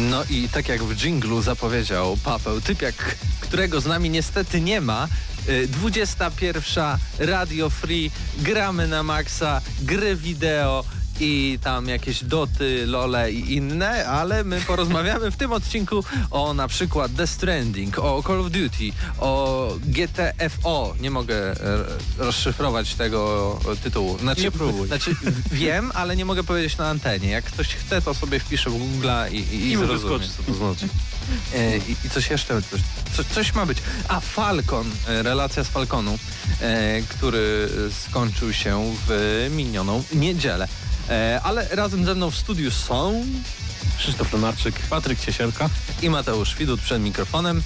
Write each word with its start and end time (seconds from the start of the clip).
No 0.00 0.24
i 0.30 0.48
tak 0.48 0.68
jak 0.68 0.82
w 0.82 0.94
dżinglu 0.94 1.42
zapowiedział 1.42 2.16
Paweł 2.16 2.60
Typiak, 2.60 3.16
którego 3.40 3.80
z 3.80 3.86
nami 3.86 4.10
niestety 4.10 4.60
nie 4.60 4.80
ma, 4.80 5.08
y, 5.48 5.68
21 5.68 6.84
Radio 7.18 7.70
Free, 7.70 8.10
gramy 8.38 8.88
na 8.88 9.02
maksa, 9.02 9.60
gry 9.82 10.16
wideo 10.16 10.84
i 11.20 11.58
tam 11.62 11.88
jakieś 11.88 12.24
doty, 12.24 12.86
lole 12.86 13.32
i 13.32 13.54
inne, 13.54 14.06
ale 14.06 14.44
my 14.44 14.60
porozmawiamy 14.60 15.30
w 15.30 15.36
tym 15.36 15.52
odcinku 15.52 16.04
o 16.30 16.54
na 16.54 16.68
przykład 16.68 17.12
The 17.16 17.26
Stranding, 17.26 17.98
o 17.98 18.22
Call 18.26 18.40
of 18.40 18.50
Duty, 18.50 18.92
o 19.18 19.68
GTFO. 19.86 20.94
Nie 21.00 21.10
mogę 21.10 21.36
e, 21.50 21.56
rozszyfrować 22.18 22.94
tego 22.94 23.60
tytułu. 23.82 24.18
Znaczy, 24.18 24.42
Nie 24.42 24.50
próbuj. 24.50 24.86
Znaczy 24.86 25.16
wiem, 25.52 25.90
ale 25.94 26.16
nie 26.16 26.24
mogę 26.24 26.44
powiedzieć 26.44 26.76
na 26.76 26.88
antenie. 26.88 27.30
Jak 27.30 27.44
ktoś 27.44 27.68
chce, 27.68 28.02
to 28.02 28.14
sobie 28.14 28.40
wpisze 28.40 28.70
w 28.70 28.74
Google'a 28.74 29.32
i, 29.32 29.36
i, 29.36 29.72
i 29.72 29.76
zrozumie. 29.76 30.26
co 30.36 30.42
to 30.42 30.54
znaczy. 30.54 30.88
I, 31.88 32.06
I 32.06 32.10
coś 32.10 32.30
jeszcze, 32.30 32.62
coś, 32.62 32.80
co, 33.16 33.34
coś 33.34 33.54
ma 33.54 33.66
być. 33.66 33.78
A 34.08 34.20
Falcon, 34.20 34.90
e, 35.08 35.22
relacja 35.22 35.64
z 35.64 35.68
Falconu, 35.68 36.18
e, 36.60 37.02
który 37.02 37.68
skończył 38.08 38.52
się 38.52 38.94
w 39.06 39.46
minioną 39.50 40.02
niedzielę. 40.12 40.68
E, 41.08 41.40
ale 41.42 41.68
razem 41.70 42.04
ze 42.04 42.14
mną 42.14 42.30
w 42.30 42.36
studiu 42.36 42.70
są 42.70 43.24
Krzysztof 43.98 44.32
Lenarczyk, 44.32 44.74
Patryk 44.90 45.20
Ciesielka. 45.20 45.70
i 46.02 46.10
Mateusz 46.10 46.56
Widut 46.56 46.80
przed 46.80 47.02
mikrofonem. 47.02 47.58
E, 47.58 47.62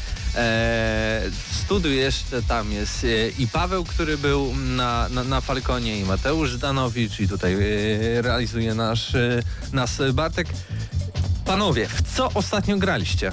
w 1.51 1.57
studiu 1.65 1.93
jeszcze 1.93 2.43
tam 2.43 2.73
jest 2.73 3.05
e, 3.05 3.29
i 3.29 3.48
Paweł, 3.48 3.85
który 3.85 4.19
był 4.19 4.55
na, 4.55 5.09
na, 5.09 5.25
na 5.25 5.41
Falconie, 5.41 5.98
i 5.98 6.05
Mateusz 6.05 6.53
Zdanowicz, 6.53 7.20
i 7.20 7.29
tutaj 7.29 7.55
e, 7.55 8.23
realizuje 8.23 8.75
nasz, 8.75 9.15
e, 9.15 9.43
nas 9.73 9.98
Bartek. 10.13 10.48
Panowie, 11.45 11.89
w 11.89 12.17
co 12.17 12.31
ostatnio 12.35 12.77
graliście? 12.79 13.33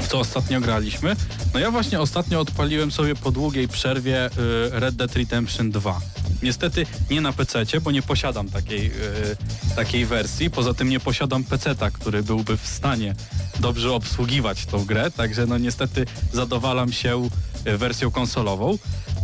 W 0.00 0.08
co 0.08 0.18
ostatnio 0.18 0.60
graliśmy? 0.60 1.16
No 1.54 1.60
ja 1.60 1.70
właśnie 1.70 2.00
ostatnio 2.00 2.40
odpaliłem 2.40 2.90
sobie 2.90 3.14
po 3.14 3.30
długiej 3.30 3.68
przerwie 3.68 4.26
y, 4.26 4.30
Red 4.72 4.94
Dead 4.94 5.16
Redemption 5.16 5.70
2. 5.70 6.00
Niestety 6.42 6.86
nie 7.10 7.20
na 7.20 7.32
PC, 7.32 7.64
bo 7.82 7.90
nie 7.90 8.02
posiadam 8.02 8.48
takiej, 8.48 8.86
y, 8.86 9.76
takiej 9.76 10.06
wersji. 10.06 10.50
Poza 10.50 10.74
tym 10.74 10.88
nie 10.88 11.00
posiadam 11.00 11.44
PC-ta, 11.44 11.90
który 11.90 12.22
byłby 12.22 12.56
w 12.56 12.66
stanie 12.66 13.14
dobrze 13.60 13.92
obsługiwać 13.92 14.66
tą 14.66 14.84
grę, 14.84 15.10
także 15.10 15.46
no 15.46 15.58
niestety 15.58 16.06
zadowalam 16.32 16.92
się 16.92 17.28
y, 17.66 17.78
wersją 17.78 18.10
konsolową. 18.10 18.78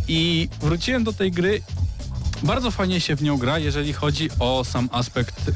I 0.08 0.48
wróciłem 0.60 1.04
do 1.04 1.12
tej 1.12 1.30
gry 1.30 1.62
bardzo 2.42 2.70
fajnie 2.70 3.00
się 3.00 3.16
w 3.16 3.22
nią 3.22 3.38
gra, 3.38 3.58
jeżeli 3.58 3.92
chodzi 3.92 4.28
o 4.38 4.64
sam 4.64 4.88
aspekt 4.92 5.48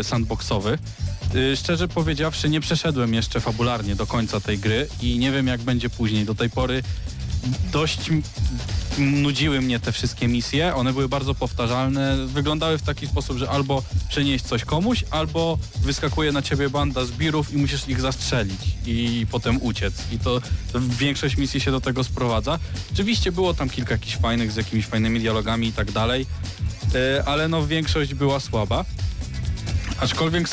y, 0.00 0.04
sandboxowy. 0.04 0.78
Y, 1.34 1.56
szczerze 1.56 1.88
powiedziawszy, 1.88 2.48
nie 2.48 2.60
przeszedłem 2.60 3.14
jeszcze 3.14 3.40
fabularnie 3.40 3.96
do 3.96 4.06
końca 4.06 4.40
tej 4.40 4.58
gry 4.58 4.88
i 5.02 5.18
nie 5.18 5.32
wiem 5.32 5.46
jak 5.46 5.60
będzie 5.60 5.90
później. 5.90 6.24
Do 6.24 6.34
tej 6.34 6.50
pory 6.50 6.82
dość 7.72 8.10
nudziły 8.98 9.60
mnie 9.60 9.80
te 9.80 9.92
wszystkie 9.92 10.28
misje. 10.28 10.74
One 10.74 10.92
były 10.92 11.08
bardzo 11.08 11.34
powtarzalne. 11.34 12.26
Wyglądały 12.26 12.78
w 12.78 12.82
taki 12.82 13.06
sposób, 13.06 13.38
że 13.38 13.50
albo 13.50 13.82
przenieść 14.08 14.44
coś 14.44 14.64
komuś, 14.64 15.04
albo 15.10 15.58
wyskakuje 15.82 16.32
na 16.32 16.42
ciebie 16.42 16.70
banda 16.70 17.04
zbirów 17.04 17.52
i 17.52 17.56
musisz 17.56 17.88
ich 17.88 18.00
zastrzelić 18.00 18.60
i 18.86 19.26
potem 19.30 19.62
uciec. 19.62 19.94
I 20.12 20.18
to, 20.18 20.40
większość 20.98 21.36
misji 21.36 21.60
się 21.60 21.70
do 21.70 21.80
tego 21.80 22.04
sprowadza. 22.04 22.58
Oczywiście 22.92 23.32
było 23.32 23.54
tam 23.54 23.70
kilka 23.70 23.92
jakichś 23.92 24.16
fajnych 24.16 24.52
z 24.52 24.56
jakimiś 24.56 24.86
fajnymi 24.86 25.20
dialogami 25.20 25.66
i 25.66 25.72
tak 25.72 25.92
dalej, 25.92 26.26
y, 26.94 27.24
ale 27.24 27.48
no 27.48 27.66
większość 27.66 28.14
była 28.14 28.40
słaba. 28.40 28.84
Aczkolwiek 30.00 30.48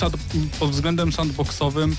pod 0.60 0.72
względem 0.72 1.12
sandboxowym 1.12 1.96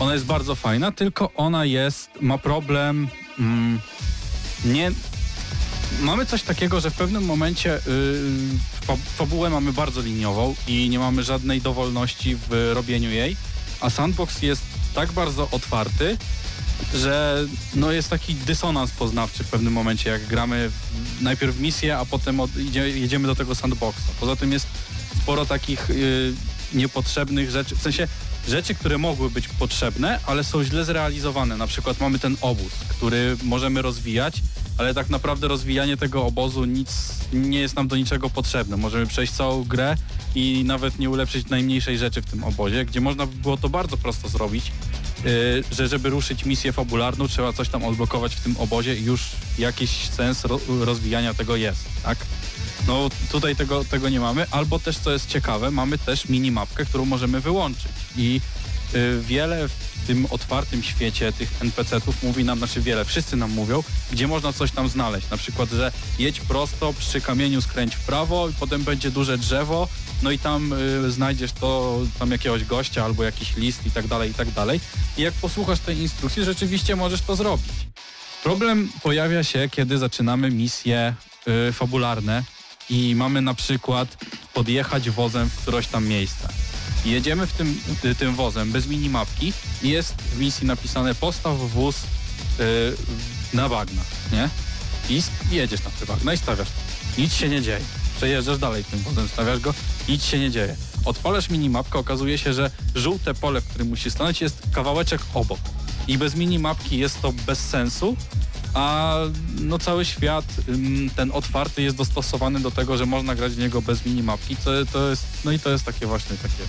ona 0.00 0.12
jest 0.12 0.24
bardzo 0.24 0.54
fajna, 0.54 0.92
tylko 0.92 1.32
ona 1.34 1.64
jest, 1.64 2.10
ma 2.20 2.38
problem, 2.38 3.08
mm, 3.38 3.80
nie... 4.64 4.90
Mamy 6.00 6.26
coś 6.26 6.42
takiego, 6.42 6.80
że 6.80 6.90
w 6.90 6.94
pewnym 6.94 7.24
momencie 7.24 7.80
yy, 7.86 8.58
fa- 8.86 8.96
fabułę 9.16 9.50
mamy 9.50 9.72
bardzo 9.72 10.00
liniową 10.00 10.54
i 10.66 10.88
nie 10.88 10.98
mamy 10.98 11.22
żadnej 11.22 11.60
dowolności 11.60 12.36
w 12.36 12.70
robieniu 12.74 13.10
jej, 13.10 13.36
a 13.80 13.90
sandbox 13.90 14.42
jest 14.42 14.62
tak 14.94 15.12
bardzo 15.12 15.48
otwarty, 15.50 16.16
że 16.94 17.44
no 17.74 17.92
jest 17.92 18.10
taki 18.10 18.34
dysonans 18.34 18.90
poznawczy 18.90 19.44
w 19.44 19.48
pewnym 19.48 19.72
momencie, 19.72 20.10
jak 20.10 20.26
gramy 20.26 20.70
najpierw 21.20 21.60
misję, 21.60 21.98
a 21.98 22.04
potem 22.04 22.40
od, 22.40 22.56
idzie, 22.56 22.88
jedziemy 22.88 23.26
do 23.26 23.34
tego 23.34 23.54
sandboxa. 23.54 24.08
Poza 24.20 24.36
tym 24.36 24.52
jest 24.52 24.66
sporo 25.22 25.46
takich 25.46 25.90
y, 25.90 26.32
niepotrzebnych 26.72 27.50
rzeczy, 27.50 27.76
w 27.76 27.82
sensie 27.82 28.08
rzeczy, 28.48 28.74
które 28.74 28.98
mogły 28.98 29.30
być 29.30 29.48
potrzebne, 29.48 30.20
ale 30.26 30.44
są 30.44 30.64
źle 30.64 30.84
zrealizowane. 30.84 31.56
Na 31.56 31.66
przykład 31.66 32.00
mamy 32.00 32.18
ten 32.18 32.36
obóz, 32.40 32.72
który 32.88 33.36
możemy 33.42 33.82
rozwijać, 33.82 34.42
ale 34.78 34.94
tak 34.94 35.10
naprawdę 35.10 35.48
rozwijanie 35.48 35.96
tego 35.96 36.26
obozu 36.26 36.64
nic 36.64 37.18
nie 37.32 37.60
jest 37.60 37.76
nam 37.76 37.88
do 37.88 37.96
niczego 37.96 38.30
potrzebne. 38.30 38.76
Możemy 38.76 39.06
przejść 39.06 39.32
całą 39.32 39.64
grę 39.64 39.96
i 40.34 40.64
nawet 40.64 40.98
nie 40.98 41.10
ulepszyć 41.10 41.48
najmniejszej 41.48 41.98
rzeczy 41.98 42.22
w 42.22 42.30
tym 42.30 42.44
obozie, 42.44 42.84
gdzie 42.84 43.00
można 43.00 43.26
by 43.26 43.36
było 43.36 43.56
to 43.56 43.68
bardzo 43.68 43.96
prosto 43.96 44.28
zrobić, 44.28 44.72
yy, 45.24 45.30
że 45.72 45.88
żeby 45.88 46.10
ruszyć 46.10 46.44
misję 46.44 46.72
fabularną, 46.72 47.28
trzeba 47.28 47.52
coś 47.52 47.68
tam 47.68 47.84
odblokować 47.84 48.34
w 48.34 48.40
tym 48.40 48.56
obozie 48.56 48.96
i 48.96 49.04
już 49.04 49.20
jakiś 49.58 49.90
sens 49.90 50.44
ro 50.44 50.60
rozwijania 50.80 51.34
tego 51.34 51.56
jest, 51.56 51.84
tak? 52.02 52.18
No 52.86 53.08
tutaj 53.30 53.56
tego, 53.56 53.84
tego 53.84 54.08
nie 54.08 54.20
mamy, 54.20 54.46
albo 54.50 54.78
też 54.78 54.98
co 54.98 55.12
jest 55.12 55.28
ciekawe, 55.28 55.70
mamy 55.70 55.98
też 55.98 56.28
minimapkę, 56.28 56.84
którą 56.84 57.04
możemy 57.04 57.40
wyłączyć 57.40 57.92
i 58.16 58.40
y, 58.94 59.20
wiele 59.20 59.68
w 59.68 59.88
tym 60.06 60.26
otwartym 60.30 60.82
świecie 60.82 61.32
tych 61.32 61.62
NPC-ów 61.62 62.22
mówi 62.22 62.44
nam, 62.44 62.58
znaczy 62.58 62.80
wiele, 62.80 63.04
wszyscy 63.04 63.36
nam 63.36 63.50
mówią, 63.50 63.82
gdzie 64.12 64.26
można 64.26 64.52
coś 64.52 64.70
tam 64.70 64.88
znaleźć, 64.88 65.30
na 65.30 65.36
przykład, 65.36 65.70
że 65.70 65.92
jedź 66.18 66.40
prosto, 66.40 66.92
przy 66.92 67.20
kamieniu 67.20 67.62
skręć 67.62 67.94
w 67.96 68.00
prawo 68.00 68.48
i 68.48 68.52
potem 68.52 68.84
będzie 68.84 69.10
duże 69.10 69.38
drzewo, 69.38 69.88
no 70.22 70.30
i 70.30 70.38
tam 70.38 70.72
y, 70.72 71.10
znajdziesz 71.10 71.52
to, 71.52 72.00
tam 72.18 72.30
jakiegoś 72.30 72.64
gościa 72.64 73.04
albo 73.04 73.24
jakiś 73.24 73.56
list 73.56 73.86
i 73.86 73.90
tak 73.90 74.06
dalej, 74.06 74.30
i 74.30 74.34
tak 74.34 74.50
dalej. 74.50 74.80
I 75.18 75.22
jak 75.22 75.34
posłuchasz 75.34 75.80
tej 75.80 75.98
instrukcji, 75.98 76.44
rzeczywiście 76.44 76.96
możesz 76.96 77.22
to 77.22 77.36
zrobić. 77.36 77.72
Problem 78.42 78.88
pojawia 79.02 79.44
się, 79.44 79.68
kiedy 79.70 79.98
zaczynamy 79.98 80.50
misje 80.50 81.14
y, 81.68 81.72
fabularne 81.72 82.42
i 82.90 83.14
mamy 83.14 83.42
na 83.42 83.54
przykład 83.54 84.24
podjechać 84.54 85.10
wozem 85.10 85.50
w 85.50 85.56
któreś 85.56 85.86
tam 85.86 86.06
miejsce. 86.06 86.48
Jedziemy 87.04 87.46
w 87.46 87.52
tym, 87.52 87.80
y, 88.04 88.14
tym 88.14 88.34
wozem 88.34 88.72
bez 88.72 88.86
minimapki 88.86 89.52
i 89.82 89.88
jest 89.88 90.14
w 90.14 90.38
misji 90.38 90.66
napisane 90.66 91.14
postaw 91.14 91.58
wóz 91.58 91.96
y, 91.96 92.96
na 93.54 93.68
bagna, 93.68 94.02
nie? 94.32 94.48
I 95.10 95.22
jedziesz 95.50 95.84
na 95.84 95.90
te 95.90 96.06
bagna 96.06 96.32
i 96.32 96.36
stawiasz. 96.36 96.68
Nic 97.18 97.34
się 97.34 97.48
nie 97.48 97.62
dzieje. 97.62 97.80
Przejeżdżasz 98.16 98.58
dalej 98.58 98.84
tym 98.84 99.00
wozem, 99.00 99.28
stawiasz 99.28 99.60
go, 99.60 99.74
nic 100.08 100.24
się 100.24 100.38
nie 100.38 100.50
dzieje. 100.50 100.76
Odpalasz 101.04 101.50
minimapkę, 101.50 101.98
okazuje 101.98 102.38
się, 102.38 102.52
że 102.52 102.70
żółte 102.94 103.34
pole, 103.34 103.60
w 103.60 103.68
którym 103.68 103.88
musisz 103.88 104.12
stanąć 104.12 104.40
jest 104.40 104.62
kawałeczek 104.72 105.20
obok. 105.34 105.58
I 106.08 106.18
bez 106.18 106.34
minimapki 106.34 106.98
jest 106.98 107.22
to 107.22 107.32
bez 107.32 107.58
sensu, 107.58 108.16
a 108.74 109.16
no 109.60 109.78
cały 109.78 110.04
świat 110.04 110.44
ten 111.16 111.30
otwarty 111.32 111.82
jest 111.82 111.96
dostosowany 111.96 112.60
do 112.60 112.70
tego, 112.70 112.96
że 112.96 113.06
można 113.06 113.34
grać 113.34 113.52
w 113.52 113.58
niego 113.58 113.82
bez 113.82 114.06
minimapki. 114.06 114.56
To, 114.56 114.70
to 114.92 115.08
jest, 115.08 115.24
no 115.44 115.52
i 115.52 115.58
to 115.58 115.70
jest 115.70 115.84
takie 115.84 116.06
właśnie 116.06 116.36
takie, 116.36 116.64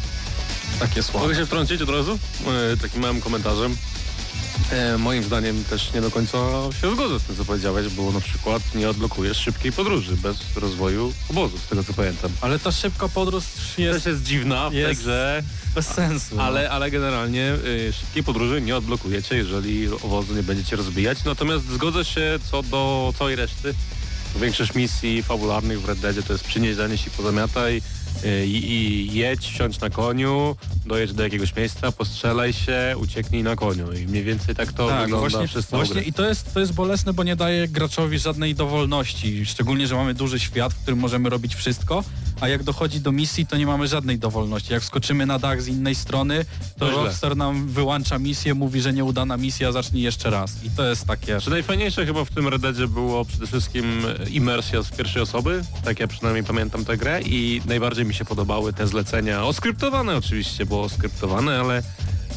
takie 0.80 1.04
słabe. 1.04 1.28
Mogę 1.28 1.36
się 1.36 1.46
wtrącić 1.46 1.82
od 1.82 1.90
razu? 1.90 2.20
E, 2.74 2.78
takim 2.78 3.02
małym 3.02 3.22
komentarzem. 3.22 3.78
E, 4.72 4.98
moim 4.98 5.24
zdaniem 5.24 5.64
też 5.64 5.94
nie 5.94 6.02
do 6.02 6.12
końca 6.12 6.38
się 6.82 6.96
zgodzę 6.96 7.20
z 7.20 7.24
tym, 7.24 7.36
co 7.36 7.46
powiedziałeś, 7.46 7.88
bo 7.94 8.12
na 8.12 8.22
przykład 8.22 8.62
nie 8.76 8.90
odblokujesz 8.90 9.38
szybkiej 9.38 9.72
podróży 9.72 10.16
bez 10.18 10.38
rozwoju 10.56 11.14
obozu, 11.30 11.58
z 11.58 11.68
tego 11.68 11.84
co 11.84 11.94
pamiętam. 11.94 12.32
Ale 12.42 12.60
ta 12.60 12.72
szybka 12.72 13.08
podróż 13.10 13.44
jest 13.78 14.04
Też 14.04 14.14
jest 14.14 14.24
dziwna 14.24 14.70
w 14.70 14.74
tej 14.74 14.82
jest- 14.82 15.02
grze, 15.02 15.44
bez 15.76 15.88
sensu. 15.88 16.36
no. 16.36 16.44
ale, 16.44 16.70
ale 16.72 16.92
generalnie 16.92 17.52
y, 17.66 17.94
szybkiej 18.00 18.24
podróży 18.24 18.62
nie 18.62 18.76
odblokujecie, 18.78 19.36
jeżeli 19.38 19.88
obozu 19.88 20.34
nie 20.36 20.44
będziecie 20.44 20.76
rozbijać. 20.76 21.24
Natomiast 21.26 21.70
zgodzę 21.72 22.06
się 22.06 22.40
co 22.52 22.64
do 22.64 23.14
całej 23.20 23.36
reszty. 23.36 23.74
Większość 24.42 24.74
misji 24.76 25.24
fabularnych 25.24 25.82
w 25.82 25.86
Red 25.86 26.00
Deadzie 26.00 26.24
to 26.24 26.34
jest 26.34 26.46
przynieś, 26.46 26.76
zanieś 26.76 27.08
i 27.08 27.10
pozamiataj 27.10 27.82
i, 28.46 28.72
i 28.72 29.14
jedź, 29.14 29.40
wsiądź 29.40 29.80
na 29.80 29.90
koniu, 29.90 30.56
dojedź 30.86 31.14
do 31.14 31.24
jakiegoś 31.24 31.56
miejsca, 31.56 31.92
postrzelaj 31.92 32.54
się, 32.54 32.96
ucieknij 33.02 33.44
na 33.44 33.56
koniu. 33.56 33.94
I 33.94 34.08
mniej 34.08 34.24
więcej 34.24 34.56
tak 34.56 34.74
to 34.74 34.88
Tak, 34.88 35.02
wygląda 35.02 35.30
właśnie, 35.30 35.48
przez 35.48 35.68
całą 35.68 35.84
właśnie 35.84 36.02
i 36.02 36.14
to 36.14 36.26
jest, 36.26 36.54
to 36.54 36.60
jest 36.60 36.74
bolesne, 36.74 37.14
bo 37.14 37.24
nie 37.24 37.36
daje 37.36 37.68
graczowi 37.68 38.20
żadnej 38.20 38.56
dowolności. 38.56 39.46
Szczególnie, 39.46 39.88
że 39.88 39.96
mamy 39.96 40.14
duży 40.14 40.40
świat, 40.40 40.74
w 40.74 40.82
którym 40.82 41.00
możemy 41.00 41.30
robić 41.30 41.56
wszystko, 41.56 42.04
a 42.42 42.48
jak 42.48 42.64
dochodzi 42.64 43.00
do 43.00 43.12
misji, 43.12 43.46
to 43.46 43.58
nie 43.58 43.66
mamy 43.66 43.88
żadnej 43.88 44.20
dowolności. 44.20 44.74
Jak 44.74 44.84
skoczymy 44.84 45.26
na 45.26 45.40
dach 45.40 45.62
z 45.62 45.68
innej 45.68 45.96
strony, 45.96 46.46
to 46.80 46.92
źle. 46.92 46.96
Rockstar 47.04 47.38
nam 47.38 47.68
wyłącza 47.68 48.20
misję, 48.20 48.54
mówi, 48.54 48.82
że 48.82 48.94
nieudana 48.94 49.38
misja, 49.38 49.72
zacznij 49.72 50.04
jeszcze 50.04 50.30
raz. 50.30 50.64
I 50.64 50.70
to 50.70 50.90
jest 50.90 51.06
takie... 51.06 51.40
Czy 51.42 51.50
najfajniejsze 51.50 52.06
chyba 52.06 52.26
w 52.26 52.30
tym 52.30 52.48
Red 52.48 52.62
Deadzie 52.62 52.88
było 52.88 53.26
przede 53.26 53.48
wszystkim 53.48 54.02
imersja 54.32 54.84
z 54.84 54.90
pierwszej 54.90 55.22
osoby, 55.22 55.64
tak 55.84 56.00
ja 56.00 56.08
przynajmniej 56.08 56.44
pamiętam 56.44 56.86
tę 56.86 56.98
grę 56.98 57.22
i 57.22 57.62
najbardziej 57.66 57.99
mi 58.06 58.14
się 58.14 58.26
podobały 58.26 58.74
te 58.74 58.88
zlecenia, 58.88 59.44
oskryptowane 59.44 60.18
oczywiście, 60.18 60.66
było 60.66 60.82
oskryptowane, 60.82 61.60
ale 61.60 61.84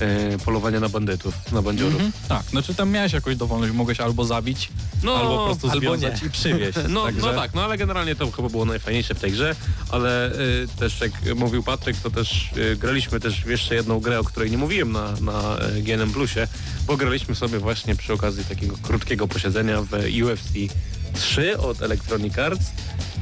e, 0.00 0.38
polowanie 0.44 0.80
na 0.80 0.88
bandytów, 0.88 1.52
na 1.52 1.62
bandziorów. 1.62 1.94
Mhm. 1.94 2.12
Tak, 2.28 2.42
znaczy 2.42 2.74
tam 2.74 2.90
miałeś 2.90 3.12
jakąś 3.12 3.36
dowolność, 3.36 3.72
mogłeś 3.72 4.00
albo 4.00 4.24
zabić, 4.24 4.68
No, 5.02 5.14
albo 5.14 5.36
po 5.36 5.44
prostu 5.44 5.70
albo 5.70 5.96
nie. 5.96 6.14
i 6.26 6.30
przywieźć. 6.30 6.78
No, 6.88 7.04
Także... 7.04 7.20
no 7.20 7.34
tak, 7.34 7.54
no 7.54 7.64
ale 7.64 7.78
generalnie 7.78 8.14
to 8.16 8.30
chyba 8.30 8.48
było 8.48 8.64
najfajniejsze 8.64 9.14
w 9.14 9.20
tej 9.20 9.32
grze, 9.32 9.56
ale 9.90 10.32
y, 10.32 10.68
też 10.78 11.00
jak 11.00 11.36
mówił 11.36 11.62
Patryk, 11.62 11.96
to 11.96 12.10
też 12.10 12.50
y, 12.56 12.76
graliśmy 12.76 13.20
też 13.20 13.44
w 13.44 13.48
jeszcze 13.48 13.74
jedną 13.74 14.00
grę, 14.00 14.20
o 14.20 14.24
której 14.24 14.50
nie 14.50 14.58
mówiłem 14.58 14.92
na, 14.92 15.12
na 15.20 15.58
y, 15.76 15.82
GNM 15.82 16.12
Plusie, 16.12 16.48
bo 16.86 16.96
graliśmy 16.96 17.34
sobie 17.34 17.58
właśnie 17.58 17.96
przy 17.96 18.12
okazji 18.12 18.44
takiego 18.44 18.76
krótkiego 18.82 19.28
posiedzenia 19.28 19.82
w 19.82 19.92
UFC 20.24 20.72
3 21.14 21.58
od 21.58 21.82
Electronic 21.82 22.38
Arts 22.38 22.64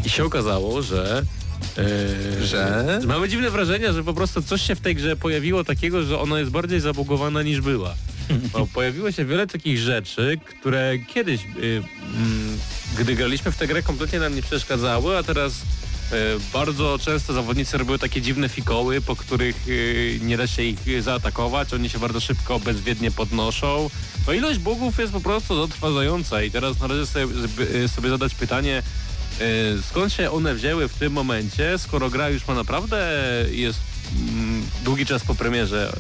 i 0.05 0.11
się 0.11 0.25
okazało, 0.25 0.83
że 0.83 1.23
y, 1.79 2.47
Że? 2.47 3.01
Mamy 3.07 3.29
dziwne 3.29 3.51
wrażenie, 3.51 3.93
że 3.93 4.05
po 4.05 4.15
prostu 4.15 4.43
coś 4.43 4.62
się 4.62 4.75
w 4.75 4.81
tej 4.81 4.95
grze 4.95 5.17
pojawiło 5.17 5.65
takiego, 5.65 6.03
że 6.03 6.19
ona 6.21 6.39
jest 6.39 6.51
bardziej 6.51 6.81
zabugowana 6.81 7.43
niż 7.43 7.61
była. 7.61 7.95
Bo 8.53 8.67
pojawiło 8.75 9.12
się 9.12 9.25
wiele 9.25 9.47
takich 9.47 9.79
rzeczy, 9.79 10.39
które 10.45 10.99
kiedyś, 10.99 11.41
y, 11.41 11.83
mm, 12.17 12.59
gdy 12.99 13.15
graliśmy 13.15 13.53
w 13.53 13.57
tę 13.57 13.67
grę, 13.67 13.83
kompletnie 13.83 14.19
nam 14.19 14.35
nie 14.35 14.43
przeszkadzały, 14.43 15.17
a 15.19 15.23
teraz 15.23 15.53
y, 15.53 16.17
bardzo 16.53 16.99
często 16.99 17.33
zawodnicy 17.33 17.79
robiły 17.79 17.99
takie 17.99 18.21
dziwne 18.21 18.49
fikoły, 18.49 19.01
po 19.01 19.17
których 19.17 19.69
y, 19.69 20.19
nie 20.23 20.37
da 20.37 20.47
się 20.47 20.62
ich 20.62 21.03
zaatakować, 21.03 21.75
oni 21.75 21.89
się 21.89 21.99
bardzo 21.99 22.21
szybko, 22.21 22.61
bezwiednie 22.61 23.11
podnoszą. 23.11 23.91
No 24.27 24.33
ilość 24.33 24.59
bugów 24.59 24.99
jest 24.99 25.12
po 25.12 25.21
prostu 25.21 25.67
zatrważająca 25.67 26.43
i 26.43 26.51
teraz 26.51 26.81
należy 26.81 27.07
sobie, 27.07 27.27
zby- 27.27 27.89
sobie 27.89 28.11
zadać 28.11 28.35
pytanie, 28.35 28.83
skąd 29.91 30.13
się 30.13 30.31
one 30.31 30.55
wzięły 30.55 30.89
w 30.89 30.95
tym 30.95 31.13
momencie, 31.13 31.79
skoro 31.79 32.11
gra 32.11 32.29
już 32.29 32.49
ma 32.49 32.55
naprawdę 32.55 32.99
jest 33.51 33.81
mm, 34.33 34.63
długi 34.85 35.07
czas 35.07 35.25
po 35.25 35.35
premierze 35.35 35.93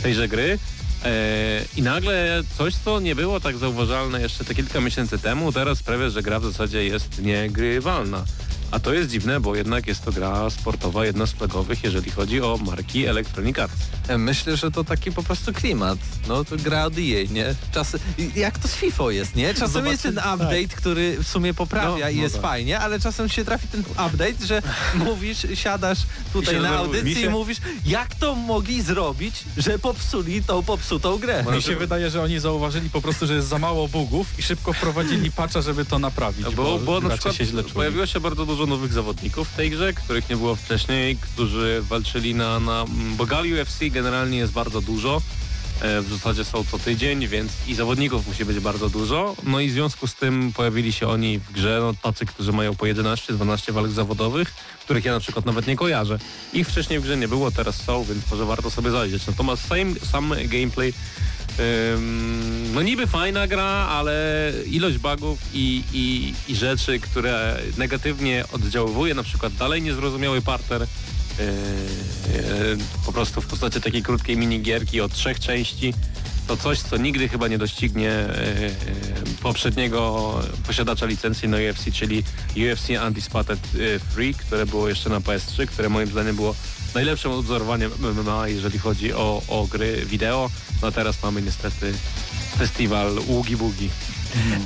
y, 0.00 0.02
tejże 0.02 0.28
gry, 0.28 0.58
E, 1.04 1.64
I 1.76 1.82
nagle 1.82 2.42
coś, 2.58 2.74
co 2.74 3.00
nie 3.00 3.14
było 3.14 3.40
tak 3.40 3.56
zauważalne 3.56 4.20
jeszcze 4.20 4.44
te 4.44 4.54
kilka 4.54 4.80
miesięcy 4.80 5.18
temu, 5.18 5.52
teraz 5.52 5.78
sprawia, 5.78 6.10
że 6.10 6.22
gra 6.22 6.40
w 6.40 6.44
zasadzie 6.44 6.84
jest 6.84 7.22
niegrywalna. 7.22 8.24
A 8.74 8.80
to 8.80 8.92
jest 8.92 9.10
dziwne, 9.10 9.40
bo 9.40 9.54
jednak 9.56 9.86
jest 9.86 10.04
to 10.04 10.12
gra 10.12 10.50
sportowa, 10.50 11.06
jedna 11.06 11.26
z 11.26 11.32
flagowych, 11.32 11.84
jeżeli 11.84 12.10
chodzi 12.10 12.40
o 12.40 12.58
marki 12.66 13.06
Electronic 13.06 13.58
Arts. 13.58 13.76
E, 14.08 14.18
Myślę, 14.18 14.56
że 14.56 14.70
to 14.70 14.84
taki 14.84 15.12
po 15.12 15.22
prostu 15.22 15.52
klimat. 15.52 15.98
No 16.28 16.44
to 16.44 16.56
gra 16.56 16.84
od 16.84 16.92
EA, 16.98 17.26
nie? 17.30 17.54
Czasy, 17.72 17.98
jak 18.36 18.58
to 18.58 18.68
z 18.68 18.74
FIFA 18.74 19.12
jest, 19.12 19.36
nie? 19.36 19.54
Czasem 19.54 19.68
Zobaczy- 19.68 19.90
jest 19.90 20.02
ten 20.02 20.18
update, 20.18 20.68
który 20.76 21.16
w 21.22 21.28
sumie 21.28 21.54
poprawia 21.54 21.88
No, 22.04 22.10
i 22.10 22.16
no 22.16 22.22
jest 22.22 22.34
tak. 22.34 22.42
fajnie, 22.42 22.80
ale 22.80 23.00
czasem 23.00 23.28
się 23.28 23.44
trafi 23.44 23.68
ten 23.68 23.80
update, 23.80 24.46
że 24.46 24.62
mówisz, 25.06 25.46
siadasz 25.54 25.98
tutaj 26.32 26.60
na 26.60 26.76
audycji 26.78 27.22
i 27.22 27.28
mówisz, 27.28 27.58
jak 27.86 28.14
to 28.14 28.34
mogli 28.34 28.82
zrobić, 28.82 29.34
że 29.56 29.78
popsuli 29.78 30.42
tą 30.42 30.62
popsutą 30.62 31.18
grę. 31.18 31.44
Mi 31.56 31.62
się 31.62 31.76
wydaje, 31.76 32.10
że 32.10 32.22
oni 32.22 32.38
zauważyli 32.40 32.90
po 32.90 33.00
prostu, 33.00 33.26
że 33.26 33.34
jest 33.34 33.48
za 33.48 33.58
mało 33.58 33.88
bugów 33.88 34.38
i 34.38 34.42
szybko 34.42 34.72
wprowadzili 34.72 35.30
patcha, 35.30 35.62
żeby 35.62 35.84
to 35.84 35.98
naprawić. 35.98 36.46
Bo, 36.54 36.78
bo 36.78 36.94
na 36.94 37.00
gracze 37.00 37.16
przykład 37.16 37.36
się 37.36 37.44
źle 37.44 37.62
pojawiło 37.62 38.06
się 38.06 38.20
bardzo 38.20 38.46
dużo 38.46 38.63
nowych 38.66 38.92
zawodników 38.92 39.48
w 39.48 39.56
tej 39.56 39.70
grze, 39.70 39.92
których 39.92 40.28
nie 40.28 40.36
było 40.36 40.56
wcześniej, 40.56 41.16
którzy 41.16 41.82
walczyli 41.82 42.34
na... 42.34 42.60
na 42.60 42.84
bo 43.16 43.26
gal 43.26 43.44
UFC 43.52 43.78
generalnie 43.90 44.38
jest 44.38 44.52
bardzo 44.52 44.80
dużo. 44.80 45.22
E, 45.80 46.02
W 46.02 46.12
zasadzie 46.12 46.44
są 46.44 46.64
co 46.64 46.78
tydzień, 46.78 47.28
więc 47.28 47.52
i 47.66 47.74
zawodników 47.74 48.26
musi 48.26 48.44
być 48.44 48.58
bardzo 48.60 48.88
dużo. 48.88 49.36
No 49.42 49.60
i 49.60 49.68
w 49.68 49.72
związku 49.72 50.06
z 50.06 50.14
tym 50.14 50.52
pojawili 50.52 50.92
się 50.92 51.08
oni 51.08 51.38
w 51.38 51.52
grze, 51.52 51.78
no 51.80 51.94
tacy, 52.02 52.26
którzy 52.26 52.52
mają 52.52 52.74
po 52.74 52.86
11-12 52.86 53.72
walk 53.72 53.90
zawodowych, 53.90 54.54
których 54.84 55.04
ja 55.04 55.12
na 55.12 55.20
przykład 55.20 55.46
nawet 55.46 55.66
nie 55.66 55.76
kojarzę. 55.76 56.18
Ich 56.52 56.68
wcześniej 56.68 57.00
w 57.00 57.02
grze 57.02 57.16
nie 57.16 57.28
było, 57.28 57.50
teraz 57.50 57.82
są, 57.82 58.04
więc 58.04 58.30
może 58.30 58.44
warto 58.44 58.70
sobie 58.70 58.90
zajrzeć. 58.90 59.26
Natomiast 59.26 59.68
sam, 59.68 59.94
sam 60.10 60.34
gameplay 60.44 60.92
no 62.74 62.82
niby 62.82 63.06
fajna 63.06 63.46
gra, 63.46 63.64
ale 63.64 64.52
ilość 64.66 64.98
bugów 64.98 65.38
i, 65.54 65.82
i, 65.92 66.34
i 66.52 66.56
rzeczy, 66.56 67.00
które 67.00 67.60
negatywnie 67.78 68.44
oddziaływuje, 68.52 69.14
na 69.14 69.22
przykład 69.22 69.52
dalej 69.54 69.82
niezrozumiały 69.82 70.42
parter, 70.42 70.86
po 73.06 73.12
prostu 73.12 73.40
w 73.40 73.46
postaci 73.46 73.80
takiej 73.80 74.02
krótkiej 74.02 74.36
minigierki 74.36 75.00
od 75.00 75.12
trzech 75.12 75.40
części, 75.40 75.94
to 76.46 76.56
coś, 76.56 76.78
co 76.78 76.96
nigdy 76.96 77.28
chyba 77.28 77.48
nie 77.48 77.58
doścignie 77.58 78.04
yy, 78.04 78.62
yy, 78.62 78.72
poprzedniego 79.42 80.34
posiadacza 80.66 81.06
licencji 81.06 81.48
na 81.48 81.56
UFC, 81.56 81.92
czyli 81.92 82.24
UFC 82.50 82.88
Undisputed 83.06 83.74
yy, 83.74 83.98
Free, 83.98 84.34
które 84.34 84.66
było 84.66 84.88
jeszcze 84.88 85.10
na 85.10 85.20
PS3, 85.20 85.66
które 85.66 85.88
moim 85.88 86.08
zdaniem 86.08 86.36
było 86.36 86.54
najlepszym 86.94 87.32
odzorowaniem 87.32 87.90
MMA, 88.00 88.48
jeżeli 88.48 88.78
chodzi 88.78 89.12
o, 89.12 89.42
o 89.48 89.66
gry 89.66 90.06
wideo. 90.06 90.50
No 90.82 90.88
a 90.88 90.92
teraz 90.92 91.22
mamy 91.22 91.42
niestety 91.42 91.92
festiwal 92.58 93.18
Ługi 93.26 93.56
Bugi. 93.56 93.90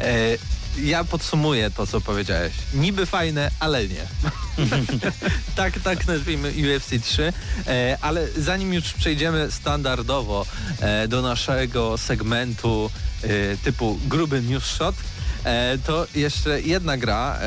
E, 0.00 0.38
ja 0.85 1.05
podsumuję 1.05 1.71
to, 1.71 1.87
co 1.87 2.01
powiedziałeś. 2.01 2.53
Niby 2.75 3.07
fajne, 3.07 3.51
ale 3.61 3.89
nie. 3.89 4.07
tak, 5.57 5.81
tak 5.81 6.07
nazwijmy 6.07 6.49
UFC 6.49 7.02
3. 7.02 7.33
E, 7.67 7.99
ale 8.00 8.29
zanim 8.37 8.75
już 8.75 8.93
przejdziemy 8.93 9.50
standardowo 9.50 10.47
e, 10.81 11.09
do 11.09 11.23
naszego 11.23 11.99
segmentu 11.99 12.91
e, 13.23 13.57
typu 13.57 13.99
gruby 14.07 14.43
news 14.43 14.64
shot, 14.64 14.95
e, 15.45 15.79
to 15.79 16.07
jeszcze 16.14 16.61
jedna 16.61 16.97
gra. 16.97 17.38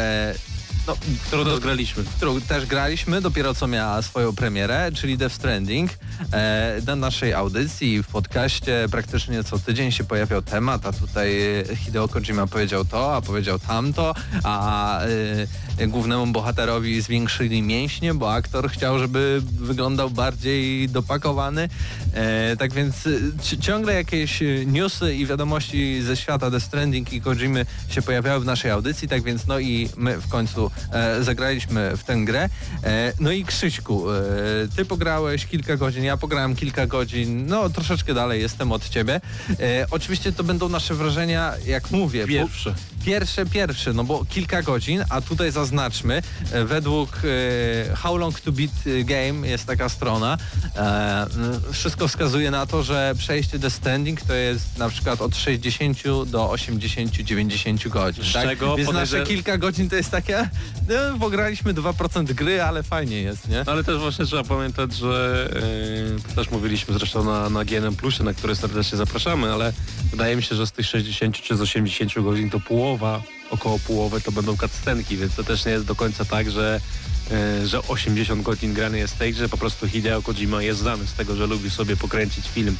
No, 0.87 0.95
Którą 1.27 1.45
też 1.45 1.59
graliśmy. 1.59 2.03
którą 2.03 2.41
też 2.41 2.65
graliśmy, 2.65 3.21
dopiero 3.21 3.53
co 3.55 3.67
miała 3.67 4.01
swoją 4.01 4.35
premierę, 4.35 4.91
czyli 4.95 5.17
Death 5.17 5.35
Stranding. 5.35 5.91
E, 6.33 6.81
na 6.85 6.95
naszej 6.95 7.33
audycji 7.33 8.03
w 8.03 8.07
podcaście 8.07 8.85
praktycznie 8.91 9.43
co 9.43 9.59
tydzień 9.59 9.91
się 9.91 10.03
pojawiał 10.03 10.41
temat, 10.41 10.85
a 10.85 10.93
tutaj 10.93 11.33
Hideo 11.75 12.07
Kojima 12.07 12.47
powiedział 12.47 12.85
to, 12.85 13.15
a 13.15 13.21
powiedział 13.21 13.59
tamto, 13.59 14.13
a 14.43 14.99
e, 15.01 15.07
głównemu 15.87 16.27
bohaterowi 16.27 17.01
zwiększyli 17.01 17.61
mięśnie, 17.61 18.13
bo 18.13 18.33
aktor 18.33 18.69
chciał, 18.71 18.99
żeby 18.99 19.41
wyglądał 19.45 20.09
bardziej 20.09 20.89
dopakowany. 20.89 21.69
E, 22.13 22.55
tak 22.57 22.73
więc 22.73 23.07
e, 23.07 23.09
ci- 23.43 23.57
ciągle 23.59 23.93
jakieś 23.93 24.41
e, 24.41 24.45
newsy 24.65 25.15
i 25.15 25.25
wiadomości 25.25 26.01
ze 26.01 26.17
świata 26.17 26.49
Death 26.49 26.65
Stranding 26.65 27.13
i 27.13 27.21
Kojimy 27.21 27.65
się 27.89 28.01
pojawiały 28.01 28.39
w 28.39 28.45
naszej 28.45 28.71
audycji, 28.71 29.07
tak 29.07 29.23
więc 29.23 29.47
no 29.47 29.59
i 29.59 29.89
my 29.97 30.17
w 30.17 30.27
końcu 30.27 30.71
e, 30.93 31.23
zagraliśmy 31.23 31.97
w 31.97 32.03
tę 32.03 32.15
grę. 32.15 32.49
E, 32.83 33.13
no 33.19 33.31
i 33.31 33.45
Krzyśku, 33.45 34.11
e, 34.11 34.21
ty 34.75 34.85
pograłeś 34.85 35.45
kilka 35.45 35.77
godzin, 35.77 36.03
ja 36.03 36.17
pograłem 36.17 36.55
kilka 36.55 36.87
godzin, 36.87 37.47
no 37.47 37.69
troszeczkę 37.69 38.13
dalej 38.13 38.41
jestem 38.41 38.71
od 38.71 38.89
ciebie. 38.89 39.21
Oczywiście 39.91 40.31
to 40.31 40.43
będą 40.43 40.69
nasze 40.69 40.93
wrażenia, 40.95 41.53
jak 41.65 41.91
mówię, 41.91 42.27
Pierwsze. 42.27 42.75
Pierwsze, 43.05 43.45
pierwsze, 43.45 43.93
no 43.93 44.03
bo 44.03 44.25
kilka 44.25 44.61
godzin, 44.61 45.03
a 45.09 45.21
tutaj 45.21 45.51
zaznaczmy, 45.51 46.21
e, 46.51 46.65
według 46.65 47.09
e, 47.89 47.95
How 47.95 48.17
Long 48.17 48.39
to 48.39 48.51
Beat 48.51 49.05
Game 49.05 49.47
jest 49.47 49.65
taka 49.65 49.89
strona, 49.89 50.37
e, 50.75 51.27
wszystko 51.71 52.07
wskazuje 52.07 52.51
na 52.51 52.65
to, 52.65 52.83
że 52.83 53.13
przejście 53.17 53.59
The 53.59 53.69
Standing 53.69 54.21
to 54.21 54.33
jest 54.33 54.77
na 54.77 54.89
przykład 54.89 55.21
od 55.21 55.35
60 55.35 56.03
do 56.25 56.47
80-90 56.47 57.89
godzin. 57.89 58.23
Z 58.23 58.33
tak? 58.33 58.49
czego 58.49 58.75
Więc 58.75 58.93
nasze 58.93 59.23
kilka 59.23 59.57
godzin 59.57 59.89
to 59.89 59.95
jest 59.95 60.11
takie, 60.11 60.49
no, 60.89 61.19
pograliśmy 61.19 61.73
2% 61.73 62.23
gry, 62.33 62.61
ale 62.61 62.83
fajnie 62.83 63.21
jest, 63.21 63.49
nie? 63.49 63.63
No 63.65 63.71
ale 63.71 63.83
też 63.83 63.97
właśnie 63.97 64.25
trzeba 64.25 64.43
pamiętać, 64.43 64.95
że 64.95 65.49
yy, 66.27 66.35
też 66.35 66.51
mówiliśmy 66.51 66.93
zresztą 66.93 67.23
na, 67.23 67.49
na 67.49 67.65
GNM 67.65 67.95
Plusie, 67.95 68.23
na 68.23 68.33
które 68.33 68.55
serdecznie 68.55 68.97
zapraszamy, 68.97 69.53
ale 69.53 69.73
wydaje 70.11 70.35
mi 70.35 70.43
się, 70.43 70.55
że 70.55 70.67
z 70.67 70.71
tych 70.71 70.85
60 70.85 71.41
czy 71.41 71.55
z 71.55 71.61
80 71.61 72.13
godzin 72.23 72.49
to 72.49 72.59
połowa, 72.59 72.90
około 73.49 73.79
połowy 73.79 74.21
to 74.21 74.31
będą 74.31 74.57
cutscenki, 74.57 75.17
więc 75.17 75.35
to 75.35 75.43
też 75.43 75.65
nie 75.65 75.71
jest 75.71 75.85
do 75.85 75.95
końca 75.95 76.25
tak, 76.25 76.51
że 76.51 76.81
yy, 77.59 77.67
że 77.67 77.81
80 77.87 78.41
godzin 78.43 78.73
grany 78.73 78.97
jest 78.97 79.17
tej 79.17 79.33
grze, 79.33 79.49
po 79.49 79.57
prostu 79.57 79.87
Hideo 79.87 80.21
Kojima 80.21 80.61
jest 80.63 80.79
znany 80.79 81.07
z 81.07 81.13
tego, 81.13 81.35
że 81.35 81.47
lubi 81.47 81.69
sobie 81.69 81.97
pokręcić 81.97 82.47
film 82.47 82.77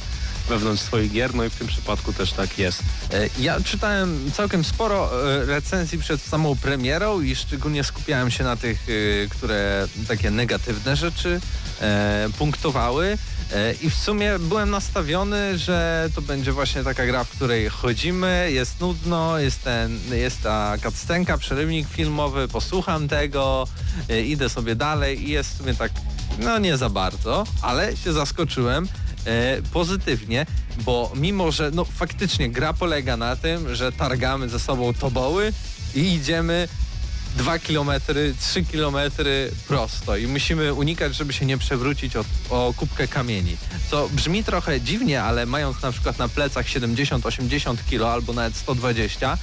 wewnątrz 0.48 0.82
swoich 0.82 1.12
gier, 1.12 1.34
no 1.34 1.44
i 1.44 1.50
w 1.50 1.54
tym 1.56 1.66
przypadku 1.66 2.12
też 2.12 2.32
tak 2.32 2.58
jest. 2.58 2.82
E, 3.12 3.28
Ja 3.38 3.60
czytałem 3.60 4.30
całkiem 4.34 4.64
sporo 4.64 5.10
e, 5.32 5.46
recenzji 5.46 5.98
przed 5.98 6.22
samą 6.22 6.56
premierą 6.56 7.20
i 7.20 7.36
szczególnie 7.36 7.84
skupiałem 7.84 8.30
się 8.30 8.44
na 8.44 8.56
tych, 8.56 8.78
e, 8.88 9.28
które 9.28 9.88
takie 10.08 10.30
negatywne 10.30 10.96
rzeczy 10.96 11.40
e, 11.80 12.28
punktowały. 12.38 13.18
E, 13.52 13.72
I 13.72 13.90
w 13.90 13.94
sumie 13.94 14.38
byłem 14.38 14.70
nastawiony, 14.70 15.58
że 15.58 16.08
to 16.14 16.22
będzie 16.22 16.52
właśnie 16.52 16.84
taka 16.84 17.06
gra, 17.06 17.24
w 17.24 17.30
której 17.30 17.68
chodzimy, 17.68 18.48
jest 18.52 18.80
nudno, 18.80 19.38
jest, 19.38 19.62
ten, 19.62 19.98
jest 20.12 20.42
ta 20.42 20.78
cutscenka, 20.82 21.38
przerywnik 21.38 21.88
filmowy, 21.88 22.48
posłucham 22.48 23.08
tego, 23.08 23.66
e, 24.08 24.22
idę 24.22 24.48
sobie 24.48 24.76
dalej 24.76 25.28
i 25.28 25.30
jest 25.30 25.54
w 25.54 25.56
sumie 25.56 25.74
tak, 25.74 25.92
no 26.38 26.58
nie 26.58 26.76
za 26.76 26.88
bardzo, 26.88 27.44
ale 27.62 27.96
się 27.96 28.12
zaskoczyłem 28.12 28.88
e, 29.24 29.62
pozytywnie, 29.62 30.46
bo 30.84 31.12
mimo, 31.14 31.52
że 31.52 31.70
no 31.74 31.84
faktycznie 31.84 32.50
gra 32.50 32.72
polega 32.72 33.16
na 33.16 33.36
tym, 33.36 33.74
że 33.74 33.92
targamy 33.92 34.48
ze 34.48 34.60
sobą 34.60 34.94
toboły 34.94 35.52
i 35.94 36.14
idziemy 36.14 36.68
2 37.36 37.58
km, 37.58 37.90
3 38.40 38.64
km 38.64 38.96
prosto 39.68 40.16
i 40.16 40.26
musimy 40.26 40.74
unikać, 40.74 41.14
żeby 41.14 41.32
się 41.32 41.46
nie 41.46 41.58
przewrócić 41.58 42.16
o, 42.16 42.24
o 42.50 42.74
kubkę 42.76 43.08
kamieni. 43.08 43.56
Co 43.90 44.08
brzmi 44.08 44.44
trochę 44.44 44.80
dziwnie, 44.80 45.22
ale 45.22 45.46
mając 45.46 45.82
na 45.82 45.92
przykład 45.92 46.18
na 46.18 46.28
plecach 46.28 46.66
70-80 46.66 47.76
kg 47.90 48.12
albo 48.12 48.32
nawet 48.32 48.56
120, 48.56 49.38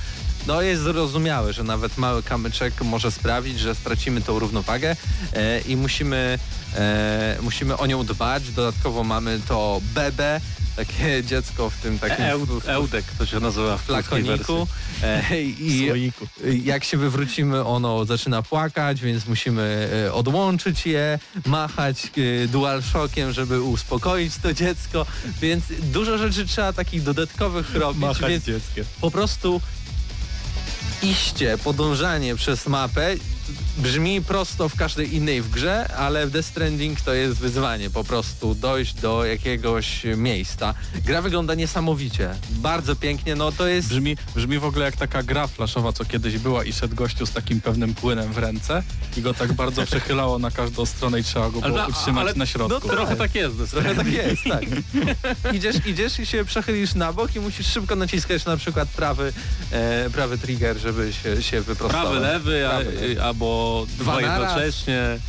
no 0.47 0.61
jest 0.61 0.81
zrozumiałe, 0.81 1.53
że 1.53 1.63
nawet 1.63 1.97
mały 1.97 2.23
kamyczek 2.23 2.81
może 2.81 3.11
sprawić, 3.11 3.59
że 3.59 3.75
stracimy 3.75 4.21
tą 4.21 4.39
równowagę 4.39 4.95
e, 5.33 5.59
i 5.59 5.75
musimy, 5.75 6.39
e, 6.75 7.37
musimy 7.41 7.77
o 7.77 7.85
nią 7.85 8.05
dbać. 8.05 8.51
Dodatkowo 8.51 9.03
mamy 9.03 9.39
to 9.47 9.81
bebe, 9.93 10.41
takie 10.85 11.23
dziecko 11.23 11.69
w 11.69 11.77
tym 11.77 11.99
takim 11.99 12.25
w- 12.59 12.69
Eudek 12.69 13.05
to 13.17 13.25
się 13.25 13.39
nazywa 13.39 13.77
w 13.77 13.81
flakoniku 13.81 14.67
e, 15.03 15.41
i 15.41 15.87
Słoiku. 15.87 16.27
jak 16.63 16.83
się 16.83 16.97
wywrócimy, 16.97 17.65
ono 17.65 18.05
zaczyna 18.05 18.41
płakać, 18.41 19.01
więc 19.01 19.25
musimy 19.25 19.89
e, 20.07 20.13
odłączyć 20.13 20.85
je, 20.85 21.19
machać 21.45 22.11
e, 22.43 22.47
DualShockiem, 22.47 23.31
żeby 23.33 23.61
uspokoić 23.61 24.33
to 24.43 24.53
dziecko, 24.53 25.05
więc 25.41 25.63
dużo 25.83 26.17
rzeczy 26.17 26.47
trzeba 26.47 26.73
takich 26.73 27.03
dodatkowych 27.03 27.75
robić, 27.75 28.01
Machać 28.01 28.29
więc 28.29 28.43
dzieckiem. 28.45 28.85
po 29.01 29.11
prostu 29.11 29.61
iście, 31.03 31.57
podążanie 31.63 32.35
przez 32.35 32.67
mapę 32.67 33.15
brzmi 33.79 34.21
prosto 34.21 34.69
w 34.69 34.75
każdej 34.75 35.15
innej 35.15 35.41
w 35.41 35.49
grze, 35.49 35.87
ale 35.97 36.27
w 36.27 36.31
Death 36.31 36.47
Stranding 36.47 37.01
to 37.01 37.13
jest 37.13 37.37
wyzwanie 37.39 37.89
po 37.89 38.03
prostu 38.03 38.55
dojść 38.55 38.93
do 38.93 39.25
jakiegoś 39.25 40.03
miejsca. 40.17 40.73
Gra 41.05 41.21
wygląda 41.21 41.55
niesamowicie, 41.55 42.29
bardzo 42.49 42.95
pięknie, 42.95 43.35
no 43.35 43.51
to 43.51 43.67
jest... 43.67 43.87
Brzmi, 43.89 44.17
brzmi 44.35 44.59
w 44.59 44.65
ogóle 44.65 44.85
jak 44.85 44.95
taka 44.97 45.23
gra 45.23 45.47
flaszowa, 45.47 45.93
co 45.93 46.05
kiedyś 46.05 46.37
była 46.37 46.63
i 46.63 46.73
szedł 46.73 46.95
gościu 46.95 47.25
z 47.25 47.31
takim 47.31 47.61
pewnym 47.61 47.95
płynem 47.95 48.33
w 48.33 48.37
ręce 48.37 48.83
i 49.17 49.21
go 49.21 49.33
tak 49.33 49.53
bardzo 49.53 49.85
przechylało 49.91 50.39
na 50.39 50.51
każdą 50.51 50.85
stronę 50.85 51.19
i 51.19 51.23
trzeba 51.23 51.49
go 51.49 51.61
było 51.61 51.79
Ale- 51.81 51.87
utrzymać 51.87 52.21
ale- 52.23 52.33
na 52.33 52.45
środku. 52.45 52.87
no 52.87 52.93
Trochę 52.93 53.15
tak 53.15 53.35
jest. 53.35 53.55
Trochę 53.71 53.95
tak 53.95 54.07
jest, 54.07 54.43
tak. 54.49 54.63
Idziesz, 55.55 55.75
idziesz 55.85 56.19
i 56.19 56.25
się 56.25 56.45
przechylisz 56.45 56.95
na 56.95 57.13
bok 57.13 57.35
i 57.35 57.39
musisz 57.39 57.67
szybko 57.67 57.95
naciskać 57.95 58.45
na 58.45 58.57
przykład 58.57 58.89
prawy, 58.89 59.33
e, 59.71 60.09
prawy 60.09 60.37
trigger, 60.37 60.77
żeby 60.77 61.13
się, 61.13 61.43
się 61.43 61.61
wyprostować. 61.61 62.01
Prawy, 62.09 62.19
lewy, 62.19 62.67
a, 62.67 62.69
Prawy, 62.69 62.85
lewy. 62.91 63.05
y, 63.11 63.23
albo 63.77 63.85
Dwa 63.97 64.17
dwa 64.19 64.21
jednocześnie. 64.21 65.19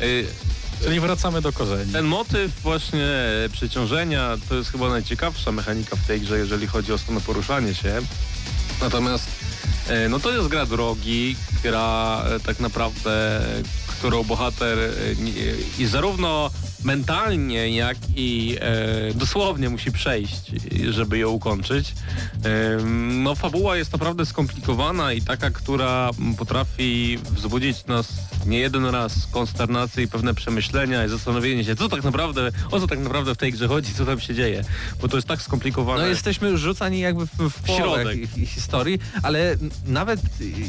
Y, 0.00 0.26
Czyli 0.84 1.00
wracamy 1.00 1.40
do 1.42 1.52
korzeni. 1.52 1.92
Ten 1.92 2.04
motyw 2.04 2.60
właśnie 2.62 3.08
przeciążenia 3.52 4.36
to 4.48 4.54
jest 4.54 4.70
chyba 4.72 4.88
najciekawsza 4.88 5.52
mechanika 5.52 5.96
w 5.96 6.06
tej 6.06 6.20
grze, 6.20 6.38
jeżeli 6.38 6.66
chodzi 6.66 6.92
o 6.92 6.98
samo 6.98 7.20
poruszanie 7.20 7.74
się. 7.74 8.00
Natomiast 8.80 9.26
e, 9.88 10.08
no 10.08 10.20
to 10.20 10.32
jest 10.32 10.48
gra 10.48 10.66
drogi, 10.66 11.36
gra 11.62 12.22
e, 12.36 12.40
tak 12.40 12.60
naprawdę, 12.60 13.40
którą 13.98 14.24
bohater 14.24 14.78
nie- 15.18 15.32
i 15.84 15.86
zarówno 15.86 16.50
mentalnie, 16.84 17.70
jak 17.76 17.96
i 18.16 18.56
e, 18.60 19.14
dosłownie 19.14 19.68
musi 19.68 19.92
przejść, 19.92 20.52
żeby 20.90 21.18
ją 21.18 21.28
ukończyć. 21.30 21.94
E, 22.44 22.82
no 23.22 23.34
fabuła 23.34 23.76
jest 23.76 23.92
naprawdę 23.92 24.26
skomplikowana 24.26 25.12
i 25.12 25.22
taka, 25.22 25.50
która 25.50 26.10
potrafi 26.38 27.18
wzbudzić 27.30 27.86
nas 27.86 28.08
nie 28.46 28.58
jeden 28.58 28.84
raz 28.86 29.26
konsternację 29.26 30.04
i 30.04 30.08
pewne 30.08 30.34
przemyślenia 30.34 31.04
i 31.04 31.08
zastanowienie 31.08 31.64
się, 31.64 31.76
co 31.76 31.88
tak 31.88 32.04
naprawdę, 32.04 32.50
o 32.70 32.80
co 32.80 32.86
tak 32.86 32.98
naprawdę 32.98 33.34
w 33.34 33.38
tej 33.38 33.52
grze 33.52 33.68
chodzi, 33.68 33.94
co 33.94 34.06
tam 34.06 34.20
się 34.20 34.34
dzieje, 34.34 34.64
bo 35.02 35.08
to 35.08 35.16
jest 35.16 35.28
tak 35.28 35.42
skomplikowane. 35.42 36.02
No 36.02 36.08
jesteśmy 36.08 36.48
już 36.48 36.60
rzucani 36.60 37.00
jakby 37.00 37.26
w, 37.26 37.30
w 37.30 37.62
połowę 37.62 37.82
środek. 37.84 38.14
hi- 38.18 38.26
hi- 38.34 38.46
historii, 38.46 38.98
ale 39.22 39.56
nawet 39.86 40.20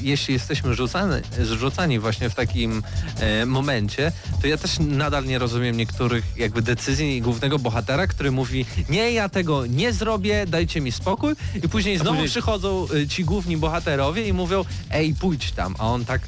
jeśli 0.01 0.33
jesteśmy 0.33 0.73
rzucani, 0.75 1.21
rzucani 1.43 1.99
właśnie 1.99 2.29
w 2.29 2.35
takim 2.35 2.83
e, 3.19 3.45
momencie, 3.45 4.11
to 4.41 4.47
ja 4.47 4.57
też 4.57 4.79
nadal 4.79 5.25
nie 5.25 5.39
rozumiem 5.39 5.77
niektórych 5.77 6.00
jakby 6.37 6.61
decyzji 6.61 7.21
głównego 7.21 7.59
bohatera, 7.59 8.07
który 8.07 8.31
mówi 8.31 8.65
nie, 8.89 9.11
ja 9.11 9.29
tego 9.29 9.65
nie 9.65 9.93
zrobię, 9.93 10.45
dajcie 10.47 10.81
mi 10.81 10.91
spokój 10.91 11.33
i 11.63 11.69
później 11.69 11.97
znowu 11.97 12.11
później- 12.11 12.29
przychodzą 12.29 12.87
e, 13.03 13.07
ci 13.07 13.25
główni 13.25 13.57
bohaterowie 13.57 14.27
i 14.27 14.33
mówią 14.33 14.65
ej, 14.91 15.15
pójdź 15.15 15.51
tam, 15.51 15.75
a 15.79 15.87
on 15.87 16.05
tak 16.05 16.21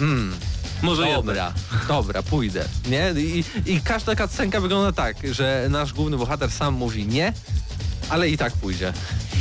mm, 0.00 0.34
Może 0.82 1.02
jednak. 1.02 1.24
Dobra, 1.24 1.52
dobra, 1.88 2.22
pójdę. 2.22 2.64
Nie? 2.88 3.14
I, 3.22 3.44
I 3.66 3.80
każda 3.80 4.16
cutscenka 4.16 4.60
wygląda 4.60 4.92
tak, 4.92 5.16
że 5.32 5.66
nasz 5.70 5.92
główny 5.92 6.16
bohater 6.16 6.50
sam 6.50 6.74
mówi 6.74 7.06
nie, 7.06 7.32
ale 8.08 8.30
i 8.30 8.38
tak 8.38 8.52
pójdzie. 8.52 8.92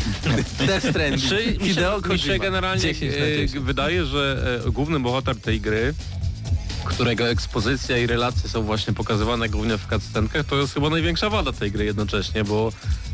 Death 0.68 0.90
Stranding. 0.90 1.24
Czy 1.30 1.58
mi 1.62 1.74
się, 1.74 2.00
mi 2.10 2.20
się 2.20 2.40
generalnie 2.40 2.82
10 2.82 3.16
na 3.18 3.26
e, 3.26 3.38
10. 3.38 3.52
wydaje, 3.66 4.06
że 4.06 4.60
e, 4.68 4.72
główny 4.72 5.00
bohater 5.00 5.36
tej 5.36 5.62
gry, 5.62 5.94
którego 6.88 7.30
ekspozycja 7.30 7.98
i 7.98 8.08
relacje 8.08 8.50
są 8.50 8.64
właśnie 8.64 8.94
pokazywane 8.94 9.50
głównie 9.50 9.78
w 9.78 9.88
cutscenkach, 9.88 10.46
to 10.46 10.56
jest 10.56 10.74
chyba 10.74 10.90
największa 10.90 11.30
wada 11.30 11.52
tej 11.52 11.72
gry 11.72 11.86
jednocześnie, 11.86 12.44
bo, 12.44 12.72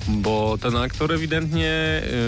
bo 0.07 0.57
ten 0.61 0.77
aktor 0.77 1.13
ewidentnie 1.13 1.71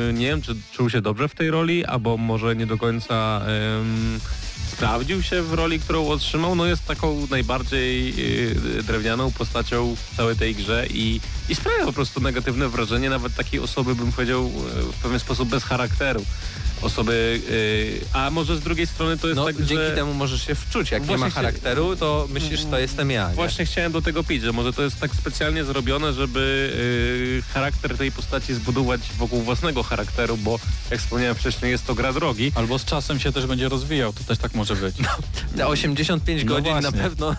e, 0.10 0.14
nie 0.14 0.28
wiem, 0.28 0.42
czy 0.42 0.56
czuł 0.72 0.90
się 0.90 1.02
dobrze 1.02 1.28
w 1.28 1.36
tej 1.36 1.52
roli, 1.52 1.86
albo 1.86 2.18
może 2.18 2.56
nie 2.56 2.68
do 2.68 2.78
końca 2.78 3.42
em, 3.46 4.20
sprawdził 4.72 5.24
się 5.24 5.42
w 5.42 5.54
roli, 5.54 5.80
którą 5.80 6.08
otrzymał. 6.08 6.56
No 6.56 6.66
jest 6.66 6.86
taką 6.86 7.28
najbardziej 7.30 8.10
e, 8.80 8.84
drewnianą 8.84 9.32
postacią 9.32 9.96
w 9.96 10.18
całej 10.18 10.36
tej 10.36 10.56
grze 10.56 10.88
i, 10.90 11.22
i 11.50 11.56
sprawia 11.56 11.86
po 11.86 11.94
prostu 11.94 12.22
negatywne 12.22 12.70
wrażenie 12.70 13.10
nawet 13.10 13.36
takiej 13.36 13.60
osoby, 13.60 13.96
bym 13.96 14.12
powiedział, 14.12 14.46
e, 14.46 14.82
w 14.82 14.96
pewien 15.04 15.20
sposób 15.20 15.50
bez 15.50 15.64
charakteru. 15.64 16.26
Osoby, 16.82 17.42
e, 18.14 18.18
a 18.20 18.32
może 18.32 18.58
z 18.58 18.60
drugiej 18.62 18.88
strony 18.88 19.18
to 19.18 19.28
jest 19.28 19.38
No, 19.38 19.46
tak, 19.46 19.56
dzięki 19.58 19.76
że... 19.76 19.92
temu 19.92 20.14
możesz 20.14 20.48
się 20.48 20.56
wczuć. 20.56 20.92
Jak 20.92 21.08
nie 21.08 21.18
ma 21.18 21.30
charakteru, 21.30 21.96
to 21.96 22.28
myślisz, 22.34 22.62
to 22.72 22.80
jestem 22.80 23.12
ja. 23.12 23.30
Nie? 23.30 23.36
Właśnie 23.36 23.66
chciałem 23.66 23.92
do 23.92 24.02
tego 24.02 24.24
pić, 24.24 24.42
że 24.44 24.52
może 24.52 24.74
to 24.74 24.82
jest 24.84 25.00
tak 25.00 25.12
specjalnie 25.16 25.64
zrobione, 25.64 26.14
żeby 26.14 26.72
y, 27.50 27.54
charakter 27.54 27.98
tej 27.98 28.12
postaci 28.12 28.54
zbudować 28.54 29.02
wokół 29.18 29.42
własnego 29.42 29.84
charakteru, 29.84 30.38
bo 30.38 30.60
jak 30.92 31.00
wspomniałem 31.00 31.36
wcześniej, 31.36 31.72
jest 31.72 31.86
to 31.86 31.96
gra 31.96 32.14
drogi. 32.14 32.52
Albo 32.56 32.80
z 32.80 32.86
czasem 32.86 33.20
się 33.20 33.32
też 33.32 33.46
będzie 33.46 33.70
rozwijał, 33.70 34.14
to 34.14 34.24
też 34.24 34.38
tak 34.38 34.54
może 34.56 34.76
być. 34.76 34.96
Te 35.58 35.68
85 35.68 36.44
No 36.44 36.50
godzin 36.56 36.74
na 36.74 36.82
właśnie. 36.82 37.00
pewno 37.02 37.32
e, 37.32 37.36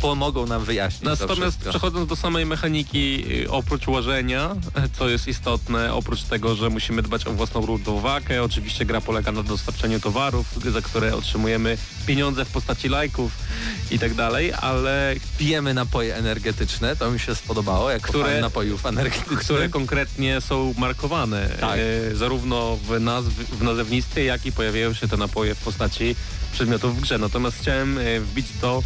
pomogą 0.00 0.46
nam 0.46 0.64
wyjaśnić 0.64 1.02
to 1.02 1.10
Natomiast 1.26 1.58
przechodząc 1.68 2.08
do 2.08 2.16
samej 2.16 2.46
mechaniki, 2.46 3.24
y, 3.44 3.50
oprócz 3.50 3.86
łażenia, 3.86 4.54
co 4.98 5.08
jest 5.08 5.28
istotne, 5.28 5.94
oprócz 5.94 6.22
tego, 6.22 6.54
że 6.54 6.70
musimy 6.70 7.02
dbać 7.02 7.26
o 7.26 7.32
własną 7.32 7.66
równo- 7.66 7.95
Słowakę. 8.00 8.42
Oczywiście 8.42 8.84
gra 8.84 9.00
polega 9.00 9.32
na 9.32 9.42
dostarczeniu 9.42 10.00
towarów, 10.00 10.46
za 10.72 10.80
które 10.82 11.14
otrzymujemy 11.16 11.78
pieniądze 12.06 12.44
w 12.44 12.50
postaci 12.50 12.88
lajków 12.88 13.32
i 13.90 13.98
tak 13.98 14.14
dalej, 14.14 14.52
ale 14.52 15.14
Pijemy 15.38 15.74
napoje 15.74 16.16
energetyczne, 16.16 16.96
to 16.96 17.10
mi 17.10 17.20
się 17.20 17.34
spodobało, 17.34 17.90
jako 17.90 18.08
Które- 18.08 18.40
napojów 18.40 18.86
energetycznych. 18.86 19.40
które 19.40 19.68
konkretnie 19.68 20.40
są 20.40 20.74
markowane 20.78 21.48
Tak. 21.60 21.78
e, 22.12 22.16
zarówno 22.16 22.76
w, 22.76 23.00
nazw, 23.00 23.28
w 23.34 23.62
nazewnictwie, 23.62 24.24
jak 24.24 24.46
i 24.46 24.52
pojawiają 24.52 24.92
się 24.94 25.08
te 25.08 25.16
napoje 25.16 25.54
w 25.54 25.58
postaci 25.58 26.16
przedmiotów 26.52 26.96
w 26.96 27.00
grze. 27.00 27.18
Natomiast 27.18 27.58
chciałem 27.60 27.98
e, 27.98 28.20
wbić 28.20 28.46
to... 28.60 28.82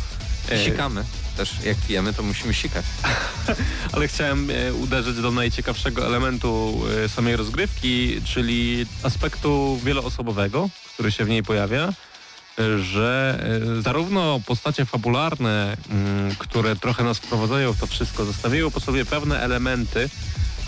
e, 0.49 0.65
Sikamy. 0.65 1.05
Też 1.37 1.55
jak 1.65 1.77
pijemy, 1.77 2.13
to 2.13 2.23
musimy 2.23 2.55
sikać. 2.55 2.85
ale 3.93 4.09
chciałem 4.09 4.51
e, 4.51 4.75
uderzyć 4.75 5.17
do 5.17 5.31
najciekawszego 5.31 6.07
elementu 6.07 6.83
e, 7.05 7.09
samej 7.09 7.37
rozgrywki, 7.37 8.21
czyli 8.25 8.87
aspektu 9.03 9.81
wieloosobowego, 9.85 10.69
który 10.95 11.13
się 11.13 11.25
w 11.25 11.29
niej 11.29 11.43
pojawia, 11.43 11.93
że 12.83 13.41
zarówno 13.81 14.41
postacie 14.47 14.85
fabularne, 14.85 15.77
mm, 15.91 16.35
które 16.39 16.77
trochę 16.77 17.05
nas 17.05 17.19
wprowadzają 17.19 17.73
w 17.73 17.81
to 17.81 17.87
wszystko, 17.87 18.25
zostawiają 18.25 18.71
po 18.71 18.81
sobie 18.81 19.05
pewne 19.05 19.41
elementy 19.41 20.09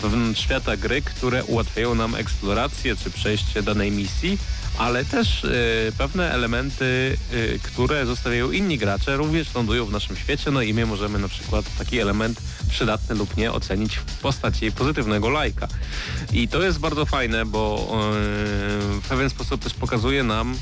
wewnątrz 0.03 0.41
świata 0.41 0.77
gry, 0.77 1.01
które 1.01 1.43
ułatwiają 1.43 1.95
nam 1.95 2.15
eksplorację 2.15 2.95
czy 2.95 3.11
przejście 3.11 3.63
danej 3.63 3.91
misji, 3.91 4.37
ale 4.77 5.05
też 5.05 5.45
e, 5.45 5.49
pewne 5.97 6.31
elementy, 6.31 7.17
e, 7.31 7.59
które 7.59 8.05
zostawiają 8.05 8.51
inni 8.51 8.77
gracze, 8.77 9.17
również 9.17 9.55
lądują 9.55 9.85
w 9.85 9.91
naszym 9.91 10.15
świecie, 10.15 10.51
no 10.51 10.61
i 10.61 10.73
my 10.73 10.85
możemy 10.85 11.19
na 11.19 11.27
przykład 11.27 11.65
taki 11.77 11.99
element 11.99 12.41
przydatny 12.69 13.15
lub 13.15 13.37
nie 13.37 13.51
ocenić 13.51 13.95
w 13.95 14.03
postaci 14.03 14.71
pozytywnego 14.71 15.29
lajka. 15.29 15.67
I 16.33 16.47
to 16.47 16.61
jest 16.61 16.79
bardzo 16.79 17.05
fajne, 17.05 17.45
bo 17.45 17.87
e, 17.89 18.01
w 19.01 19.07
pewien 19.09 19.29
sposób 19.29 19.63
też 19.63 19.73
pokazuje 19.73 20.23
nam, 20.23 20.55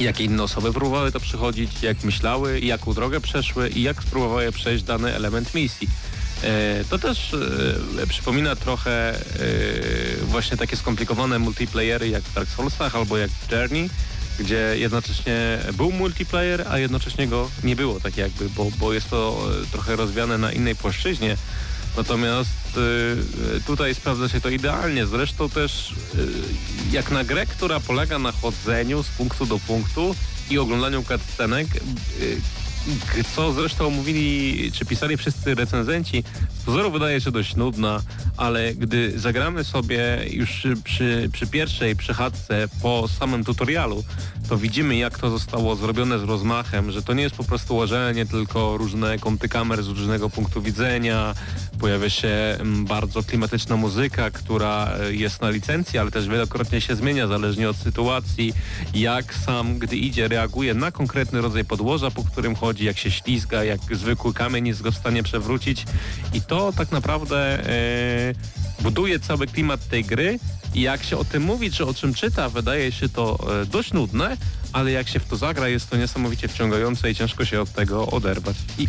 jak 0.00 0.20
inne 0.20 0.42
osoby 0.42 0.72
próbowały 0.72 1.12
to 1.12 1.20
przychodzić, 1.20 1.82
jak 1.82 2.04
myślały, 2.04 2.60
jaką 2.60 2.94
drogę 2.94 3.20
przeszły 3.20 3.68
i 3.68 3.82
jak 3.82 4.02
spróbowały 4.02 4.52
przejść 4.52 4.84
dany 4.84 5.14
element 5.14 5.54
misji. 5.54 5.88
E, 6.42 6.84
To 6.90 6.98
też 6.98 7.34
e, 8.02 8.06
przypomina 8.06 8.56
trochę 8.56 9.14
e, 9.14 9.20
właśnie 10.22 10.56
takie 10.56 10.76
skomplikowane 10.76 11.38
multiplayery 11.38 12.08
jak 12.08 12.22
w 12.22 12.34
Dark 12.34 12.48
Soulsach 12.50 12.96
albo 12.96 13.18
jak 13.18 13.30
w 13.30 13.52
Journey, 13.52 13.90
gdzie 14.38 14.74
jednocześnie 14.78 15.58
był 15.72 15.92
multiplayer, 15.92 16.64
a 16.68 16.78
jednocześnie 16.78 17.28
go 17.28 17.50
nie 17.64 17.76
było 17.76 18.00
tak 18.00 18.16
jakby, 18.16 18.50
bo, 18.50 18.66
bo 18.78 18.92
jest 18.92 19.10
to 19.10 19.48
trochę 19.72 19.96
rozwiane 19.96 20.38
na 20.38 20.52
innej 20.52 20.74
płaszczyźnie. 20.74 21.36
Natomiast 21.96 22.78
tutaj 23.66 23.94
sprawdza 23.94 24.28
się 24.28 24.40
to 24.40 24.48
idealnie. 24.48 25.06
Zresztą 25.06 25.50
też 25.50 25.94
jak 26.92 27.10
na 27.10 27.24
grę, 27.24 27.46
która 27.46 27.80
polega 27.80 28.18
na 28.18 28.32
chodzeniu 28.32 29.02
z 29.02 29.08
punktu 29.08 29.46
do 29.46 29.58
punktu 29.58 30.14
i 30.50 30.58
oglądaniu 30.58 31.04
cutscenek, 31.04 31.66
y, 31.76 32.40
co 33.34 33.52
zresztą 33.52 33.90
mówili 33.90 34.72
czy 34.72 34.84
pisali 34.84 35.16
wszyscy 35.16 35.54
recenzenci, 35.54 36.24
z 36.62 36.64
pozoru 36.64 36.90
wydaje 36.90 37.20
się 37.20 37.30
dość 37.30 37.56
nudna, 37.56 38.02
ale 38.36 38.74
gdy 38.74 39.20
zagramy 39.20 39.64
sobie 39.64 40.24
już 40.30 40.66
przy, 40.84 41.28
przy 41.32 41.46
pierwszej 41.46 41.96
przechadzce 41.96 42.68
po 42.82 43.08
samym 43.08 43.44
tutorialu, 43.44 44.04
to 44.48 44.56
widzimy 44.56 44.96
jak 44.96 45.18
to 45.18 45.30
zostało 45.30 45.76
zrobione 45.76 46.18
z 46.18 46.22
rozmachem, 46.22 46.90
że 46.90 47.02
to 47.02 47.12
nie 47.12 47.22
jest 47.22 47.36
po 47.36 47.44
prostu 47.44 47.76
łożenie, 47.76 48.26
tylko 48.26 48.76
różne 48.76 49.18
kąty 49.18 49.48
kamer 49.48 49.82
z 49.82 49.88
różnego 49.88 50.30
punktu 50.30 50.62
widzenia, 50.62 51.34
pojawia 51.78 52.10
się 52.10 52.28
mm, 52.28 52.84
bardzo 52.84 53.22
klimatyczna 53.22 53.76
muzyka, 53.76 54.30
która 54.30 54.92
e, 55.00 55.14
jest 55.14 55.40
na 55.40 55.50
licencji, 55.50 55.98
ale 55.98 56.10
też 56.10 56.28
wielokrotnie 56.28 56.80
się 56.80 56.96
zmienia 56.96 57.26
zależnie 57.26 57.70
od 57.70 57.76
sytuacji, 57.76 58.52
jak 58.94 59.34
sam, 59.34 59.78
gdy 59.78 59.96
idzie, 59.96 60.28
reaguje 60.28 60.74
na 60.74 60.92
konkretny 60.92 61.40
rodzaj 61.40 61.64
podłoża, 61.64 62.10
po 62.10 62.24
którym 62.24 62.54
chodzi, 62.54 62.84
jak 62.84 62.98
się 62.98 63.10
ślizga, 63.10 63.64
jak 63.64 63.80
zwykły 63.92 64.34
kamień 64.34 64.66
jest 64.66 64.82
go 64.82 64.92
w 64.92 64.96
stanie 64.96 65.22
przewrócić 65.22 65.84
i 66.32 66.40
to 66.40 66.72
tak 66.72 66.92
naprawdę 66.92 67.68
e, 67.70 68.34
buduje 68.82 69.20
cały 69.20 69.46
klimat 69.46 69.88
tej 69.88 70.04
gry 70.04 70.38
i 70.74 70.80
jak 70.80 71.04
się 71.04 71.16
o 71.16 71.24
tym 71.24 71.42
mówi, 71.42 71.70
czy 71.70 71.86
o 71.86 71.94
czym 71.94 72.14
czyta, 72.14 72.48
wydaje 72.48 72.92
się 72.92 73.08
to 73.08 73.38
e, 73.62 73.66
dość 73.66 73.92
nudne, 73.92 74.36
ale 74.72 74.90
jak 74.90 75.08
się 75.08 75.20
w 75.20 75.24
to 75.24 75.36
zagra, 75.36 75.68
jest 75.68 75.90
to 75.90 75.96
niesamowicie 75.96 76.48
wciągające 76.48 77.10
i 77.10 77.14
ciężko 77.14 77.44
się 77.44 77.60
od 77.60 77.72
tego 77.72 78.06
oderwać. 78.06 78.56
I 78.78 78.88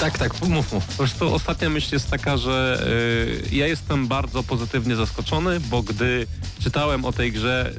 Tak, 0.00 0.18
tak, 0.18 0.40
mów, 0.42 0.72
mów. 0.72 0.86
po 0.86 0.92
prostu 0.92 1.34
ostatnia 1.34 1.70
myśl 1.70 1.94
jest 1.94 2.10
taka, 2.10 2.36
że 2.36 2.86
y, 3.52 3.56
ja 3.56 3.66
jestem 3.66 4.06
bardzo 4.06 4.42
pozytywnie 4.42 4.96
zaskoczony, 4.96 5.60
bo 5.60 5.82
gdy 5.82 6.26
czytałem 6.60 7.04
o 7.04 7.12
tej 7.12 7.32
grze, 7.32 7.72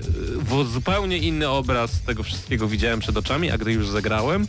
y, 0.62 0.72
zupełnie 0.74 1.18
inny 1.18 1.50
obraz 1.50 2.02
tego 2.02 2.24
wszystkiego 2.24 2.68
widziałem 2.68 3.00
przed 3.00 3.18
oczami, 3.18 3.52
a 3.52 3.58
gdy 3.58 3.74
już 3.74 3.88
zagrałem, 3.88 4.48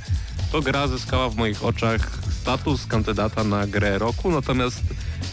to 0.52 0.62
gra 0.62 0.88
zyskała 0.88 1.28
w 1.28 1.36
moich 1.36 1.64
oczach 1.64 2.18
status 2.40 2.86
kandydata 2.86 3.44
na 3.44 3.66
grę 3.66 3.98
roku, 3.98 4.30
natomiast 4.30 4.82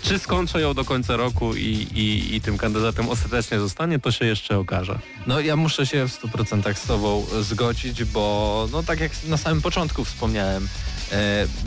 czy 0.01 0.19
skończę 0.19 0.61
ją 0.61 0.73
do 0.73 0.85
końca 0.85 1.17
roku 1.17 1.55
i, 1.55 1.87
i, 1.95 2.35
i 2.35 2.41
tym 2.41 2.57
kandydatem 2.57 3.09
ostatecznie 3.09 3.59
zostanie, 3.59 3.99
to 3.99 4.11
się 4.11 4.25
jeszcze 4.25 4.57
okaże. 4.57 4.99
No 5.27 5.39
ja 5.39 5.55
muszę 5.55 5.85
się 5.85 6.07
w 6.07 6.21
100% 6.21 6.73
z 6.73 6.87
tobą 6.87 7.25
zgodzić, 7.41 8.03
bo 8.03 8.67
no 8.71 8.83
tak 8.83 8.99
jak 8.99 9.11
na 9.27 9.37
samym 9.37 9.61
początku 9.61 10.05
wspomniałem, 10.05 10.67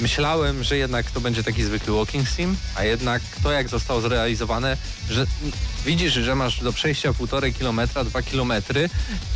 myślałem, 0.01 0.65
że 0.65 0.77
jednak 0.77 1.11
to 1.11 1.21
będzie 1.21 1.43
taki 1.43 1.65
zwykły 1.65 1.97
walking 1.97 2.29
sim, 2.29 2.57
a 2.77 2.85
jednak 2.85 3.23
to 3.43 3.53
jak 3.53 3.69
zostało 3.69 4.01
zrealizowane, 4.01 4.77
że 5.11 5.27
widzisz, 5.87 6.13
że 6.13 6.35
masz 6.35 6.63
do 6.63 6.73
przejścia 6.73 7.13
półtorej 7.13 7.55
kilometra, 7.55 8.05
dwa 8.05 8.23
kilometry 8.23 8.91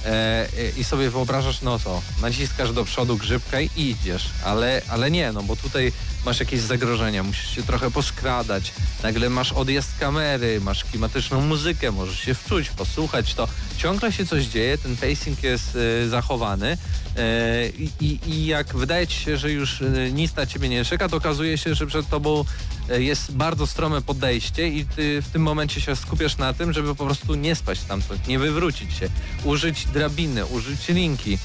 e, 0.07 0.49
i 0.77 0.85
sobie 0.85 1.11
wyobrażasz, 1.11 1.63
no 1.63 1.79
co, 1.79 2.03
naciskasz 2.23 2.73
do 2.73 2.85
przodu 2.85 3.17
grzybka 3.17 3.61
i 3.61 3.71
idziesz, 3.77 4.25
ale, 4.45 4.83
ale 4.89 5.11
nie, 5.11 5.33
no 5.33 5.43
bo 5.43 5.57
tutaj 5.57 5.93
masz 6.25 6.41
jakieś 6.41 6.61
zagrożenia, 6.61 7.23
musisz 7.23 7.55
się 7.55 7.63
trochę 7.63 7.91
poskradać, 7.91 8.73
nagle 9.03 9.31
masz 9.31 9.53
odjazd 9.53 9.99
kamery, 10.01 10.61
masz 10.61 10.85
klimatyczną 10.85 11.41
muzykę, 11.41 11.93
możesz 11.93 12.21
się 12.21 12.35
wczuć, 12.35 12.71
posłuchać, 12.71 13.35
to. 13.35 13.49
Ciągle 13.77 14.13
się 14.13 14.27
coś 14.27 14.45
dzieje, 14.45 14.79
ten 14.79 14.97
pacing 14.97 15.43
jest 15.43 15.79
e, 16.05 16.09
zachowany 16.09 16.79
e, 17.17 17.69
i, 18.01 18.19
i, 18.27 18.47
jak 18.47 18.77
wydaje 18.77 19.07
ci 19.07 19.21
się, 19.21 19.37
że 19.37 19.53
już 19.53 19.83
e, 19.83 20.13
nic 20.13 20.37
na 20.37 20.47
ciebie 20.47 20.69
nie 20.69 20.85
czeka, 20.85 21.09
to 21.09 21.17
okazuje 21.17 21.59
się, 21.59 21.75
że 21.75 21.87
przed 21.87 22.09
tobą 22.09 22.45
jest 22.89 23.33
bardzo 23.33 23.67
strome 23.67 24.03
podejście 24.03 24.69
i 24.69 24.85
ty 24.85 25.23
w 25.23 25.29
tym 25.29 25.43
momencie 25.43 25.81
się 25.81 25.97
skupiasz 25.97 26.37
na 26.37 26.53
tym, 26.53 26.73
żeby 26.73 26.95
po 26.95 27.05
prostu 27.05 27.35
nie 27.35 27.55
spaść 27.55 27.81
stamtąd, 27.81 28.29
nie 28.29 28.39
wywrócić 28.39 28.95
się, 28.95 29.09
użyć 29.45 29.87
drabiny, 29.87 30.47
użyć 30.47 30.89
linki, 30.89 31.39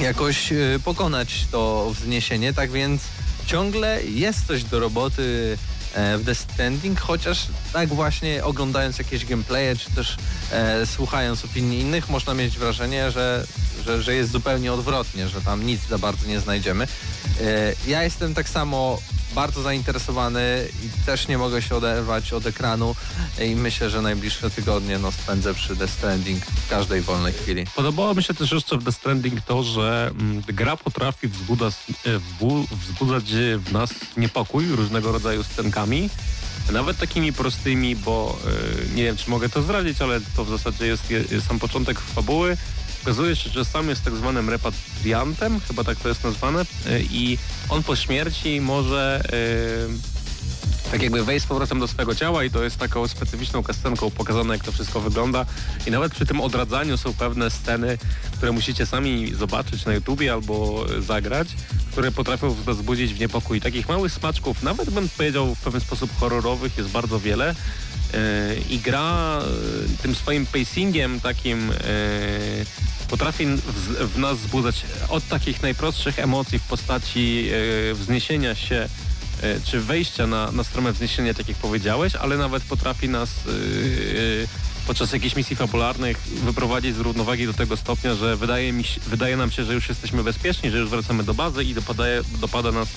jakoś 0.00 0.52
e, 0.52 0.56
pokonać 0.84 1.46
to 1.50 1.90
wzniesienie, 1.94 2.52
tak 2.52 2.70
więc 2.70 3.02
ciągle 3.46 4.02
jest 4.04 4.46
coś 4.46 4.64
do 4.64 4.80
roboty 4.80 5.58
e, 5.94 6.18
w 6.18 6.24
The 6.24 6.34
Stranding, 6.34 7.00
chociaż 7.00 7.46
tak 7.72 7.88
właśnie 7.88 8.44
oglądając 8.44 8.98
jakieś 8.98 9.26
gameplaye, 9.26 9.76
czy 9.76 9.90
też 9.90 10.16
e, 10.52 10.86
słuchając 10.86 11.44
opinii 11.44 11.80
innych, 11.80 12.08
można 12.08 12.34
mieć 12.34 12.58
wrażenie, 12.58 13.10
że, 13.10 13.46
że, 13.84 14.02
że 14.02 14.14
jest 14.14 14.30
zupełnie 14.30 14.72
odwrotnie, 14.72 15.28
że 15.28 15.40
tam 15.40 15.66
nic 15.66 15.80
za 15.88 15.98
bardzo 15.98 16.26
nie 16.26 16.40
znajdziemy. 16.40 16.84
E, 17.40 17.72
ja 17.86 18.02
jestem 18.02 18.34
tak 18.34 18.48
samo 18.48 18.98
bardzo 19.34 19.62
zainteresowany 19.62 20.68
i 20.84 21.06
też 21.06 21.28
nie 21.28 21.38
mogę 21.38 21.62
się 21.62 21.76
oderwać 21.76 22.32
od 22.32 22.46
ekranu 22.46 22.96
i 23.40 23.56
myślę, 23.56 23.90
że 23.90 24.02
najbliższe 24.02 24.50
tygodnie 24.50 24.98
no, 24.98 25.12
spędzę 25.12 25.54
przy 25.54 25.76
The 25.76 25.88
Stranding 25.88 26.46
w 26.46 26.68
każdej 26.68 27.00
wolnej 27.00 27.32
chwili. 27.32 27.64
Podobało 27.76 28.14
mi 28.14 28.22
się 28.22 28.34
też 28.34 28.52
jeszcze 28.52 28.78
w 28.78 28.84
The 28.84 28.92
Stranding 28.92 29.40
to, 29.40 29.62
że 29.62 30.10
mm, 30.20 30.42
gra 30.46 30.76
potrafi 30.76 31.28
wzbudzać, 31.28 31.74
e, 32.06 32.18
wzbu, 32.18 32.66
wzbudzać 32.70 33.24
w 33.58 33.72
nas 33.72 33.90
niepokój 34.16 34.68
różnego 34.68 35.12
rodzaju 35.12 35.44
scenkami, 35.44 36.10
nawet 36.72 36.98
takimi 36.98 37.32
prostymi, 37.32 37.96
bo 37.96 38.38
e, 38.92 38.94
nie 38.94 39.04
wiem, 39.04 39.16
czy 39.16 39.30
mogę 39.30 39.48
to 39.48 39.62
zdradzić, 39.62 40.02
ale 40.02 40.20
to 40.36 40.44
w 40.44 40.50
zasadzie 40.50 40.86
jest 40.86 41.10
je, 41.10 41.40
sam 41.40 41.58
początek 41.58 42.00
fabuły. 42.00 42.56
Okazuje 43.02 43.36
się, 43.36 43.50
że 43.50 43.64
sam 43.64 43.88
jest 43.88 44.04
tak 44.04 44.16
zwanym 44.16 44.50
repatriantem, 44.50 45.60
chyba 45.60 45.84
tak 45.84 45.98
to 45.98 46.08
jest 46.08 46.24
nazwane, 46.24 46.60
e, 46.86 47.00
i 47.00 47.38
on 47.68 47.82
po 47.82 47.96
śmierci 47.96 48.60
może 48.60 49.22
e, 50.86 50.90
tak 50.90 51.02
jakby 51.02 51.24
wejść 51.24 51.44
z 51.44 51.48
powrotem 51.48 51.80
do 51.80 51.88
swojego 51.88 52.14
ciała 52.14 52.44
i 52.44 52.50
to 52.50 52.64
jest 52.64 52.78
taką 52.78 53.08
specyficzną 53.08 53.62
kascenką 53.62 54.10
pokazane, 54.10 54.54
jak 54.54 54.64
to 54.64 54.72
wszystko 54.72 55.00
wygląda. 55.00 55.46
I 55.86 55.90
nawet 55.90 56.12
przy 56.12 56.26
tym 56.26 56.40
odradzaniu 56.40 56.96
są 56.96 57.14
pewne 57.14 57.50
sceny, 57.50 57.98
które 58.36 58.52
musicie 58.52 58.86
sami 58.86 59.34
zobaczyć 59.34 59.84
na 59.84 59.94
YouTubie 59.94 60.32
albo 60.32 60.86
e, 60.98 61.02
zagrać, 61.02 61.48
które 61.92 62.12
potrafią 62.12 62.50
w 62.50 62.66
nas 62.66 62.82
budzić 62.82 63.14
w 63.14 63.20
niepokój. 63.20 63.60
Takich 63.60 63.88
małych 63.88 64.12
smaczków, 64.12 64.62
nawet 64.62 64.90
bym 64.90 65.08
powiedział 65.08 65.54
w 65.54 65.60
pewien 65.60 65.80
sposób 65.80 66.18
horrorowych, 66.20 66.78
jest 66.78 66.90
bardzo 66.90 67.20
wiele. 67.20 67.54
I 68.70 68.78
gra 68.78 69.40
e, 69.40 70.02
tym 70.02 70.14
swoim 70.14 70.46
pacingiem 70.46 71.20
takim 71.20 71.70
e, 71.70 71.74
potrafi 73.08 73.46
w, 73.46 74.18
nas 74.18 74.38
wzbudzać 74.38 74.82
od 75.08 75.28
takich 75.28 75.62
najprostszych 75.62 76.18
emocji 76.18 76.58
w 76.58 76.62
postaci 76.62 77.48
e, 77.90 77.94
wzniesienia 77.94 78.54
się 78.54 78.88
czy 79.64 79.80
wejścia 79.80 80.26
na, 80.26 80.52
na 80.52 80.64
stronę 80.64 80.92
wzniesienia, 80.92 81.34
tak 81.34 81.48
jak 81.48 81.56
powiedziałeś, 81.56 82.14
ale 82.14 82.36
nawet 82.36 82.62
potrafi 82.62 83.08
nas 83.08 83.30
podczas 84.86 85.12
jakichś 85.12 85.36
misji 85.36 85.56
fabularnych 85.56 86.18
wyprowadzić 86.44 86.96
z 86.96 86.98
równowagi 86.98 87.46
do 87.46 87.52
tego 87.52 87.76
stopnia, 87.76 88.14
że 88.14 88.36
wydaje, 88.36 88.72
mi 88.72 88.84
wydaje 89.06 89.36
nam 89.36 89.50
się, 89.50 89.64
że 89.64 89.74
już 89.74 89.88
jesteśmy 89.88 90.24
bezpieczni, 90.24 90.70
że 90.70 90.78
już 90.78 90.90
wracamy 90.90 91.24
do 91.24 91.34
bazy 91.34 91.64
i 91.64 91.74
dopada, 91.74 92.04
dopada 92.40 92.72
nas 92.72 92.88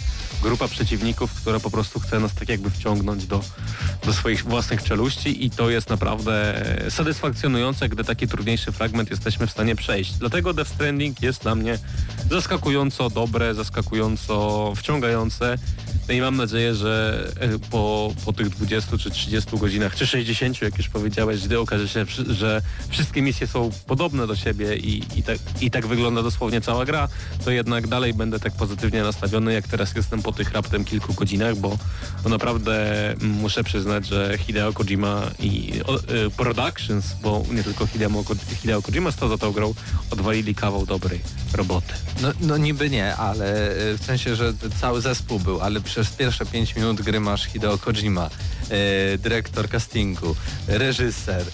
grupa 0.45 0.67
przeciwników, 0.67 1.33
która 1.33 1.59
po 1.59 1.71
prostu 1.71 1.99
chce 1.99 2.19
nas 2.19 2.33
tak 2.33 2.49
jakby 2.49 2.69
wciągnąć 2.69 3.25
do, 3.25 3.41
do 4.05 4.13
swoich 4.13 4.43
własnych 4.43 4.83
czeluści 4.83 5.45
i 5.45 5.49
to 5.49 5.69
jest 5.69 5.89
naprawdę 5.89 6.65
satysfakcjonujące, 6.89 7.89
gdy 7.89 8.03
taki 8.03 8.27
trudniejszy 8.27 8.71
fragment 8.71 9.09
jesteśmy 9.09 9.47
w 9.47 9.51
stanie 9.51 9.75
przejść. 9.75 10.13
Dlatego 10.13 10.53
Death 10.53 10.71
Stranding 10.71 11.21
jest 11.21 11.41
dla 11.41 11.55
mnie 11.55 11.77
zaskakująco 12.29 13.09
dobre, 13.09 13.53
zaskakująco 13.53 14.73
wciągające. 14.75 15.57
No 16.07 16.13
i 16.13 16.21
mam 16.21 16.35
nadzieję, 16.35 16.75
że 16.75 17.23
e, 17.39 17.59
po, 17.59 18.13
po 18.25 18.33
tych 18.33 18.49
20 18.49 18.97
czy 18.97 19.11
30 19.11 19.57
godzinach, 19.57 19.95
czy 19.95 20.07
60, 20.07 20.61
jak 20.61 20.77
już 20.77 20.89
powiedziałeś, 20.89 21.45
gdy 21.45 21.59
okaże 21.59 21.87
się, 21.87 22.05
że 22.29 22.61
wszystkie 22.89 23.21
misje 23.21 23.47
są 23.47 23.69
podobne 23.87 24.27
do 24.27 24.35
siebie 24.35 24.77
i, 24.77 25.03
i, 25.15 25.23
tak, 25.23 25.37
i 25.61 25.71
tak 25.71 25.87
wygląda 25.87 26.23
dosłownie 26.23 26.61
cała 26.61 26.85
gra, 26.85 27.07
to 27.45 27.51
jednak 27.51 27.87
dalej 27.87 28.13
będę 28.13 28.39
tak 28.39 28.53
pozytywnie 28.53 29.03
nastawiony, 29.03 29.53
jak 29.53 29.67
teraz 29.67 29.95
jestem 29.95 30.21
po 30.21 30.31
tych 30.31 30.51
raptem 30.51 30.85
kilku 30.85 31.13
godzinach, 31.13 31.55
bo, 31.55 31.77
bo 32.23 32.29
naprawdę 32.29 32.85
muszę 33.21 33.63
przyznać, 33.63 34.07
że 34.07 34.37
Hideo 34.37 34.73
Kojima 34.73 35.21
i 35.39 35.81
o, 35.85 35.97
y, 35.97 36.29
Productions, 36.37 37.05
bo 37.21 37.43
nie 37.51 37.63
tylko 37.63 37.87
Hideo, 37.87 38.09
Hideo 38.61 38.81
Kojima 38.81 39.11
stał 39.11 39.29
za 39.29 39.37
tą 39.37 39.51
grą, 39.51 39.73
odwalili 40.11 40.55
kawał 40.55 40.85
dobrej 40.85 41.21
roboty. 41.53 41.93
No, 42.21 42.31
no 42.41 42.57
niby 42.57 42.89
nie, 42.89 43.15
ale 43.15 43.71
y, 43.71 43.97
w 43.97 44.03
sensie, 44.05 44.35
że 44.35 44.53
cały 44.81 45.01
zespół 45.01 45.39
był, 45.39 45.61
ale 45.61 45.81
przez 45.95 46.09
pierwsze 46.09 46.45
5 46.45 46.75
minut 46.75 47.01
gry 47.01 47.19
masz 47.19 47.45
Hideo 47.45 47.77
Kojima, 47.77 48.29
e, 48.69 49.17
dyrektor 49.17 49.69
castingu, 49.69 50.35
reżyser, 50.67 51.45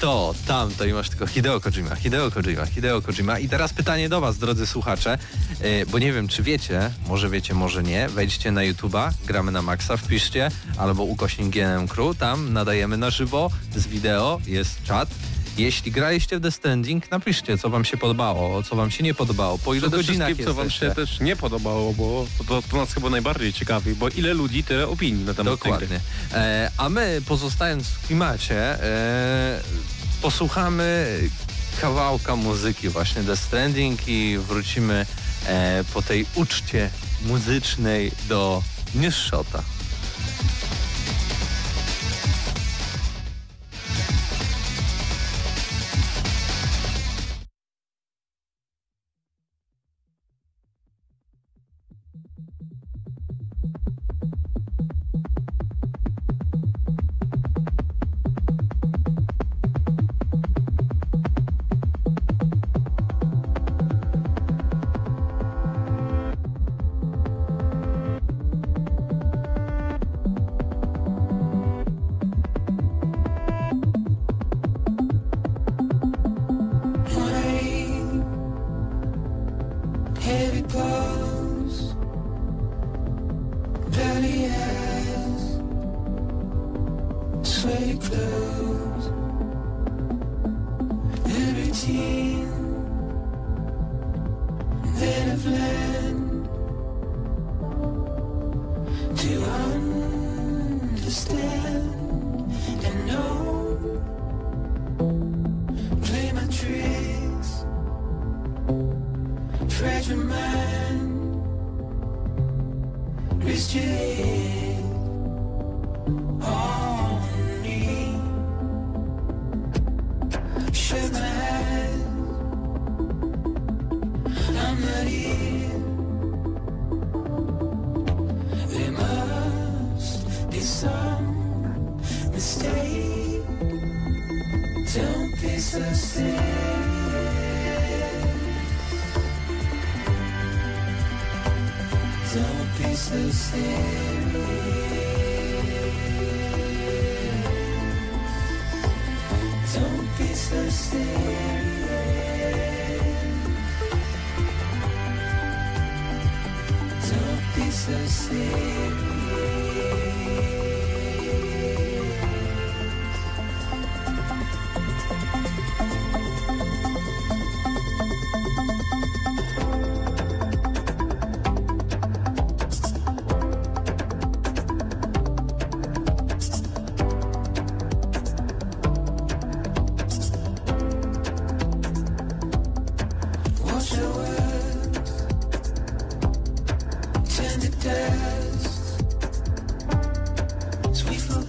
to, 0.00 0.34
tamto 0.46 0.84
i 0.84 0.92
masz 0.92 1.08
tylko 1.08 1.26
Hideo 1.26 1.60
Kojima, 1.60 1.94
Hideo 1.94 2.30
Kojima, 2.30 2.66
Hideo 2.66 3.02
Kojima. 3.02 3.38
I 3.38 3.48
teraz 3.48 3.72
pytanie 3.72 4.08
do 4.08 4.20
Was, 4.20 4.38
drodzy 4.38 4.66
słuchacze, 4.66 5.18
e, 5.60 5.86
bo 5.86 5.98
nie 5.98 6.12
wiem, 6.12 6.28
czy 6.28 6.42
wiecie, 6.42 6.90
może 7.08 7.30
wiecie, 7.30 7.54
może 7.54 7.82
nie, 7.82 8.08
wejdźcie 8.08 8.52
na 8.52 8.60
YouTube'a, 8.60 9.10
gramy 9.26 9.52
na 9.52 9.62
Maxa, 9.62 9.96
wpiszcie, 9.96 10.50
albo 10.76 11.02
ukośnik 11.02 11.48
GNM 11.48 11.88
Crew, 11.88 12.16
tam 12.18 12.52
nadajemy 12.52 12.96
na 12.96 13.10
żywo 13.10 13.50
z 13.76 13.86
wideo, 13.86 14.40
jest 14.46 14.82
czat, 14.82 15.08
jeśli 15.58 15.92
graliście 15.92 16.38
w 16.38 16.42
The 16.42 16.50
Standing, 16.50 17.10
napiszcie, 17.10 17.58
co 17.58 17.70
wam 17.70 17.84
się 17.84 17.96
podobało, 17.96 18.62
co 18.62 18.76
wam 18.76 18.90
się 18.90 19.04
nie 19.04 19.14
podobało, 19.14 19.58
po 19.58 19.74
ilu 19.74 19.90
godzinach 19.90 20.28
wszystkim, 20.28 20.46
co 20.46 20.54
wam 20.54 20.70
się 20.70 20.90
też 20.90 21.20
nie 21.20 21.36
podobało, 21.36 21.92
bo 21.92 22.26
to, 22.48 22.62
to 22.62 22.76
nas 22.76 22.92
chyba 22.92 23.10
najbardziej 23.10 23.52
ciekawi, 23.52 23.94
bo 23.94 24.08
ile 24.08 24.34
ludzi, 24.34 24.64
tyle 24.64 24.88
opinii 24.88 25.24
na 25.24 25.34
temat 25.34 25.52
Dokładnie. 25.54 26.00
E, 26.32 26.70
a 26.76 26.88
my, 26.88 27.22
pozostając 27.26 27.88
w 27.88 28.06
klimacie, 28.06 28.84
e, 28.84 29.60
posłuchamy 30.22 31.18
kawałka 31.80 32.36
muzyki 32.36 32.88
właśnie 32.88 33.22
The 33.22 33.36
Stranding 33.36 34.08
i 34.08 34.38
wrócimy 34.38 35.06
e, 35.46 35.84
po 35.94 36.02
tej 36.02 36.26
uczcie 36.34 36.90
muzycznej 37.26 38.12
do 38.28 38.62
Newshota. 38.94 39.62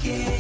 Gramy 0.10 0.39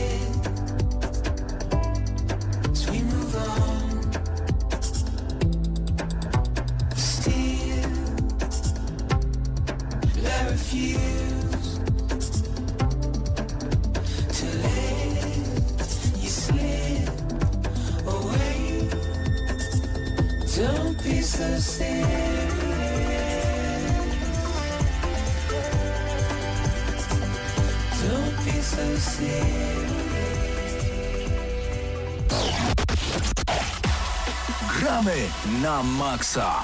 na. 35.83 36.61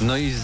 No 0.00 0.16
i 0.16 0.32
z... 0.32 0.40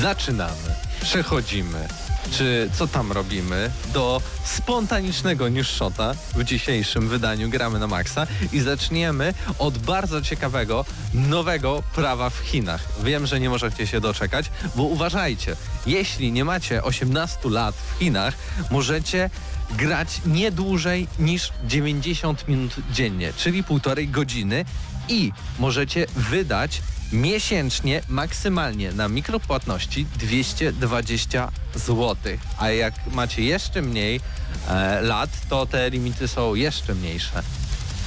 zaczynamy, 0.00 0.74
przechodzimy, 1.02 1.88
czy 2.30 2.70
co 2.78 2.86
tam 2.86 3.12
robimy, 3.12 3.70
do 3.92 4.20
spontanicznego 4.44 5.48
news 5.48 5.68
shota 5.68 6.14
w 6.34 6.44
dzisiejszym 6.44 7.08
wydaniu 7.08 7.50
Gramy 7.50 7.78
na 7.78 7.86
Maxa 7.86 8.26
i 8.52 8.60
zaczniemy 8.60 9.34
od 9.58 9.78
bardzo 9.78 10.22
ciekawego, 10.22 10.84
nowego 11.14 11.82
prawa 11.94 12.30
w 12.30 12.38
Chinach. 12.38 12.80
Wiem, 13.02 13.26
że 13.26 13.40
nie 13.40 13.50
możecie 13.50 13.86
się 13.86 14.00
doczekać, 14.00 14.50
bo 14.76 14.82
uważajcie, 14.82 15.56
jeśli 15.86 16.32
nie 16.32 16.44
macie 16.44 16.82
18 16.82 17.38
lat 17.44 17.74
w 17.74 17.98
Chinach, 17.98 18.34
możecie 18.70 19.30
grać 19.70 20.20
nie 20.26 20.50
dłużej 20.50 21.08
niż 21.18 21.52
90 21.64 22.48
minut 22.48 22.76
dziennie, 22.92 23.32
czyli 23.36 23.64
półtorej 23.64 24.08
godziny 24.08 24.64
i 25.08 25.32
możecie 25.58 26.06
wydać 26.16 26.82
miesięcznie 27.12 28.02
maksymalnie 28.08 28.92
na 28.92 29.08
mikropłatności 29.08 30.06
220 30.18 31.52
zł. 31.74 32.16
A 32.58 32.70
jak 32.70 32.94
macie 33.12 33.42
jeszcze 33.42 33.82
mniej 33.82 34.20
e, 34.68 35.00
lat, 35.00 35.30
to 35.48 35.66
te 35.66 35.90
limity 35.90 36.28
są 36.28 36.54
jeszcze 36.54 36.94
mniejsze. 36.94 37.42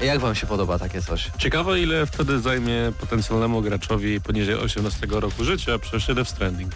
Jak 0.02 0.20
wam 0.20 0.36
się 0.36 0.48
podoba 0.48 0.80
takie 0.80 1.02
coś? 1.02 1.32
Ciekawe 1.38 1.80
ile 1.80 2.06
wtedy 2.06 2.40
zajmie 2.40 2.92
potencjalnemu 3.00 3.62
graczowi 3.62 4.22
poniżej 4.22 4.56
18 4.56 5.08
roku 5.10 5.44
życia 5.44 5.80
przejście 5.80 6.16
Death 6.16 6.32
Stranding. 6.32 6.74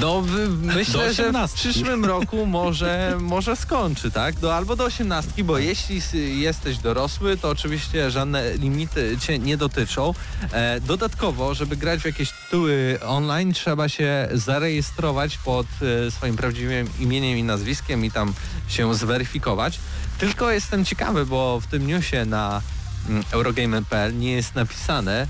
No 0.00 0.22
myślę, 0.60 1.14
że 1.14 1.22
w 1.22 1.26
18. 1.26 1.56
przyszłym 1.56 2.04
roku 2.04 2.46
może, 2.46 3.16
może 3.20 3.56
skończy, 3.56 4.10
tak? 4.10 4.34
Do, 4.34 4.56
albo 4.56 4.76
do 4.76 4.84
18, 4.84 5.44
bo 5.44 5.58
jeśli 5.58 6.00
jesteś 6.40 6.78
dorosły, 6.78 7.36
to 7.36 7.50
oczywiście 7.50 8.10
żadne 8.10 8.54
limity 8.54 9.16
cię 9.20 9.38
nie 9.38 9.56
dotyczą. 9.56 10.14
E, 10.52 10.80
dodatkowo, 10.80 11.54
żeby 11.54 11.76
grać 11.76 12.00
w 12.00 12.04
jakieś 12.04 12.32
tytuły 12.32 12.98
online, 13.06 13.52
trzeba 13.52 13.88
się 13.88 14.28
zarejestrować 14.32 15.38
pod 15.38 15.66
e, 16.06 16.10
swoim 16.10 16.36
prawdziwym 16.36 16.88
imieniem 17.00 17.38
i 17.38 17.42
nazwiskiem 17.42 18.04
i 18.04 18.10
tam 18.10 18.34
się 18.68 18.94
zweryfikować. 18.94 19.78
Tylko 20.18 20.50
jestem 20.50 20.84
ciekawy, 20.84 21.26
bo 21.26 21.60
w 21.60 21.66
tym 21.66 21.86
newsie 21.86 22.24
na 22.24 22.62
mm, 23.08 23.24
Eurogamer.pl 23.30 24.18
nie 24.18 24.32
jest 24.32 24.54
napisane, 24.54 25.26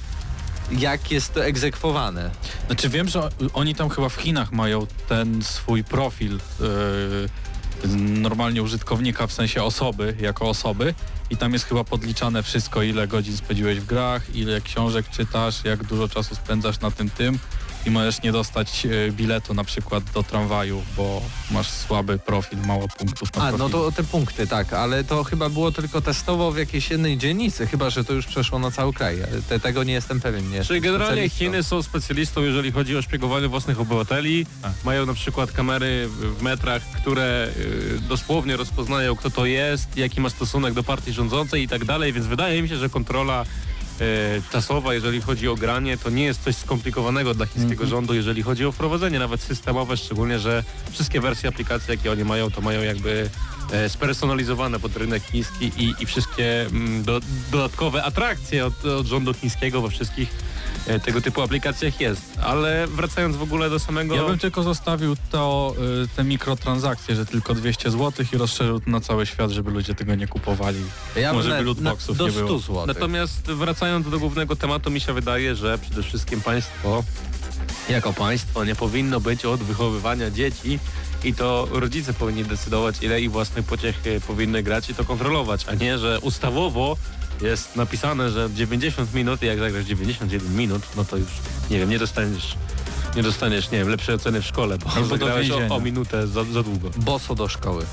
jak 0.71 1.11
jest 1.11 1.35
to 1.35 1.45
egzekwowane. 1.45 2.31
Znaczy 2.67 2.89
wiem, 2.89 3.09
że 3.09 3.29
oni 3.55 3.75
tam 3.75 3.91
chyba 3.91 4.09
w 4.09 4.15
Chinach 4.15 4.53
mają 4.53 4.87
ten 5.09 5.43
swój 5.43 5.85
profil 5.85 6.39
yy, 6.61 7.89
normalnie 7.99 8.63
użytkownika, 8.63 9.27
w 9.27 9.33
sensie 9.33 9.63
osoby, 9.63 10.17
jako 10.21 10.49
osoby 10.49 10.95
i 11.31 11.37
tam 11.37 11.53
jest 11.53 11.65
chyba 11.65 11.85
podliczane 11.85 12.43
wszystko, 12.43 12.83
ile 12.83 13.09
godzin 13.09 13.37
spędziłeś 13.37 13.81
w 13.81 13.87
grach, 13.87 14.37
ile 14.37 14.61
książek 14.61 15.09
czytasz, 15.11 15.65
jak 15.65 15.85
dużo 15.85 16.09
czasu 16.09 16.35
spędzasz 16.35 16.81
na 16.81 16.91
tym 16.91 17.11
tym 17.11 17.39
i 17.87 17.91
możesz 17.91 18.23
nie 18.23 18.33
dostać 18.33 18.85
yy, 18.85 19.13
biletu 19.13 19.55
na 19.55 19.65
przykład 19.65 20.05
do 20.05 20.23
tramwaju, 20.23 20.83
bo 20.97 21.23
masz 21.51 21.71
słaby 21.71 22.19
profil, 22.19 22.59
mało 22.59 22.89
punktów 22.89 23.37
na 23.37 23.43
A, 23.43 23.53
no 23.53 23.69
to 23.69 23.93
te 23.93 24.05
punkty, 24.05 24.47
tak, 24.47 24.73
ale 24.73 25.05
to 25.05 25.25
chyba 25.25 25.49
było 25.49 25.73
tylko 25.73 26.01
testowo 26.01 26.53
w 26.53 26.59
jakiejś 26.59 26.91
jednej 26.91 27.19
dzielnicy, 27.19 27.67
chyba 27.67 27.91
że 27.91 28.05
to 28.05 28.13
już 28.13 28.27
przeszło 28.27 28.59
na 28.59 28.71
cały 28.71 28.93
kraj. 28.93 29.19
Te, 29.49 29.61
tego 29.61 29.85
nie 29.85 29.93
jestem 29.93 30.21
pewien. 30.21 30.51
Nie 30.51 30.65
Czyli 30.65 30.81
generalnie. 30.81 31.29
Chiny 31.29 31.63
są 31.63 31.83
specjalistą, 31.83 32.43
jeżeli 32.43 32.73
chodzi 32.73 32.97
o 32.97 33.03
szpiegowanie 33.03 33.49
własnych 33.49 33.81
obywateli. 33.81 34.47
Tak. 34.63 34.73
Mają 34.85 35.07
na 35.07 35.15
przykład 35.15 35.53
kamery 35.53 36.09
w 36.09 36.43
metrach, 36.43 36.83
które 36.83 37.49
y, 37.57 37.99
dosłownie 38.09 38.57
rozpoznają, 38.57 39.17
kto 39.17 39.31
to 39.31 39.47
jest, 39.47 39.97
jaki 39.97 40.21
ma 40.21 40.31
stosunek 40.31 40.75
do 40.75 40.83
partii 40.83 41.13
rządzącej 41.13 41.63
i 41.63 41.69
tak 41.69 41.85
dalej, 41.85 42.13
więc 42.13 42.27
wydaje 42.27 42.63
mi 42.63 42.69
się, 42.69 42.77
że 42.77 42.89
kontrola 42.89 43.45
czasowa, 44.53 44.95
jeżeli 44.95 45.21
chodzi 45.21 45.49
o 45.49 45.55
granie, 45.55 45.99
to 45.99 46.11
nie 46.11 46.25
jest 46.25 46.43
coś 46.43 46.57
skomplikowanego 46.57 47.35
dla 47.35 47.47
chińskiego 47.47 47.87
rządu, 47.87 48.15
jeżeli 48.15 48.43
chodzi 48.43 48.67
o 48.67 48.73
wprowadzenie 48.73 49.19
nawet 49.19 49.41
systemowe, 49.41 49.97
szczególnie, 49.97 50.39
że 50.39 50.65
wszystkie 50.91 51.21
wersje 51.21 51.49
aplikacji, 51.49 51.91
jakie 51.91 52.13
oni 52.13 52.25
mają, 52.25 52.51
to 52.51 52.61
mają 52.61 52.83
jakby 52.83 53.31
e, 53.73 53.89
spersonalizowane 53.89 54.79
pod 54.81 54.97
rynek 54.97 55.23
chiński 55.23 55.73
i, 55.77 55.95
i 56.03 56.07
wszystkie 56.07 56.67
mm, 56.67 57.03
do, 57.03 57.21
dodatkowe 57.53 58.05
atrakcje 58.05 58.67
od, 58.67 58.85
od 58.85 59.07
rządu 59.07 59.35
chińskiego 59.35 59.83
we 59.83 59.91
wszystkich 59.91 60.29
e, 60.31 60.52
tego 61.05 61.21
typu 61.21 61.43
aplikacjach 61.43 62.01
jest. 62.01 62.23
Ale 62.43 62.87
wracając 62.87 63.37
w 63.37 63.43
ogóle 63.43 63.71
do 63.71 63.79
samego... 63.79 64.15
Ja 64.15 64.25
bym 64.25 64.39
tylko 64.39 64.63
zostawił 64.63 65.17
to, 65.31 65.75
y, 66.05 66.09
te 66.17 66.25
mikrotransakcje, 66.25 67.15
że 67.17 67.27
tylko 67.27 67.55
200 67.55 67.91
zł 67.91 68.27
i 68.33 68.37
rozszerzył 68.37 68.81
to 68.81 68.91
na 68.91 69.01
cały 69.01 69.27
świat, 69.27 69.51
żeby 69.51 69.71
ludzie 69.71 69.95
tego 69.95 70.15
nie 70.15 70.27
kupowali. 70.27 70.79
Ja 71.17 71.33
Może 71.33 71.49
by 71.49 71.55
na- 71.55 71.61
lootboxów 71.61 72.17
do 72.17 72.25
nie 72.27 72.33
100 72.33 72.47
było. 72.47 72.59
zł. 72.59 72.87
Natomiast 72.87 73.43
wracając 73.51 74.11
do 74.11 74.19
głównego 74.19 74.57
tematu, 74.57 74.91
mi 74.91 75.01
się 75.01 75.13
wydaje, 75.13 75.55
że 75.57 75.79
przede 75.79 76.03
wszystkim 76.03 76.41
państwo 76.41 77.05
jako 77.89 78.13
państwo 78.13 78.65
nie 78.65 78.75
powinno 78.75 79.21
być 79.21 79.45
od 79.45 79.61
wychowywania 79.63 80.31
dzieci 80.31 80.79
i 81.25 81.35
to 81.35 81.69
rodzice 81.71 82.15
powinni 82.15 82.45
decydować, 82.45 83.03
ile 83.03 83.21
ich 83.21 83.31
własnych 83.31 83.65
pociech 83.67 84.01
e, 84.07 84.21
powinny 84.21 84.63
grać 84.63 84.91
i 84.91 84.95
to 84.95 85.05
kontrolować, 85.05 85.67
a 85.69 85.75
nie, 85.75 85.99
że 85.99 86.21
ustawowo 86.21 86.97
jest 87.43 87.77
napisane, 87.77 88.31
że 88.31 88.49
90 88.55 89.15
minut 89.15 89.43
i 89.43 89.47
jak 89.47 89.59
zagrasz 89.59 89.85
91 89.85 90.57
minut, 90.57 90.83
no 90.97 91.05
to 91.05 91.17
już, 91.17 91.29
nie 91.71 91.79
wiem, 91.79 91.91
nie 91.91 91.99
dostaniesz, 91.99 92.55
nie 93.17 93.23
dostaniesz, 93.23 93.71
nie 93.71 93.79
wiem, 93.79 93.89
lepszej 93.89 94.15
oceny 94.15 94.43
w 94.43 94.47
szkole, 94.47 94.79
bo 94.79 94.91
Albo 94.91 95.09
zagrałeś 95.09 95.51
o, 95.51 95.75
o 95.75 95.81
minutę 95.81 96.27
za, 96.27 96.45
za 96.45 96.63
długo. 96.63 96.91
Boso 96.97 97.35
do 97.35 97.49
szkoły. 97.49 97.87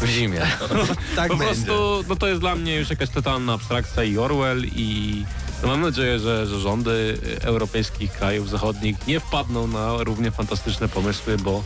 W 0.00 0.06
zimie. 0.06 0.40
tak 1.16 1.28
po 1.30 1.36
będzie. 1.36 1.54
prostu, 1.54 2.04
no 2.08 2.16
to 2.16 2.28
jest 2.28 2.40
dla 2.40 2.54
mnie 2.54 2.76
już 2.76 2.90
jakaś 2.90 3.10
totalna 3.10 3.52
abstrakcja 3.52 4.04
i 4.04 4.18
Orwell 4.18 4.64
i 4.64 5.24
no 5.62 5.68
mam 5.68 5.80
nadzieję, 5.80 6.18
że, 6.18 6.46
że 6.46 6.60
rządy 6.60 7.18
europejskich 7.40 8.12
krajów 8.12 8.50
zachodnich 8.50 9.06
nie 9.06 9.20
wpadną 9.20 9.66
na 9.66 9.96
równie 9.98 10.30
fantastyczne 10.30 10.88
pomysły, 10.88 11.38
bo, 11.38 11.62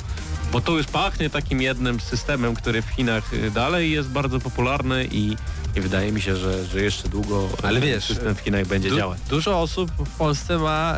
bo 0.52 0.60
to 0.60 0.76
już 0.76 0.86
pachnie 0.86 1.30
takim 1.30 1.62
jednym 1.62 2.00
systemem, 2.00 2.54
który 2.54 2.82
w 2.82 2.86
Chinach 2.86 3.50
dalej 3.50 3.90
jest 3.90 4.08
bardzo 4.08 4.40
popularny 4.40 5.08
i, 5.12 5.36
i 5.76 5.80
wydaje 5.80 6.12
mi 6.12 6.20
się, 6.20 6.36
że, 6.36 6.64
że 6.66 6.80
jeszcze 6.82 7.08
długo 7.08 7.48
Ale 7.62 7.80
wiesz, 7.80 8.04
system 8.04 8.34
w 8.34 8.40
Chinach 8.40 8.66
będzie 8.66 8.88
Du- 8.90 8.96
działać. 8.96 9.18
Dużo 9.30 9.60
osób 9.60 9.90
w 9.98 10.16
Polsce 10.16 10.58
ma 10.58 10.96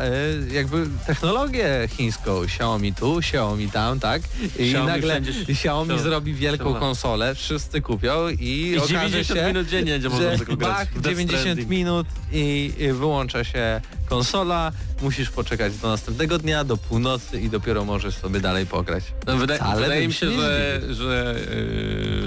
e, 0.49 0.53
jakby 0.53 0.87
technologię 1.07 1.87
chińską. 1.97 2.41
Xiaomi 2.43 2.93
tu, 2.93 3.17
Xiaomi 3.19 3.69
tam, 3.69 3.99
tak? 3.99 4.21
I 4.59 4.63
Xiaomi 4.63 4.87
nagle 4.87 5.11
wszędzie- 5.21 5.51
Xiaomi 5.53 5.89
to- 5.89 5.99
zrobi 5.99 6.33
wielką 6.33 6.63
to 6.63 6.69
ma. 6.69 6.79
konsolę, 6.79 7.35
wszyscy 7.35 7.81
kupią 7.81 8.29
i, 8.29 8.67
I 8.67 8.77
okaże 8.77 8.93
90 8.93 9.39
się, 9.39 9.47
minut 9.47 9.67
dziennie 9.67 9.91
będzie 9.91 10.09
można 10.09 10.31
że 10.31 10.39
tego 10.39 10.57
grać. 10.57 10.71
bach, 10.71 10.87
w 10.87 10.93
Death 10.93 11.05
90 11.09 11.41
Stranding. 11.41 11.69
minut 11.69 12.07
i, 12.31 12.73
i 12.79 12.91
wyłącza 12.93 13.43
się 13.43 13.81
konsola, 14.11 14.71
musisz 15.01 15.29
poczekać 15.29 15.77
do 15.77 15.87
następnego 15.87 16.37
dnia, 16.37 16.63
do 16.63 16.77
północy 16.77 17.41
i 17.41 17.49
dopiero 17.49 17.85
możesz 17.85 18.15
sobie 18.15 18.39
dalej 18.39 18.65
pograć. 18.65 19.03
No, 19.27 19.37
wydaje 19.37 19.99
bym 19.99 20.07
mi 20.07 20.13
się, 20.13 20.31
że, 20.31 20.81
że 20.89 21.35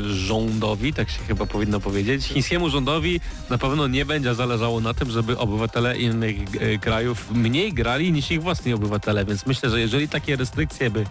yy, 0.05 0.15
rządowi, 0.15 0.93
tak 0.93 1.11
się 1.11 1.19
chyba 1.29 1.47
powinno 1.47 1.81
powiedzieć, 1.81 2.25
chińskiemu 2.25 2.71
rządowi 2.71 3.21
na 3.51 3.59
pewno 3.59 3.87
nie 3.87 4.05
będzie 4.05 4.35
zależało 4.35 4.81
na 4.81 4.95
tym, 4.95 5.11
żeby 5.11 5.39
obywatele 5.39 5.99
innych 5.99 6.37
e, 6.61 6.79
krajów 6.79 7.31
mniej 7.31 7.73
grali 7.73 8.13
niż 8.13 8.31
ich 8.31 8.43
własni 8.43 8.73
obywatele, 8.73 9.25
więc 9.25 9.47
myślę, 9.47 9.71
że 9.71 9.81
jeżeli 9.81 10.09
takie 10.09 10.37
restrykcje 10.37 10.91
by 10.91 11.05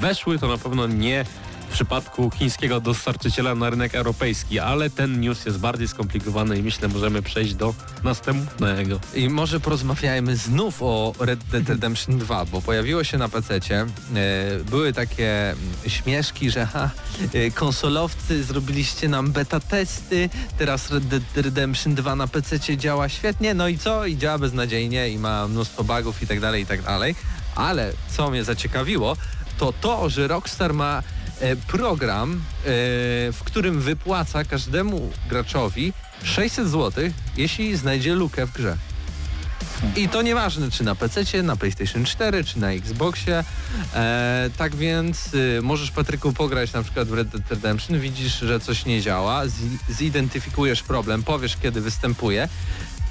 weszły, 0.00 0.38
to 0.38 0.48
na 0.48 0.58
pewno 0.58 0.86
nie 0.86 1.24
w 1.68 1.72
przypadku 1.72 2.30
chińskiego 2.30 2.80
dostarczyciela 2.80 3.54
na 3.54 3.70
rynek 3.70 3.94
europejski, 3.94 4.58
ale 4.58 4.90
ten 4.90 5.20
news 5.20 5.46
jest 5.46 5.58
bardziej 5.58 5.88
skomplikowany 5.88 6.58
i 6.58 6.62
myślę, 6.62 6.88
możemy 6.88 7.22
przejść 7.22 7.54
do 7.54 7.74
następnego. 8.04 9.00
I 9.14 9.28
może 9.28 9.60
porozmawiajmy 9.60 10.36
znów 10.36 10.82
o 10.82 11.14
Red 11.20 11.44
Dead 11.44 11.68
Redemption 11.68 12.18
2, 12.18 12.44
bo 12.44 12.62
pojawiło 12.62 13.04
się 13.04 13.18
na 13.18 13.28
PC-cie. 13.28 13.80
E, 13.80 13.86
były 14.70 14.92
takie 14.92 15.50
mm, 15.50 15.58
śmieszki, 15.86 16.50
że 16.50 16.66
ha, 16.66 16.90
e, 17.34 17.50
konsolowcy 17.50 18.44
zrobiliście 18.44 19.08
nam 19.08 19.32
beta 19.32 19.60
testy, 19.60 20.30
teraz 20.58 20.90
Red 20.90 21.04
Dead 21.04 21.22
Redemption 21.36 21.94
2 21.94 22.16
na 22.16 22.28
PC-cie 22.28 22.76
działa 22.76 23.08
świetnie, 23.08 23.54
no 23.54 23.68
i 23.68 23.78
co? 23.78 24.06
I 24.06 24.16
działa 24.16 24.38
beznadziejnie 24.38 25.08
i 25.08 25.18
ma 25.18 25.48
mnóstwo 25.48 25.84
bugów 25.84 26.22
i 26.22 26.26
tak 26.26 26.40
dalej, 26.40 26.62
i 26.62 26.66
tak 26.66 26.82
dalej. 26.82 27.14
Ale 27.54 27.92
co 28.16 28.30
mnie 28.30 28.44
zaciekawiło, 28.44 29.16
to 29.58 29.72
to, 29.72 30.10
że 30.10 30.28
Rockstar 30.28 30.74
ma 30.74 31.02
program, 31.66 32.32
e, 32.32 32.40
w 33.32 33.38
którym 33.44 33.80
wypłaca 33.80 34.44
każdemu 34.44 35.10
graczowi 35.28 35.92
600 36.22 36.68
zł, 36.68 37.04
jeśli 37.36 37.76
znajdzie 37.76 38.14
lukę 38.14 38.46
w 38.46 38.52
grze. 38.52 38.76
I 39.96 40.08
to 40.08 40.22
nieważne, 40.22 40.70
czy 40.70 40.84
na 40.84 40.94
PC, 40.94 41.42
na 41.42 41.56
PlayStation 41.56 42.04
4, 42.04 42.44
czy 42.44 42.58
na 42.58 42.70
Xboxie. 42.70 43.44
E, 43.94 44.50
tak 44.56 44.76
więc 44.76 45.34
y, 45.34 45.60
możesz, 45.62 45.90
Patryku, 45.90 46.32
pograć 46.32 46.72
na 46.72 46.82
przykład 46.82 47.08
w 47.08 47.12
Red 47.12 47.28
Dead 47.28 47.50
Redemption, 47.50 48.00
widzisz, 48.00 48.38
że 48.38 48.60
coś 48.60 48.84
nie 48.84 49.02
działa, 49.02 49.48
zi- 49.48 49.78
zidentyfikujesz 49.88 50.82
problem, 50.82 51.22
powiesz, 51.22 51.56
kiedy 51.62 51.80
występuje 51.80 52.48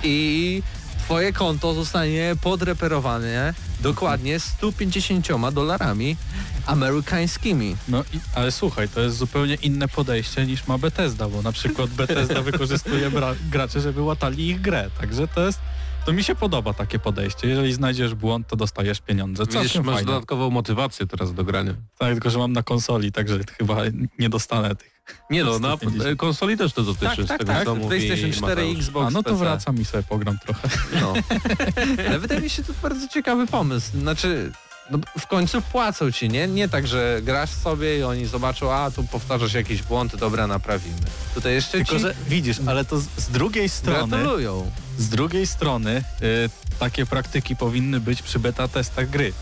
i 0.03 0.63
twoje 1.07 1.33
konto 1.33 1.73
zostanie 1.73 2.35
podreperowane 2.41 3.53
dokładnie 3.81 4.39
150 4.39 5.27
dolarami 5.53 6.17
amerykańskimi. 6.65 7.75
No, 7.87 8.03
i, 8.13 8.19
ale 8.35 8.51
słuchaj, 8.51 8.89
to 8.89 9.01
jest 9.01 9.17
zupełnie 9.17 9.55
inne 9.55 9.87
podejście 9.87 10.45
niż 10.45 10.67
ma 10.67 10.77
Bethesda, 10.77 11.29
bo 11.29 11.41
na 11.41 11.51
przykład 11.51 11.89
Bethesda 11.89 12.41
wykorzystuje 12.51 13.11
graczy, 13.51 13.81
żeby 13.81 14.01
łatali 14.01 14.47
ich 14.47 14.61
grę, 14.61 14.89
także 14.99 15.27
to 15.27 15.45
jest 15.45 15.59
To 16.05 16.13
mi 16.13 16.23
się 16.23 16.35
podoba 16.35 16.73
takie 16.73 16.99
podejście. 16.99 17.47
Jeżeli 17.47 17.73
znajdziesz 17.73 18.15
błąd, 18.15 18.47
to 18.47 18.55
dostajesz 18.55 19.01
pieniądze. 19.01 19.43
Widzisz, 19.43 19.61
Całkiem 19.61 19.85
masz 19.85 19.95
fajne. 19.95 20.11
dodatkową 20.11 20.49
motywację 20.49 21.07
teraz 21.07 21.33
do 21.33 21.43
grania. 21.43 21.73
Tak, 21.97 22.11
tylko 22.13 22.29
że 22.29 22.39
mam 22.39 22.53
na 22.53 22.63
konsoli, 22.63 23.11
także 23.11 23.39
chyba 23.57 23.77
nie 24.19 24.29
dostanę 24.29 24.75
tych. 24.75 24.96
Nie 25.29 25.43
no, 25.43 25.59
na 25.59 25.75
150. 25.77 26.09
e, 26.09 26.15
konsoli 26.15 26.57
też 26.57 26.73
to 26.73 26.83
dotyczy, 26.83 27.15
Tak, 27.15 27.25
z 27.25 27.27
tak, 27.27 27.37
tego 27.59 27.75
tak. 27.75 27.87
PlayStation 27.87 28.31
4, 28.31 28.61
Mateusz. 28.61 28.77
Xbox, 28.77 29.07
A 29.07 29.09
no 29.09 29.23
to 29.23 29.29
PC. 29.29 29.39
wracam 29.43 29.81
i 29.81 29.85
sobie 29.85 30.03
pogram 30.03 30.39
trochę. 30.39 30.69
No. 31.01 31.13
Ale 32.07 32.19
wydaje 32.19 32.41
mi 32.41 32.49
się 32.49 32.63
to 32.63 32.73
bardzo 32.81 33.07
ciekawy 33.07 33.47
pomysł. 33.47 33.99
Znaczy, 33.99 34.51
no, 34.91 34.99
w 35.19 35.27
końcu 35.27 35.61
płacą 35.61 36.11
ci, 36.11 36.29
nie? 36.29 36.47
Nie 36.47 36.69
tak, 36.69 36.87
że 36.87 37.19
grasz 37.23 37.49
sobie 37.49 37.97
i 37.99 38.03
oni 38.03 38.25
zobaczą, 38.25 38.73
a 38.73 38.91
tu 38.91 39.03
powtarzasz 39.03 39.53
jakiś 39.53 39.83
błąd, 39.83 40.15
dobra, 40.15 40.47
naprawimy. 40.47 40.97
Tutaj 41.35 41.53
jeszcze 41.53 41.71
Tylko, 41.77 41.91
ci 41.95 41.99
że 41.99 42.15
widzisz, 42.29 42.57
ale 42.65 42.85
to 42.85 42.99
z, 42.99 43.05
z 43.17 43.29
drugiej 43.29 43.69
strony, 43.69 44.17
gratulują. 44.17 44.71
z 44.97 45.09
drugiej 45.09 45.47
strony 45.47 46.03
y, 46.21 46.49
takie 46.79 47.05
praktyki 47.05 47.55
powinny 47.55 47.99
być 47.99 48.21
przy 48.21 48.39
beta 48.39 48.67
testach 48.67 49.09
gry. 49.09 49.33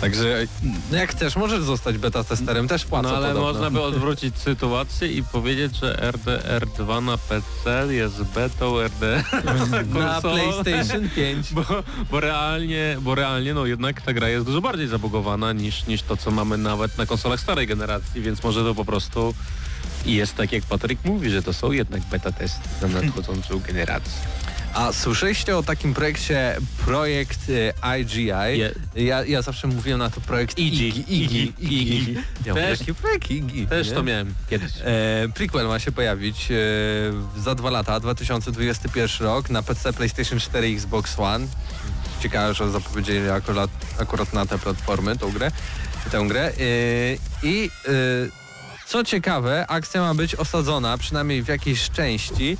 Także 0.00 0.46
No 0.90 0.98
jak 0.98 1.10
chcesz, 1.10 1.36
możesz 1.36 1.62
zostać 1.62 1.98
beta 1.98 2.24
testerem, 2.24 2.68
też 2.68 2.84
płacą 2.84 3.08
No 3.08 3.16
ale 3.16 3.28
podobno. 3.28 3.52
można 3.52 3.70
by 3.70 3.82
odwrócić 3.82 4.36
sytuację 4.38 5.08
i 5.08 5.22
powiedzieć, 5.22 5.76
że 5.76 6.12
RDR2 6.12 7.02
na 7.02 7.18
PC 7.18 7.94
jest 7.94 8.22
betą 8.22 8.80
RDR 8.80 9.24
Na 9.94 10.20
PlayStation 10.20 11.08
5. 11.08 11.52
Bo, 11.54 11.64
bo 12.10 12.20
realnie, 12.20 12.96
bo 13.00 13.14
realnie 13.14 13.54
no 13.54 13.66
jednak 13.66 14.02
ta 14.02 14.12
gra 14.12 14.28
jest 14.28 14.46
dużo 14.46 14.60
bardziej 14.60 14.88
zabugowana 14.88 15.52
niż, 15.52 15.86
niż 15.86 16.02
to, 16.02 16.16
co 16.16 16.30
mamy 16.30 16.58
nawet 16.58 16.98
na 16.98 17.06
konsolach 17.06 17.40
starej 17.40 17.66
generacji, 17.66 18.20
więc 18.22 18.42
może 18.42 18.64
to 18.64 18.74
po 18.74 18.84
prostu 18.84 19.34
jest 20.06 20.34
tak 20.34 20.52
jak 20.52 20.64
Patryk 20.64 20.98
mówi, 21.04 21.30
że 21.30 21.42
to 21.42 21.52
są 21.52 21.72
jednak 21.72 22.02
beta 22.02 22.32
testy 22.32 22.68
na 22.82 22.88
nadchodzącą 22.88 23.58
generację. 23.60 24.12
A 24.74 24.92
słyszeliście 24.92 25.56
o 25.56 25.62
takim 25.62 25.94
projekcie 25.94 26.56
projekt 26.84 27.40
e, 27.82 27.98
IGI? 28.00 28.26
Je- 28.26 28.74
Ja, 28.96 29.24
ja 29.24 29.42
zawsze 29.42 29.66
mówiłem 29.68 29.98
na 29.98 30.10
to 30.10 30.20
projekt. 30.20 30.58
Iggy. 30.58 31.02
Iggy. 31.12 32.22
Ja 32.46 32.54
mówię, 32.54 32.66
Też- 32.66 32.78
taki 32.78 32.94
projekt 32.94 33.30
Iggy. 33.30 33.66
Też 33.66 33.88
nie? 33.88 33.94
to 33.94 34.02
miałem 34.02 34.34
kiedyś. 34.50 34.72
E, 34.84 35.28
prequel 35.34 35.66
ma 35.68 35.78
się 35.78 35.92
pojawić 35.92 36.48
e, 36.50 37.40
za 37.40 37.54
dwa 37.54 37.70
lata, 37.70 38.00
2021 38.00 39.26
rok, 39.26 39.50
na 39.50 39.62
PC, 39.62 39.92
PlayStation 39.92 40.40
4 40.40 40.70
i 40.70 40.74
Xbox 40.74 41.18
One. 41.18 41.46
Ciekawe, 42.22 42.54
że 42.54 42.70
zapowiedzieli 42.70 43.28
akurat, 43.30 43.70
akurat 43.98 44.32
na 44.32 44.46
te 44.46 44.58
platformy 44.58 45.16
tą 45.16 45.32
grę. 45.32 45.50
Tę 46.12 46.24
grę. 46.28 46.46
E, 46.46 46.52
I 47.42 47.70
e, 47.88 47.90
co 48.88 49.04
ciekawe, 49.04 49.66
akcja 49.66 50.00
ma 50.00 50.14
być 50.14 50.34
osadzona, 50.34 50.98
przynajmniej 50.98 51.42
w 51.42 51.48
jakiejś 51.48 51.90
części, 51.90 52.56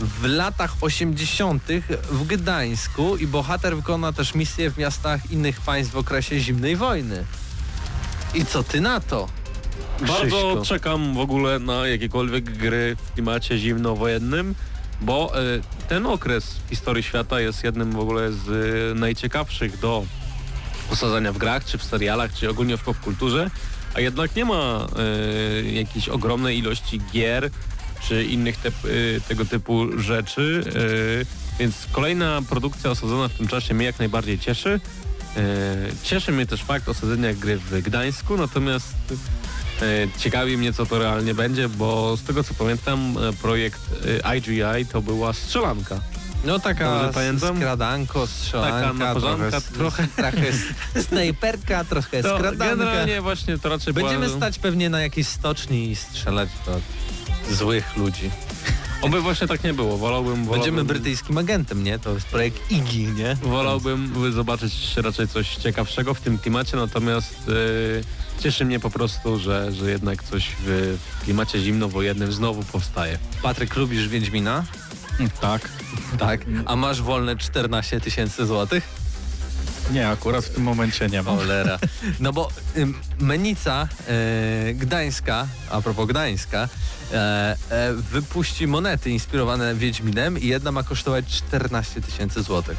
w 0.00 0.24
latach 0.24 0.74
80. 0.80 1.62
w 2.10 2.26
Gdańsku 2.26 3.16
i 3.16 3.26
bohater 3.26 3.76
wykona 3.76 4.12
też 4.12 4.34
misje 4.34 4.70
w 4.70 4.78
miastach 4.78 5.30
innych 5.30 5.60
państw 5.60 5.92
w 5.92 5.96
okresie 5.96 6.40
zimnej 6.40 6.76
wojny. 6.76 7.24
I 8.34 8.44
co 8.44 8.62
ty 8.62 8.80
na 8.80 9.00
to? 9.00 9.28
Bardzo 10.00 10.16
Krzyśku? 10.16 10.64
czekam 10.64 11.14
w 11.14 11.18
ogóle 11.18 11.58
na 11.58 11.86
jakiekolwiek 11.86 12.56
gry 12.56 12.96
w 12.96 13.12
klimacie 13.12 13.58
zimnowojennym, 13.58 14.54
bo 15.00 15.32
e, 15.34 15.42
ten 15.88 16.06
okres 16.06 16.44
w 16.66 16.68
historii 16.68 17.02
świata 17.02 17.40
jest 17.40 17.64
jednym 17.64 17.92
w 17.92 17.98
ogóle 17.98 18.32
z 18.32 18.48
e, 18.48 18.94
najciekawszych 18.94 19.78
do 19.78 20.04
osadzenia 20.92 21.32
w 21.32 21.38
grach, 21.38 21.64
czy 21.64 21.78
w 21.78 21.84
serialach, 21.84 22.34
czy 22.34 22.50
ogólnie 22.50 22.76
w 22.76 22.82
popkulturze, 22.82 23.50
a 23.94 24.00
jednak 24.00 24.36
nie 24.36 24.44
ma 24.44 24.86
e, 24.96 25.70
jakiejś 25.70 26.08
ogromnej 26.08 26.58
ilości 26.58 27.00
gier, 27.12 27.50
czy 28.08 28.24
innych 28.24 28.56
te, 28.56 28.68
e, 28.68 28.72
tego 29.28 29.44
typu 29.44 29.98
rzeczy, 29.98 30.64
e, 30.66 31.58
więc 31.58 31.74
kolejna 31.92 32.42
produkcja 32.48 32.90
osadzona 32.90 33.28
w 33.28 33.34
tym 33.34 33.48
czasie 33.48 33.74
mnie 33.74 33.86
jak 33.86 33.98
najbardziej 33.98 34.38
cieszy. 34.38 34.80
Cieszy 36.02 36.32
mnie 36.32 36.46
też 36.46 36.62
fakt 36.62 36.88
osadzenia 36.88 37.34
gry 37.34 37.58
w 37.58 37.82
Gdańsku, 37.82 38.36
natomiast 38.36 38.94
ciekawi 40.18 40.56
mnie 40.56 40.72
co 40.72 40.86
to 40.86 40.98
realnie 40.98 41.34
będzie, 41.34 41.68
bo 41.68 42.16
z 42.16 42.22
tego 42.22 42.44
co 42.44 42.54
pamiętam 42.54 43.16
projekt 43.42 43.80
IGI 44.36 44.86
to 44.92 45.02
była 45.02 45.32
strzelanka. 45.32 46.00
No 46.44 46.58
taka 46.58 46.84
Dobrze 46.90 47.08
s- 47.08 47.14
pamiętam? 47.14 47.56
skradanko, 47.56 48.26
strzelanka, 48.26 48.80
Taka 48.80 48.92
naparzanka, 48.92 49.60
trochę, 49.60 50.06
trochę 50.16 50.46
snajperka, 51.08 51.84
trochę 51.84 52.22
To 52.22 52.36
skradanka. 52.36 52.76
generalnie 52.76 53.20
właśnie 53.20 53.58
to 53.58 53.68
raczej 53.68 53.94
Będziemy 53.94 54.26
była... 54.26 54.36
stać 54.36 54.58
pewnie 54.58 54.90
na 54.90 55.02
jakiejś 55.02 55.26
stoczni 55.26 55.90
i 55.90 55.96
strzelać 55.96 56.48
do 56.66 56.80
złych 57.54 57.96
ludzi. 57.96 58.30
Oby 59.02 59.20
właśnie 59.20 59.46
tak 59.48 59.64
nie 59.64 59.74
było, 59.74 59.98
wolałbym... 59.98 60.34
wolałbym 60.34 60.52
Będziemy 60.62 60.84
brytyjskim 60.84 61.38
agentem, 61.38 61.84
nie? 61.84 61.98
To 61.98 62.10
jest 62.14 62.26
projekt 62.26 62.70
IGI, 62.70 63.06
nie? 63.06 63.34
Wolałbym 63.42 64.32
zobaczyć 64.32 64.96
raczej 64.96 65.28
coś 65.28 65.56
ciekawszego 65.56 66.14
w 66.14 66.20
tym 66.20 66.38
klimacie, 66.38 66.76
natomiast 66.76 67.34
e, 68.38 68.42
cieszy 68.42 68.64
mnie 68.64 68.80
po 68.80 68.90
prostu, 68.90 69.38
że, 69.38 69.72
że 69.72 69.90
jednak 69.90 70.22
coś 70.22 70.48
w, 70.66 70.96
w 71.20 71.24
klimacie 71.24 71.60
zimnowojennym 71.60 72.32
znowu 72.32 72.62
powstaje. 72.62 73.18
Patryk, 73.42 73.76
lubisz 73.76 74.08
Wiedźmina? 74.08 74.64
Tak. 75.40 75.68
Tak. 76.18 76.40
A 76.66 76.76
masz 76.76 77.02
wolne 77.02 77.36
14 77.36 78.00
tysięcy 78.00 78.46
złotych? 78.46 79.00
Nie, 79.92 80.08
akurat 80.08 80.44
w 80.44 80.50
tym 80.50 80.62
momencie 80.62 81.08
nie 81.08 81.22
mam. 81.22 81.36
Cholera. 81.36 81.78
No 82.20 82.32
bo 82.32 82.48
Menica 83.18 83.88
e, 84.08 84.74
Gdańska, 84.74 85.46
a 85.70 85.80
propos 85.80 86.08
Gdańska, 86.08 86.68
e, 87.12 87.56
e, 87.70 87.94
wypuści 87.94 88.66
monety 88.66 89.10
inspirowane 89.10 89.74
Wiedźminem 89.74 90.38
i 90.38 90.46
jedna 90.46 90.72
ma 90.72 90.82
kosztować 90.82 91.26
14 91.26 92.00
tysięcy 92.00 92.42
złotych. 92.42 92.78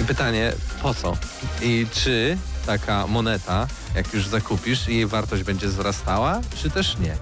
I 0.00 0.04
pytanie, 0.04 0.52
po 0.82 0.94
co? 0.94 1.16
I 1.62 1.86
czy 1.92 2.38
taka 2.66 3.06
moneta, 3.06 3.66
jak 3.94 4.14
już 4.14 4.26
zakupisz, 4.26 4.88
jej 4.88 5.06
wartość 5.06 5.42
będzie 5.42 5.68
wzrastała, 5.68 6.40
czy 6.62 6.70
też 6.70 6.98
nie? 6.98 7.16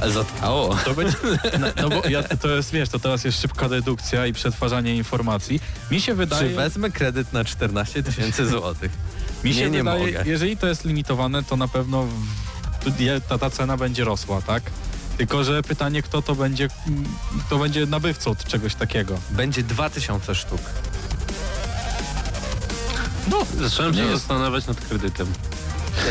Ale 0.00 0.12
zatkało. 0.12 0.76
To 0.84 0.94
będzie, 0.94 1.16
no, 1.60 1.66
no 1.82 1.88
bo 1.88 2.08
ja, 2.08 2.22
to 2.22 2.48
jest, 2.48 2.70
wiesz, 2.72 2.88
to 2.88 2.98
teraz 2.98 3.24
jest 3.24 3.40
szybka 3.40 3.68
dedukcja 3.68 4.26
i 4.26 4.32
przetwarzanie 4.32 4.94
informacji. 4.96 5.60
Mi 5.90 6.00
się 6.00 6.14
wydaje, 6.14 6.48
Czy 6.48 6.56
wezmę 6.56 6.90
kredyt 6.90 7.32
na 7.32 7.44
14 7.44 8.02
tysięcy 8.02 8.46
złotych? 8.48 8.92
mi 9.44 9.54
się 9.54 9.60
nie, 9.60 9.70
nie 9.70 9.78
wydaje 9.78 10.06
mogę. 10.06 10.22
jeżeli 10.26 10.56
to 10.56 10.66
jest 10.66 10.84
limitowane, 10.84 11.42
to 11.42 11.56
na 11.56 11.68
pewno 11.68 12.06
ta, 13.28 13.38
ta 13.38 13.50
cena 13.50 13.76
będzie 13.76 14.04
rosła, 14.04 14.42
tak? 14.42 14.62
Tylko, 15.18 15.44
że 15.44 15.62
pytanie, 15.62 16.02
kto 16.02 16.22
to 16.22 16.34
będzie, 16.34 16.68
kto 17.46 17.58
będzie 17.58 17.86
nabywcą 17.86 18.34
czegoś 18.48 18.74
takiego. 18.74 19.18
Będzie 19.30 19.62
2000 19.62 20.34
sztuk. 20.34 20.60
No, 23.30 23.46
zacząłem 23.68 23.94
się 23.94 24.00
jest- 24.00 24.12
zastanawiać 24.12 24.66
nad 24.66 24.80
kredytem. 24.80 25.26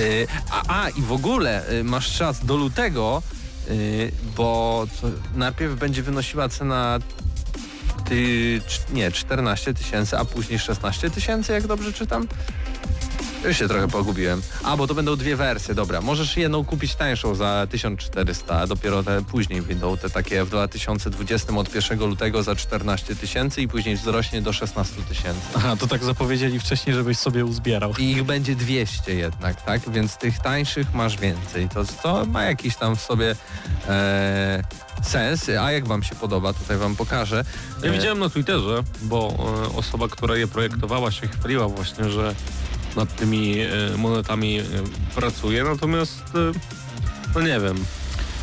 Yy, 0.01 0.27
a, 0.51 0.81
a 0.83 0.89
i 0.89 1.01
w 1.01 1.11
ogóle 1.11 1.63
yy, 1.71 1.83
masz 1.83 2.13
czas 2.17 2.45
do 2.45 2.57
lutego, 2.57 3.21
bo 4.37 4.85
co, 5.01 5.07
najpierw 5.35 5.75
będzie 5.75 6.03
wynosiła 6.03 6.49
cena 6.49 6.99
ty, 8.05 8.61
nie, 8.93 9.11
14 9.11 9.73
tysięcy, 9.73 10.17
a 10.17 10.25
później 10.25 10.59
16 10.59 11.09
tysięcy, 11.09 11.53
jak 11.53 11.67
dobrze 11.67 11.93
czytam? 11.93 12.27
Już 13.45 13.57
się 13.57 13.67
trochę 13.67 13.87
pogubiłem. 13.87 14.41
A, 14.63 14.77
bo 14.77 14.87
to 14.87 14.95
będą 14.95 15.15
dwie 15.15 15.35
wersje, 15.35 15.75
dobra. 15.75 16.01
Możesz 16.01 16.37
jedną 16.37 16.65
kupić 16.65 16.95
tańszą 16.95 17.35
za 17.35 17.67
1400, 17.71 18.59
a 18.59 18.67
dopiero 18.67 19.03
te 19.03 19.23
później 19.23 19.61
wyjdą 19.61 19.97
te 19.97 20.09
takie 20.09 20.43
w 20.43 20.49
2020 20.49 21.53
od 21.53 21.75
1 21.75 21.99
lutego 21.99 22.43
za 22.43 22.55
14 22.55 23.15
tysięcy 23.15 23.61
i 23.61 23.67
później 23.67 23.95
wzrośnie 23.95 24.41
do 24.41 24.53
16 24.53 25.01
tysięcy. 25.01 25.41
Aha, 25.55 25.75
to 25.79 25.87
tak 25.87 26.03
zapowiedzieli 26.03 26.59
wcześniej, 26.59 26.95
żebyś 26.95 27.17
sobie 27.17 27.45
uzbierał. 27.45 27.93
I 27.99 28.11
ich 28.11 28.23
będzie 28.23 28.55
200 28.55 29.15
jednak, 29.15 29.61
tak? 29.61 29.89
Więc 29.89 30.17
tych 30.17 30.39
tańszych 30.39 30.93
masz 30.93 31.17
więcej. 31.17 31.69
To, 31.69 31.83
to 32.03 32.25
ma 32.25 32.43
jakiś 32.43 32.75
tam 32.75 32.95
w 32.95 33.01
sobie 33.01 33.35
e, 33.87 34.63
sens. 35.03 35.49
A 35.49 35.71
jak 35.71 35.87
wam 35.87 36.03
się 36.03 36.15
podoba, 36.15 36.53
tutaj 36.53 36.77
wam 36.77 36.95
pokażę. 36.95 37.43
Ja 37.83 37.89
E, 37.89 37.93
widziałem 37.93 38.19
na 38.19 38.29
Twitterze, 38.29 38.83
bo 39.01 39.33
e, 39.73 39.77
osoba, 39.77 40.07
która 40.07 40.35
je 40.35 40.47
projektowała 40.47 41.11
się 41.11 41.27
chwaliła 41.27 41.67
właśnie, 41.67 42.09
że 42.09 42.35
nad 42.97 43.15
tymi 43.15 43.59
e, 43.59 43.97
monetami 43.97 44.59
e, 44.59 44.63
pracuje, 45.15 45.63
natomiast 45.63 46.23
e, 46.35 46.51
no 47.35 47.41
nie 47.41 47.59
wiem. 47.59 47.85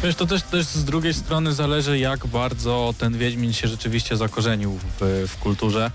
Wiesz, 0.03 0.15
to 0.15 0.27
też, 0.27 0.43
też 0.43 0.67
z 0.67 0.85
drugiej 0.85 1.15
strony 1.15 1.53
zależy, 1.53 1.99
jak 1.99 2.27
bardzo 2.27 2.95
ten 2.99 3.19
Wiedźmin 3.19 3.53
się 3.53 3.69
rzeczywiście 3.69 4.17
zakorzenił 4.17 4.79
w, 5.01 5.27
w 5.29 5.37
kulturze. 5.39 5.91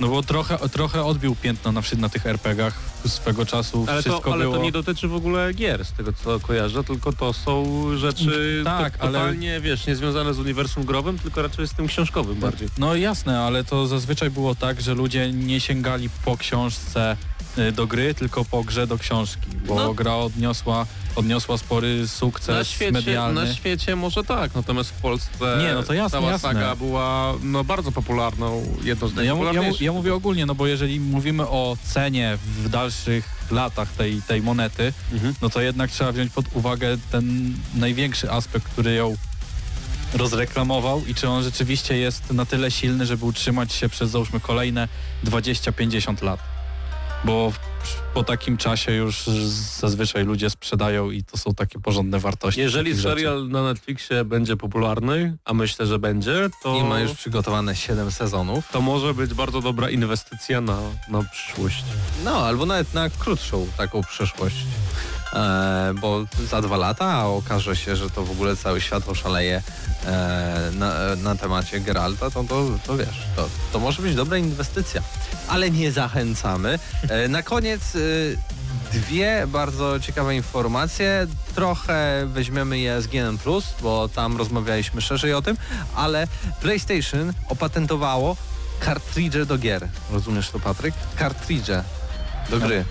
No 0.00 0.08
bo 0.08 0.22
trochę, 0.22 0.58
trochę 0.58 1.04
odbił 1.04 1.36
piętno 1.36 1.72
na, 1.72 1.82
na 1.98 2.08
tych 2.08 2.26
RPG-ach 2.26 2.91
swego 3.06 3.46
czasu 3.46 3.86
Ale, 3.88 4.02
wszystko 4.02 4.22
to, 4.24 4.32
ale 4.32 4.44
było... 4.44 4.56
to 4.56 4.62
nie 4.62 4.72
dotyczy 4.72 5.08
w 5.08 5.14
ogóle 5.14 5.54
gier, 5.54 5.84
z 5.84 5.92
tego 5.92 6.12
co 6.12 6.40
kojarzę, 6.40 6.84
tylko 6.84 7.12
to 7.12 7.32
są 7.32 7.64
rzeczy 7.96 8.62
Tak, 8.64 8.96
to, 8.98 9.02
ale- 9.04 9.12
totalnie, 9.18 9.60
wiesz, 9.60 9.86
niezwiązane 9.86 10.34
z 10.34 10.38
uniwersum 10.38 10.84
growym, 10.84 11.18
tylko 11.18 11.42
raczej 11.42 11.68
z 11.68 11.72
tym 11.74 11.86
książkowym 11.86 12.40
bardziej. 12.40 12.68
No 12.78 12.96
jasne, 12.96 13.40
ale 13.40 13.64
to 13.64 13.86
zazwyczaj 13.86 14.30
było 14.30 14.54
tak, 14.54 14.80
że 14.80 14.94
ludzie 14.94 15.32
nie 15.32 15.60
sięgali 15.60 16.08
po 16.24 16.36
książce 16.36 17.16
y, 17.58 17.72
do 17.72 17.86
gry, 17.86 18.14
tylko 18.14 18.44
po 18.44 18.64
grze 18.64 18.86
do 18.86 18.98
książki, 18.98 19.46
bo 19.68 19.74
No. 19.74 19.94
gra 19.94 20.14
odniosła, 20.16 20.86
odniosła 21.16 21.58
spory 21.58 22.08
sukces 22.08 22.48
Na 22.48 22.64
świecie, 22.64 22.92
medialny. 22.92 23.44
na 23.44 23.54
świecie 23.54 23.96
może 23.96 24.24
tak, 24.24 24.54
natomiast 24.54 24.90
w 24.90 25.00
Polsce 25.00 25.58
Nie, 25.62 25.74
no 25.74 25.82
to 25.82 25.92
jasne, 25.92 26.18
cała 26.18 26.30
jasne. 26.32 26.48
saga 26.52 26.76
była 26.76 27.34
no, 27.42 27.64
bardzo 27.64 27.92
popularną, 27.92 28.66
jedną 28.82 29.08
z 29.08 29.14
No 29.14 29.22
ja, 29.22 29.34
ja, 29.52 29.62
ja 29.80 29.92
mówię 29.92 30.14
ogólnie, 30.14 30.46
no 30.46 30.54
bo 30.54 30.66
jeżeli 30.66 31.00
mówimy 31.00 31.42
o 31.48 31.76
cenie 31.84 32.38
w 32.44 32.68
dalszych 32.92 33.24
latach 33.50 33.88
tej, 33.92 34.22
tej 34.22 34.42
monety, 34.42 34.92
Mhm. 35.12 35.34
no 35.42 35.50
to 35.50 35.60
jednak 35.60 35.90
trzeba 35.90 36.12
wziąć 36.12 36.32
pod 36.32 36.44
uwagę 36.54 36.96
ten 37.10 37.54
największy 37.74 38.30
aspekt, 38.30 38.66
który 38.68 38.94
ją 38.94 39.16
rozreklamował 40.14 41.06
i 41.06 41.14
czy 41.14 41.28
on 41.28 41.42
rzeczywiście 41.42 41.96
jest 41.96 42.30
na 42.32 42.46
tyle 42.46 42.70
silny, 42.70 43.06
żeby 43.06 43.24
utrzymać 43.24 43.72
się 43.72 43.88
przez 43.88 44.10
załóżmy 44.10 44.40
kolejne 44.40 44.88
20-50 45.24 46.22
lat. 46.22 46.40
Bo 47.24 47.52
po 48.14 48.24
takim 48.24 48.56
czasie 48.56 48.92
już 48.92 49.26
zazwyczaj 49.80 50.24
ludzie 50.24 50.50
sprzedają 50.50 51.10
i 51.10 51.22
to 51.22 51.36
są 51.36 51.54
takie 51.54 51.78
porządne 51.80 52.18
wartości. 52.18 52.60
Jeżeli 52.60 52.90
takich 52.90 53.00
rzeczy. 53.00 53.14
serial 53.14 53.48
na 53.48 53.62
Netflixie 53.62 54.24
będzie 54.24 54.56
popularny, 54.56 55.36
a 55.44 55.54
myślę, 55.54 55.86
że 55.86 55.98
będzie, 55.98 56.50
to, 56.62 56.76
I 56.76 56.84
ma 56.84 57.00
już 57.00 57.12
przygotowane 57.12 57.76
7 57.76 58.10
sezonów. 58.10 58.68
to 58.72 58.80
może 58.80 59.14
być 59.14 59.34
bardzo 59.34 59.60
dobra 59.60 59.90
inwestycja 59.90 60.60
na, 60.60 60.78
na 61.08 61.22
przyszłość. 61.22 61.84
No, 62.24 62.30
albo 62.46 62.66
nawet 62.66 62.94
na 62.94 63.10
krótszą 63.10 63.66
taką 63.76 64.02
przyszłość. 64.02 64.56
E, 65.32 65.94
bo 66.00 66.24
za 66.50 66.62
dwa 66.62 66.76
lata 66.76 67.26
okaże 67.26 67.76
się, 67.76 67.96
że 67.96 68.10
to 68.10 68.24
w 68.24 68.30
ogóle 68.30 68.56
cały 68.56 68.80
świat 68.80 69.08
oszaleje 69.08 69.62
e, 70.06 70.70
na, 70.74 71.16
na 71.16 71.36
temacie 71.36 71.80
Geralta, 71.80 72.30
to, 72.30 72.44
to, 72.44 72.64
to 72.86 72.96
wiesz, 72.96 73.26
to, 73.36 73.48
to 73.72 73.78
może 73.78 74.02
być 74.02 74.14
dobra 74.14 74.38
inwestycja. 74.38 75.02
Ale 75.48 75.70
nie 75.70 75.92
zachęcamy. 75.92 76.78
E, 77.08 77.28
na 77.28 77.42
koniec 77.42 77.96
dwie 78.92 79.46
bardzo 79.46 80.00
ciekawe 80.00 80.36
informacje. 80.36 81.26
Trochę 81.54 82.26
weźmiemy 82.26 82.78
je 82.78 83.02
z 83.02 83.06
GNM+, 83.06 83.38
bo 83.82 84.08
tam 84.08 84.36
rozmawialiśmy 84.36 85.00
szerzej 85.00 85.34
o 85.34 85.42
tym, 85.42 85.56
ale 85.94 86.26
PlayStation 86.60 87.32
opatentowało 87.48 88.36
kartridże 88.80 89.46
do 89.46 89.58
gier. 89.58 89.88
Rozumiesz 90.10 90.50
to, 90.50 90.60
Patryk? 90.60 90.94
Kartridże 91.16 91.84
do 92.50 92.58
gry. 92.58 92.84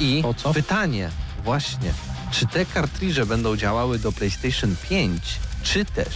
I 0.00 0.22
pytanie 0.54 1.10
właśnie, 1.50 1.92
czy 2.30 2.46
te 2.46 2.66
kartridże 2.66 3.26
będą 3.26 3.56
działały 3.56 3.98
do 3.98 4.12
PlayStation 4.12 4.76
5, 4.88 5.22
czy 5.62 5.84
też 5.84 6.08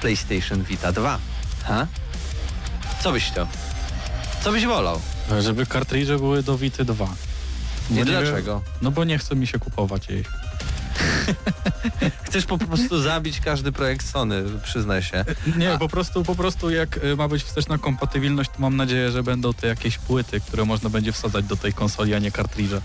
PlayStation 0.00 0.62
Vita 0.62 0.92
2? 0.92 1.18
Ha? 1.64 1.86
Co 3.02 3.12
byś 3.12 3.24
chciał? 3.24 3.46
Co 4.44 4.52
byś 4.52 4.66
wolał? 4.66 5.00
Żeby 5.40 5.66
kartridże 5.66 6.16
były 6.18 6.42
do 6.42 6.58
Vity 6.58 6.84
2. 6.84 7.04
Bo 7.06 7.14
Nie 7.90 8.04
wiem- 8.04 8.06
dlaczego? 8.06 8.62
No 8.82 8.90
bo 8.90 9.04
nie 9.04 9.18
chce 9.18 9.36
mi 9.36 9.46
się 9.46 9.58
kupować 9.58 10.08
jej. 10.08 10.24
Chcesz 12.26 12.44
po 12.46 12.58
prostu 12.58 13.02
zabić 13.02 13.40
każdy 13.40 13.72
projekt 13.72 14.10
Sony, 14.10 14.42
przyznaj 14.64 15.02
się. 15.02 15.24
Nie, 15.56 15.78
po 15.78 15.88
prostu, 15.88 16.24
po 16.24 16.34
prostu 16.34 16.70
jak 16.70 17.04
y, 17.04 17.16
ma 17.16 17.28
być 17.28 17.42
wsteczna 17.42 17.78
kompatybilność, 17.78 18.50
to 18.50 18.56
mam 18.58 18.76
nadzieję, 18.76 19.10
że 19.10 19.22
będą 19.22 19.54
te 19.54 19.66
jakieś 19.66 19.98
płyty, 19.98 20.40
które 20.40 20.64
można 20.64 20.90
będzie 20.90 21.12
wsadzać 21.12 21.44
do 21.44 21.56
tej 21.56 21.72
konsoli, 21.72 22.14
a 22.14 22.18
nie 22.18 22.30
kartridże. 22.32 22.80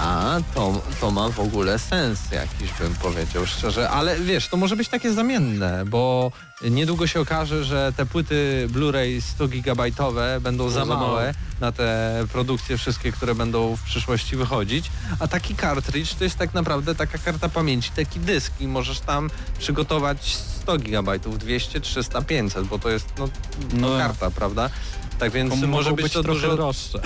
A, 0.00 0.38
to, 0.54 0.82
to 1.00 1.10
ma 1.10 1.28
w 1.28 1.40
ogóle 1.40 1.78
sens 1.78 2.20
jakiś, 2.32 2.72
bym 2.80 2.94
powiedział 2.94 3.46
szczerze. 3.46 3.90
Ale 3.90 4.20
wiesz, 4.20 4.48
to 4.48 4.56
może 4.56 4.76
być 4.76 4.88
takie 4.88 5.12
zamienne, 5.12 5.84
bo 5.86 6.32
niedługo 6.70 7.06
się 7.06 7.20
okaże, 7.20 7.64
że 7.64 7.92
te 7.96 8.06
płyty 8.06 8.68
Blu-ray 8.72 9.20
100 9.20 9.48
gigabajtowe 9.48 10.38
będą 10.40 10.68
za 10.68 10.84
małe 10.84 11.34
na 11.60 11.72
te 11.72 12.14
produkcje 12.32 12.78
wszystkie, 12.78 13.12
które 13.12 13.34
będą 13.34 13.76
w 13.76 13.82
przyszłości 13.82 14.36
wychodzić. 14.36 14.90
A 15.20 15.28
taki 15.28 15.56
cartridge 15.56 16.14
to 16.14 16.24
jest 16.24 16.38
tak 16.38 16.54
naprawdę 16.54 16.94
taka 16.94 17.18
karta 17.18 17.48
pamięci, 17.48 17.90
taki 17.96 18.20
dysk 18.20 18.52
i 18.60 18.66
możesz 18.68 19.00
tam 19.00 19.30
przygotować 19.58 20.34
100 20.62 20.78
gigabajtów, 20.78 21.38
200, 21.38 21.80
300, 21.80 22.22
500, 22.22 22.66
bo 22.66 22.78
to 22.78 22.90
jest 22.90 23.06
no, 23.18 23.28
No. 23.72 23.98
karta, 23.98 24.30
prawda? 24.30 24.70
Tak 25.18 25.32
więc 25.32 25.60
To 25.60 25.66
może 25.66 25.90
mogą 25.90 26.02
być, 26.02 26.12
to 26.12 26.22
trochę 26.22 26.40
dużo, 26.40 26.56
droższe. 26.56 27.00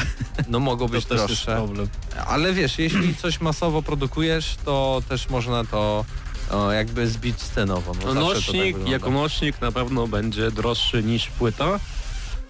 no 0.49 0.61
mogą 0.61 0.89
być 0.95 1.05
to 1.07 1.15
droższe. 1.15 1.57
problem. 1.57 1.89
Ale 2.27 2.53
wiesz, 2.53 2.79
jeśli 2.79 3.17
coś 3.17 3.41
masowo 3.41 3.83
produkujesz, 3.83 4.57
to 4.65 5.03
też 5.09 5.29
można 5.31 5.65
to 5.65 6.05
o, 6.51 6.73
jakby 6.73 7.09
zbić 7.09 7.41
scenowo. 7.43 7.93
No, 8.01 8.07
tak 8.07 8.15
nośnik 8.15 8.63
wygląda. 8.65 8.91
jako 8.91 9.11
nośnik 9.11 9.61
na 9.61 9.73
pewno 9.73 10.07
będzie 10.09 10.51
droższy 10.51 11.03
niż 11.03 11.27
płyta. 11.29 11.81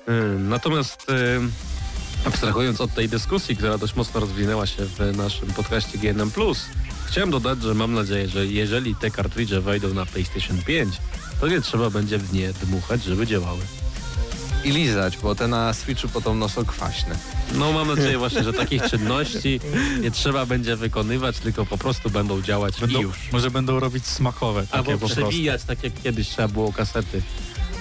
Y, 0.08 0.38
Natomiast 0.38 1.06
y, 1.10 2.26
abstrahując 2.28 2.80
od 2.80 2.94
tej 2.94 3.08
dyskusji, 3.08 3.56
która 3.56 3.78
dość 3.78 3.94
mocno 3.96 4.20
rozwinęła 4.20 4.66
się 4.66 4.84
w 4.86 5.16
naszym 5.16 5.48
podcaście 5.48 5.98
GNM+, 5.98 6.30
chciałem 7.06 7.30
dodać, 7.30 7.62
że 7.62 7.74
mam 7.74 7.94
nadzieję, 7.94 8.28
że 8.28 8.46
jeżeli 8.46 8.96
te 8.96 9.10
kartridże 9.10 9.60
wejdą 9.60 9.94
na 9.94 10.06
PlayStation 10.06 10.62
5, 10.62 10.94
to 11.40 11.48
nie 11.48 11.60
trzeba 11.60 11.90
będzie 11.90 12.18
w 12.18 12.32
nie 12.32 12.52
dmuchać, 12.52 13.04
żeby 13.04 13.26
działały. 13.26 13.60
I 14.64 14.70
lizać, 14.70 15.18
bo 15.18 15.34
te 15.34 15.48
na 15.48 15.72
Switchu 15.74 16.08
podobno 16.08 16.48
są 16.48 16.64
kwaśne. 16.64 17.16
No 17.54 17.72
mam 17.72 17.88
nadzieję 17.88 18.18
właśnie, 18.18 18.44
że 18.44 18.52
takich 18.52 18.82
czynności 18.82 19.60
nie 20.00 20.10
trzeba 20.10 20.46
będzie 20.46 20.76
wykonywać, 20.76 21.38
tylko 21.38 21.66
po 21.66 21.78
prostu 21.78 22.10
będą 22.10 22.42
działać 22.42 22.80
Będą, 22.80 22.98
i 22.98 23.02
już. 23.02 23.16
Może 23.32 23.50
będą 23.50 23.80
robić 23.80 24.06
smakowe 24.06 24.62
takie 24.66 24.78
Albo 24.78 24.98
po 24.98 25.08
przewijać, 25.08 25.62
tak 25.64 25.84
jak 25.84 25.92
kiedyś 26.02 26.28
trzeba 26.28 26.48
było 26.48 26.72
kasety. 26.72 27.22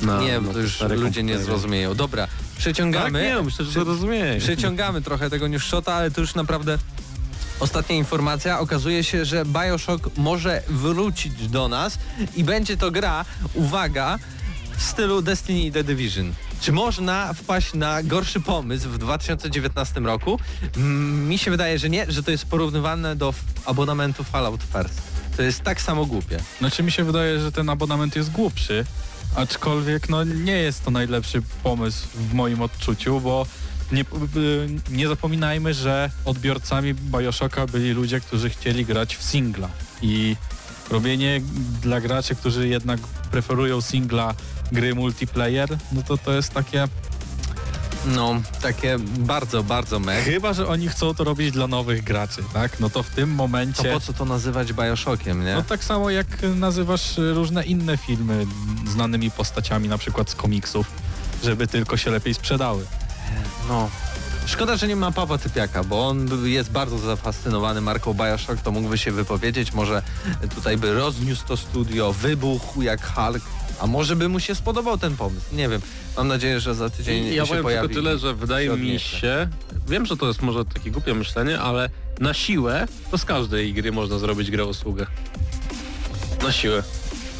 Na, 0.02 0.22
nie, 0.22 0.34
na 0.34 0.42
bo 0.42 0.54
to 0.54 0.60
już 0.60 0.80
ludzie 0.82 0.98
nie 1.00 1.06
komputery. 1.34 1.44
zrozumieją. 1.44 1.96
Dobra, 1.96 2.28
Tak, 2.28 2.36
przeciągamy. 2.58 3.22
nie, 3.24 3.42
myślę, 3.42 3.66
że 3.66 3.74
to 3.74 3.84
rozumieją. 3.84 4.40
Przeciągamy 4.40 5.02
trochę 5.02 5.30
tego 5.30 5.48
news 5.48 5.64
shota, 5.64 5.94
ale 5.94 6.12
to 6.12 6.22
już 6.22 6.36
naprawdę 6.36 6.78
ostatnia 7.60 7.96
informacja. 7.96 8.60
Okazuje 8.60 9.04
się, 9.04 9.26
że 9.26 9.46
Bioshock 9.46 10.10
może 10.18 10.64
wrócić 10.68 11.48
do 11.48 11.68
nas 11.68 11.98
i 12.36 12.44
będzie 12.44 12.78
to 12.78 12.92
gra, 12.92 13.26
uwaga, 13.54 14.20
w 14.78 14.84
stylu 14.84 15.22
Destiny 15.22 15.62
i 15.62 15.72
The 15.72 15.84
Division. 15.84 16.34
Czy 16.62 16.72
można 16.72 17.34
wpaść 17.34 17.74
na 17.74 18.04
gorszy 18.04 18.40
pomysł 18.40 18.90
w 18.90 18.98
2019 18.98 20.00
roku? 20.00 20.40
Mm, 20.78 21.28
Mi 21.28 21.38
się 21.38 21.52
wydaje, 21.52 21.80
że 21.80 21.90
nie, 21.90 22.12
że 22.12 22.24
to 22.24 22.32
jest 22.32 22.46
porównywane 22.46 23.16
do 23.16 23.34
abonamentu 23.66 24.24
Fallout 24.24 24.64
First. 24.64 25.02
To 25.38 25.44
jest 25.44 25.62
tak 25.62 25.82
samo 25.82 26.06
głupie. 26.06 26.40
Znaczy 26.60 26.84
mi 26.84 26.92
się 26.92 27.04
wydaje, 27.04 27.40
że 27.40 27.52
ten 27.52 27.70
abonament 27.70 28.16
jest 28.16 28.32
głupszy, 28.32 28.86
aczkolwiek 29.36 30.10
no 30.10 30.24
nie 30.24 30.58
jest 30.58 30.86
to 30.86 30.92
najlepszy 30.92 31.42
pomysł 31.64 32.08
w 32.16 32.34
moim 32.34 32.62
odczuciu, 32.62 33.20
bo 33.20 33.46
nie, 33.92 34.02
y, 34.02 34.06
nie 34.90 35.08
zapominajmy, 35.08 35.74
że 35.74 36.10
odbiorcami 36.26 36.94
Bioshocka 36.94 37.68
byli 37.68 37.92
ludzie, 37.92 38.20
którzy 38.20 38.50
chcieli 38.50 38.86
grać 38.86 39.16
w 39.16 39.24
singla 39.24 39.70
i 40.02 40.36
robienie 40.90 41.42
dla 41.82 42.02
graczy, 42.02 42.36
którzy 42.36 42.68
jednak 42.68 43.00
preferują 43.32 43.82
singla 43.82 44.34
gry 44.72 44.96
multiplayer, 44.96 45.78
no 45.92 46.02
to 46.04 46.18
to 46.18 46.32
jest 46.34 46.54
takie, 46.54 46.88
No, 48.06 48.42
takie 48.62 48.98
bardzo, 49.18 49.64
bardzo 49.64 50.00
mech. 50.00 50.26
chyba, 50.26 50.54
że 50.54 50.68
oni 50.68 50.88
chcą 50.88 51.14
to 51.14 51.24
robić 51.24 51.52
dla 51.52 51.68
nowych 51.68 52.04
graczy, 52.04 52.44
tak? 52.54 52.80
No 52.80 52.90
to 52.90 53.04
w 53.04 53.10
tym 53.10 53.30
To 53.30 53.36
momencie... 53.36 53.94
po 53.94 54.00
co 54.00 54.14
to 54.14 54.26
nazywać 54.26 54.74
Bioshockiem, 54.74 55.46
nie? 55.46 55.54
No 55.56 55.64
tak 55.64 55.84
samo 55.84 56.10
jak 56.10 56.28
nazywasz 56.56 57.14
różne 57.18 57.64
inne 57.64 57.98
filmy 57.98 58.46
znanymi 58.90 59.32
postaciami, 59.32 59.88
na 59.90 59.98
przykład 59.98 60.30
z 60.30 60.36
komiksów, 60.36 60.88
żeby 61.44 61.68
tylko 61.68 61.98
się 61.98 62.12
lepiej 62.12 62.34
sprzedały. 62.34 62.86
No. 63.68 63.90
Szkoda, 64.46 64.78
że 64.78 64.88
nie 64.88 64.96
ma 64.96 65.12
Pawła 65.12 65.38
Typiaka, 65.38 65.84
bo 65.84 66.08
on 66.08 66.30
jest 66.48 66.72
bardzo 66.72 66.98
zafascynowany 66.98 67.82
marką 67.82 68.14
Bioshock, 68.14 68.62
to 68.62 68.72
mógłby 68.72 68.98
się 68.98 69.12
wypowiedzieć, 69.12 69.74
może 69.74 70.02
tutaj 70.56 70.78
by 70.78 70.94
rozniósł 70.94 71.46
to 71.48 71.58
studio, 71.58 72.14
wybuchł 72.14 72.82
jak 72.82 73.14
Hulk, 73.16 73.44
a 73.82 73.88
może 73.88 74.16
by 74.16 74.30
mu 74.30 74.40
się 74.40 74.56
spodobał 74.56 74.98
ten 74.98 75.18
pomysł, 75.18 75.46
nie 75.56 75.70
wiem. 75.70 75.82
Mam 76.18 76.28
nadzieję, 76.28 76.60
że 76.60 76.76
za 76.76 76.90
tydzień 76.90 77.24
I 77.24 77.36
ja 77.36 77.44
się 77.46 77.50
powiem 77.50 77.64
pojawi. 77.64 77.88
tylko 77.88 78.02
tyle, 78.04 78.18
że 78.18 78.34
wydaje 78.36 78.70
mi 78.70 79.00
się, 79.00 79.48
wiem, 79.88 80.06
że 80.06 80.18
to 80.18 80.28
jest 80.28 80.42
może 80.42 80.66
takie 80.66 80.92
głupie 80.92 81.14
myślenie, 81.14 81.60
ale 81.60 81.90
na 82.20 82.34
siłę 82.34 82.88
to 83.12 83.18
z 83.18 83.26
każdej 83.26 83.74
gry 83.74 83.92
można 83.92 84.20
zrobić 84.20 84.52
grę 84.52 84.66
usługę. 84.66 85.08
Na 86.44 86.52
siłę. 86.52 86.84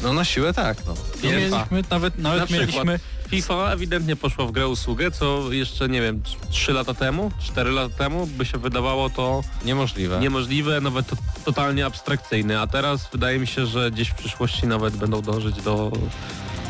No 0.02 0.12
na 0.12 0.24
siłę 0.24 0.54
tak, 0.54 0.76
no. 0.86 0.94
No 0.94 1.18
FIFA. 1.20 1.28
mieliśmy, 1.36 1.82
nawet, 1.90 2.18
Na 2.18 2.28
nawet 2.28 2.44
przykład 2.48 2.68
mieliśmy, 2.86 3.00
FIFA 3.28 3.72
ewidentnie 3.72 4.16
poszła 4.16 4.46
w 4.46 4.52
grę 4.52 4.68
usługę, 4.68 5.10
co 5.10 5.52
jeszcze, 5.52 5.88
nie 5.88 6.00
wiem, 6.02 6.22
3 6.50 6.72
lata 6.72 6.94
temu, 6.94 7.30
4 7.40 7.70
lata 7.70 7.94
temu 7.94 8.26
by 8.26 8.44
się 8.46 8.58
wydawało 8.58 9.10
to 9.10 9.42
Niemożliwe. 9.64 10.20
niemożliwe, 10.20 10.80
nawet 10.80 11.06
to, 11.06 11.16
totalnie 11.44 11.86
abstrakcyjne, 11.86 12.60
a 12.60 12.66
teraz 12.66 13.08
wydaje 13.12 13.38
mi 13.38 13.46
się, 13.46 13.66
że 13.66 13.90
gdzieś 13.90 14.08
w 14.08 14.14
przyszłości 14.14 14.66
nawet 14.66 14.96
będą 14.96 15.22
dążyć 15.22 15.62
do 15.62 15.92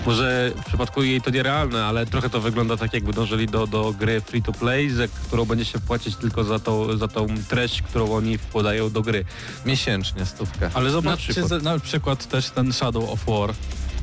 Może 0.06 0.52
w 0.62 0.64
przypadku 0.64 1.02
jej 1.02 1.20
to 1.20 1.30
nierealne, 1.30 1.84
ale 1.84 2.06
trochę 2.06 2.30
to 2.30 2.40
wygląda 2.40 2.76
tak, 2.76 2.92
jakby 2.94 3.12
dążyli 3.12 3.46
do, 3.46 3.66
do 3.66 3.92
gry 3.98 4.20
free 4.20 4.42
to 4.42 4.52
play, 4.52 4.90
za 4.90 5.08
którą 5.08 5.44
będzie 5.44 5.64
się 5.64 5.78
płacić 5.80 6.16
tylko 6.16 6.44
za, 6.44 6.58
to, 6.58 6.96
za 6.98 7.08
tą 7.08 7.26
treść, 7.48 7.82
którą 7.82 8.12
oni 8.12 8.38
wkładają 8.38 8.90
do 8.90 9.02
gry. 9.02 9.24
Miesięcznie 9.66 10.26
stówkę. 10.26 10.70
Ale 10.74 10.90
zobaczcie 10.90 11.32
przykład. 11.32 11.48
za- 11.48 11.58
na 11.58 11.78
przykład 11.78 12.26
też 12.28 12.50
ten 12.50 12.72
Shadow 12.72 13.10
of 13.10 13.24
War, 13.26 13.54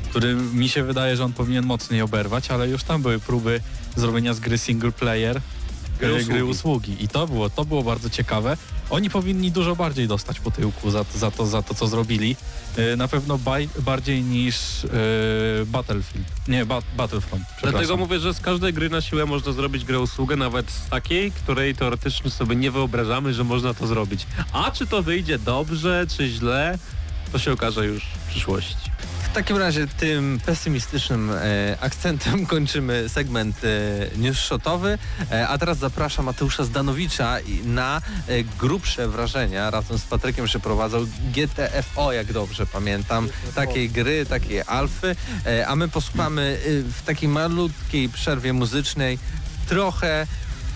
który 0.10 0.36
mi 0.36 0.70
się 0.70 0.84
wydaje, 0.84 1.18
że 1.18 1.26
on 1.26 1.34
powinien 1.34 1.66
mocniej 1.66 2.02
oberwać, 2.02 2.52
ale 2.52 2.70
już 2.70 2.84
tam 2.84 3.02
były 3.02 3.20
próby 3.20 3.62
zrobienia 3.96 4.34
z 4.34 4.40
gry 4.40 4.58
single 4.58 4.92
player, 4.92 5.42
Gry 6.00 6.14
gry, 6.14 6.24
gry 6.24 6.46
usługi. 6.46 6.52
usługi. 6.92 7.04
I 7.04 7.08
to 7.08 7.28
było, 7.28 7.50
to 7.50 7.66
było 7.66 7.84
bardzo 7.84 8.10
ciekawe. 8.10 8.58
Oni 8.90 9.10
powinni 9.10 9.52
dużo 9.52 9.76
bardziej 9.76 10.08
dostać 10.08 10.40
po 10.40 10.52
tyłku 10.52 10.92
za, 10.92 11.06
za, 11.16 11.32
to, 11.32 11.46
za 11.46 11.62
to, 11.62 11.74
co 11.76 11.88
zrobili. 11.88 12.36
Yy, 12.78 12.98
Na 12.98 13.08
pewno 13.08 13.38
baj, 13.38 13.70
bardziej 13.80 14.24
niż 14.24 14.84
yy, 14.84 15.66
Battlefield. 15.66 16.28
Nie, 16.48 16.66
ba, 16.66 16.82
Battlefront. 16.98 17.44
Dlatego 17.62 17.98
mówię, 17.98 18.20
że 18.20 18.34
z 18.34 18.40
każdej 18.40 18.74
gry 18.74 18.90
na 18.90 19.02
siłę 19.02 19.26
można 19.26 19.52
zrobić 19.52 19.86
grę 19.86 20.00
usługę, 20.00 20.36
nawet 20.36 20.72
z 20.72 20.90
takiej, 20.90 21.32
której 21.32 21.76
teoretycznie 21.76 22.32
sobie 22.32 22.56
nie 22.56 22.72
wyobrażamy, 22.72 23.34
że 23.34 23.44
można 23.44 23.74
to 23.74 23.88
zrobić. 23.88 24.28
A 24.54 24.72
czy 24.72 24.88
to 24.88 25.04
wyjdzie 25.04 25.40
dobrze, 25.40 26.06
czy 26.18 26.28
źle, 26.28 26.78
to 27.32 27.40
się 27.40 27.52
okaże 27.52 27.86
już 27.86 28.04
w 28.04 28.30
przyszłości. 28.30 28.92
W 29.30 29.34
takim 29.34 29.58
razie 29.58 29.88
tym 29.88 30.40
pesymistycznym 30.46 31.32
e, 31.32 31.78
akcentem 31.82 32.46
kończymy 32.56 33.10
segment 33.10 33.56
e, 33.64 34.18
newsshotowy, 34.18 34.98
e, 35.32 35.48
a 35.48 35.58
teraz 35.58 35.78
zapraszam 35.78 36.26
Mateusza 36.26 36.64
Zdanowicza 36.64 37.38
na 37.66 38.02
e, 38.28 38.44
grubsze 38.44 39.08
wrażenia. 39.08 39.70
Razem 39.70 39.98
z 39.98 40.04
Patrykiem 40.04 40.46
przeprowadzał 40.46 41.02
GTFO, 41.34 42.12
jak 42.12 42.34
dobrze 42.34 42.66
pamiętam, 42.66 43.30
takiej 43.56 43.90
gry, 43.90 44.26
takiej 44.26 44.62
alfy, 44.62 45.16
e, 45.46 45.68
a 45.68 45.76
my 45.76 45.88
posłuchamy 45.88 46.58
e, 46.66 46.70
w 46.92 47.02
takiej 47.06 47.30
malutkiej 47.30 48.10
przerwie 48.10 48.54
muzycznej 48.54 49.20
trochę 49.68 50.28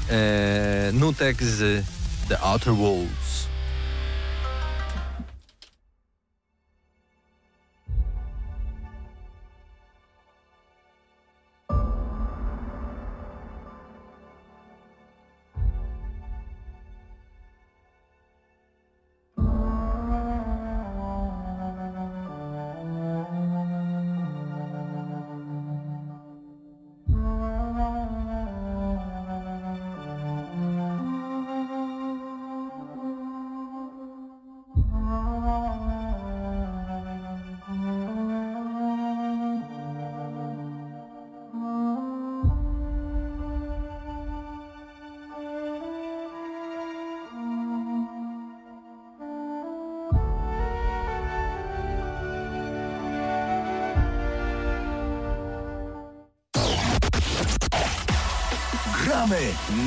e, 0.10 0.92
nutek 0.94 1.44
z 1.44 1.86
The 2.30 2.40
Outer 2.40 2.74
Worlds. 2.74 3.53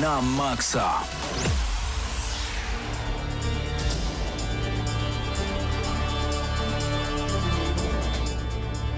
Na 0.07 0.21
maksa. 0.21 1.03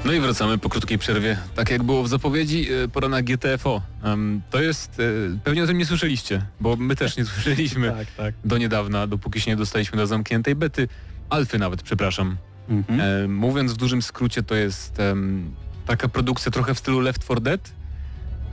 No 0.06 0.14
i 0.14 0.20
wracamy 0.20 0.58
po 0.58 0.70
krótkiej 0.70 0.98
przerwie. 0.98 1.38
Tak 1.56 1.70
jak 1.70 1.84
było 1.84 2.04
w 2.04 2.08
zapowiedzi, 2.08 2.68
e, 2.74 2.88
pora 2.88 3.10
na 3.10 3.22
GTFO. 3.22 3.82
To 4.52 4.62
jest, 4.62 5.00
e, 5.00 5.04
pewnie 5.44 5.64
o 5.64 5.68
tym 5.68 5.78
nie 5.78 5.86
słyszeliście, 5.86 6.46
bo 6.60 6.76
my 6.76 6.96
też 6.96 7.18
nie 7.18 7.26
słyszeliśmy 7.26 7.92
Tak, 7.98 8.08
tak. 8.18 8.34
do 8.46 8.58
niedawna, 8.58 9.08
dopóki 9.08 9.42
się 9.42 9.52
nie 9.52 9.58
dostaliśmy 9.58 9.98
do 9.98 10.08
zamkniętej 10.08 10.56
bety. 10.56 10.88
Alfy 11.30 11.60
nawet, 11.60 11.84
przepraszam. 11.84 12.38
Mhm. 12.70 13.02
E, 13.02 13.28
mówiąc 13.28 13.74
w 13.74 13.78
dużym 13.78 14.02
skrócie, 14.02 14.44
to 14.44 14.56
jest 14.56 14.98
taka 15.86 16.08
produkcja 16.08 16.52
trochę 16.52 16.74
w 16.74 16.80
stylu 16.80 17.00
Left 17.00 17.24
4 17.24 17.42
Dead, 17.42 17.72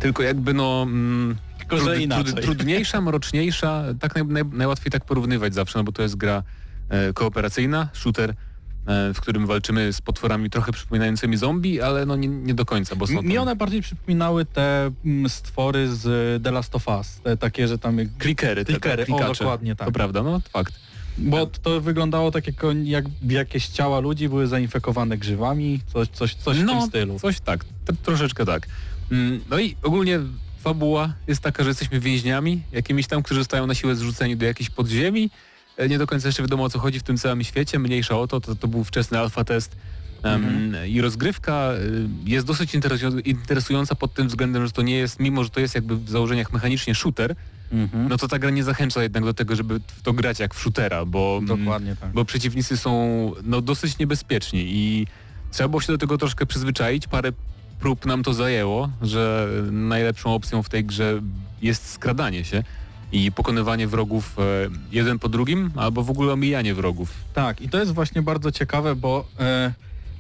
tylko 0.01 0.23
jakby 0.23 0.55
no... 0.55 0.87
Tylko, 1.59 1.79
że 1.79 2.03
inaczej. 2.03 2.35
trudniejsza, 2.35 3.01
mroczniejsza, 3.01 3.85
tak 4.01 4.15
naj, 4.15 4.25
naj, 4.25 4.45
najłatwiej 4.53 4.91
tak 4.93 5.05
porównywać 5.05 5.55
zawsze, 5.55 5.79
no 5.79 5.85
bo 5.85 5.93
to 5.93 6.03
jest 6.03 6.17
gra 6.17 6.43
e, 6.89 7.13
kooperacyjna, 7.13 7.89
shooter, 7.93 8.31
e, 8.31 8.35
w 9.15 9.21
którym 9.21 9.47
walczymy 9.47 9.93
z 9.93 10.01
potworami 10.01 10.51
trochę 10.51 10.73
przypominającymi 10.73 11.37
zombie, 11.37 11.81
ale 11.81 12.07
no 12.07 12.17
nie, 12.17 12.29
nie 12.29 12.55
do 12.55 12.65
końca, 12.65 12.97
bo 12.97 13.07
są 13.07 13.23
Mi 13.23 13.39
one 13.39 13.57
bardziej 13.57 13.83
przypominały 13.83 14.45
te 14.45 14.91
mm, 15.05 15.29
stwory 15.29 15.89
z 15.95 16.43
The 16.43 16.51
Last 16.51 16.75
of 16.75 16.89
Us, 16.89 17.21
te 17.25 17.37
takie, 17.37 17.69
że 17.69 17.79
tam 17.79 17.99
jak 17.99 18.09
klikery, 18.19 18.65
te, 18.65 18.73
te 18.73 18.81
Klikery, 18.81 19.15
o, 19.15 19.33
dokładnie 19.35 19.77
tak. 19.77 19.87
To 19.89 19.93
prawda, 19.93 20.23
no 20.23 20.41
fakt. 20.53 20.75
Bo 21.19 21.47
to 21.47 21.81
wyglądało 21.81 22.31
tak, 22.31 22.47
jak, 22.47 22.57
jak 22.85 23.05
jakieś 23.29 23.67
ciała 23.69 24.01
ludzi 24.01 24.29
były 24.29 24.47
zainfekowane 24.47 25.19
grzywami, 25.19 25.81
coś, 25.93 26.09
coś, 26.09 26.35
coś 26.35 26.59
w 26.59 26.65
no, 26.65 26.73
tym 26.81 26.89
stylu. 26.89 27.19
coś 27.19 27.41
tak, 27.41 27.65
t- 27.65 27.93
troszeczkę 28.03 28.45
tak. 28.47 28.67
Mm, 29.13 29.41
No 29.51 29.59
i 29.59 29.77
ogólnie 29.83 30.21
fabuła 30.71 31.13
jest 31.27 31.41
taka, 31.43 31.63
że 31.63 31.71
jesteśmy 31.71 32.01
więźniami, 32.01 32.63
jakimiś 32.73 33.07
tam, 33.07 33.23
którzy 33.23 33.41
zostają 33.41 33.67
na 33.67 33.75
siłę 33.75 33.95
zrzuceni 33.97 34.37
do 34.37 34.47
jakiejś 34.47 34.71
podziemi. 34.71 35.31
E, 35.77 35.89
Nie 35.89 35.99
do 35.99 36.07
końca 36.07 36.29
jeszcze 36.29 36.43
wiadomo 36.43 36.65
o 36.65 36.71
co 36.71 36.79
chodzi 36.79 37.01
w 37.01 37.03
tym 37.03 37.17
całym 37.19 37.45
świecie, 37.45 37.79
mniejsza 37.79 38.19
o 38.19 38.27
to, 38.27 38.41
to, 38.41 38.55
to 38.55 38.69
był 38.69 38.85
wczesny 38.85 39.19
alfa 39.19 39.45
test. 39.45 39.77
Em, 40.23 40.73
I 40.89 41.01
rozgrywka 41.01 41.73
y, 41.73 42.09
jest 42.31 42.47
dosyć 42.47 42.75
interesu- 42.75 43.21
interesująca 43.25 43.95
pod 43.95 44.15
tym 44.15 44.29
względem, 44.29 44.67
że 44.67 44.73
to 44.73 44.83
nie 44.83 44.97
jest, 44.97 45.21
mimo 45.21 45.45
że 45.45 45.51
to 45.51 45.61
jest 45.61 45.75
jakby 45.75 45.97
w 45.97 46.11
założeniach 46.11 46.53
mechanicznie 46.53 46.95
shooter, 46.95 47.35
Mhm. 47.73 48.09
no 48.09 48.17
to 48.17 48.29
ta 48.29 48.39
gra 48.39 48.51
nie 48.51 48.65
zachęca 48.65 49.03
jednak 49.03 49.25
do 49.25 49.35
tego, 49.35 49.57
żeby 49.57 49.81
w 49.97 50.03
to 50.03 50.13
grać 50.13 50.39
jak 50.41 50.55
w 50.55 50.61
shootera, 50.61 51.05
bo, 51.05 51.41
mm, 51.43 51.97
tak. 52.01 52.13
bo 52.13 52.25
przeciwnicy 52.25 52.77
są 52.77 53.33
no, 53.45 53.61
dosyć 53.61 53.99
niebezpieczni 53.99 54.65
i 54.67 55.07
trzeba 55.53 55.69
było 55.69 55.81
się 55.81 55.93
do 55.93 55.99
tego 55.99 56.19
troszkę 56.19 56.47
przyzwyczaić. 56.47 57.07
Parę 57.07 57.33
prób 57.81 58.07
nam 58.07 58.23
to 58.23 58.35
zajęło, 58.35 58.91
że 59.03 59.49
najlepszą 59.71 60.35
opcją 60.35 60.63
w 60.63 60.69
tej 60.69 60.85
grze 60.85 61.21
jest 61.63 61.91
skradanie 61.91 62.45
się 62.45 62.63
i 63.13 63.33
pokonywanie 63.33 63.87
wrogów 63.87 64.37
e, 64.39 64.43
jeden 64.93 65.19
po 65.19 65.29
drugim, 65.29 65.71
albo 65.77 66.03
w 66.03 66.11
ogóle 66.11 66.33
omijanie 66.33 66.75
wrogów. 66.75 67.11
Tak, 67.35 67.61
i 67.61 67.69
to 67.69 67.79
jest 67.79 67.93
właśnie 67.95 68.23
bardzo 68.23 68.53
ciekawe, 68.53 68.97
bo 68.97 69.27
e, 69.41 69.73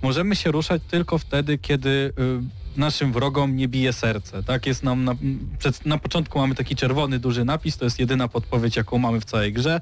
możemy 0.02 0.36
się 0.36 0.50
ruszać 0.52 0.82
tylko 0.90 1.18
wtedy, 1.18 1.58
kiedy 1.58 2.12
e, 2.18 2.78
naszym 2.80 3.12
wrogom 3.12 3.56
nie 3.56 3.68
bije 3.68 3.92
serce. 3.92 4.42
Tak 4.42 4.66
jest 4.66 4.82
nam 4.82 5.04
na, 5.04 5.14
przed, 5.58 5.86
na 5.86 5.98
początku 5.98 6.38
mamy 6.38 6.54
taki 6.54 6.76
czerwony 6.76 7.18
duży 7.18 7.44
napis, 7.44 7.76
to 7.76 7.84
jest 7.84 7.98
jedyna 7.98 8.28
podpowiedź, 8.28 8.76
jaką 8.76 8.98
mamy 8.98 9.20
w 9.20 9.24
całej 9.24 9.52
grze, 9.52 9.80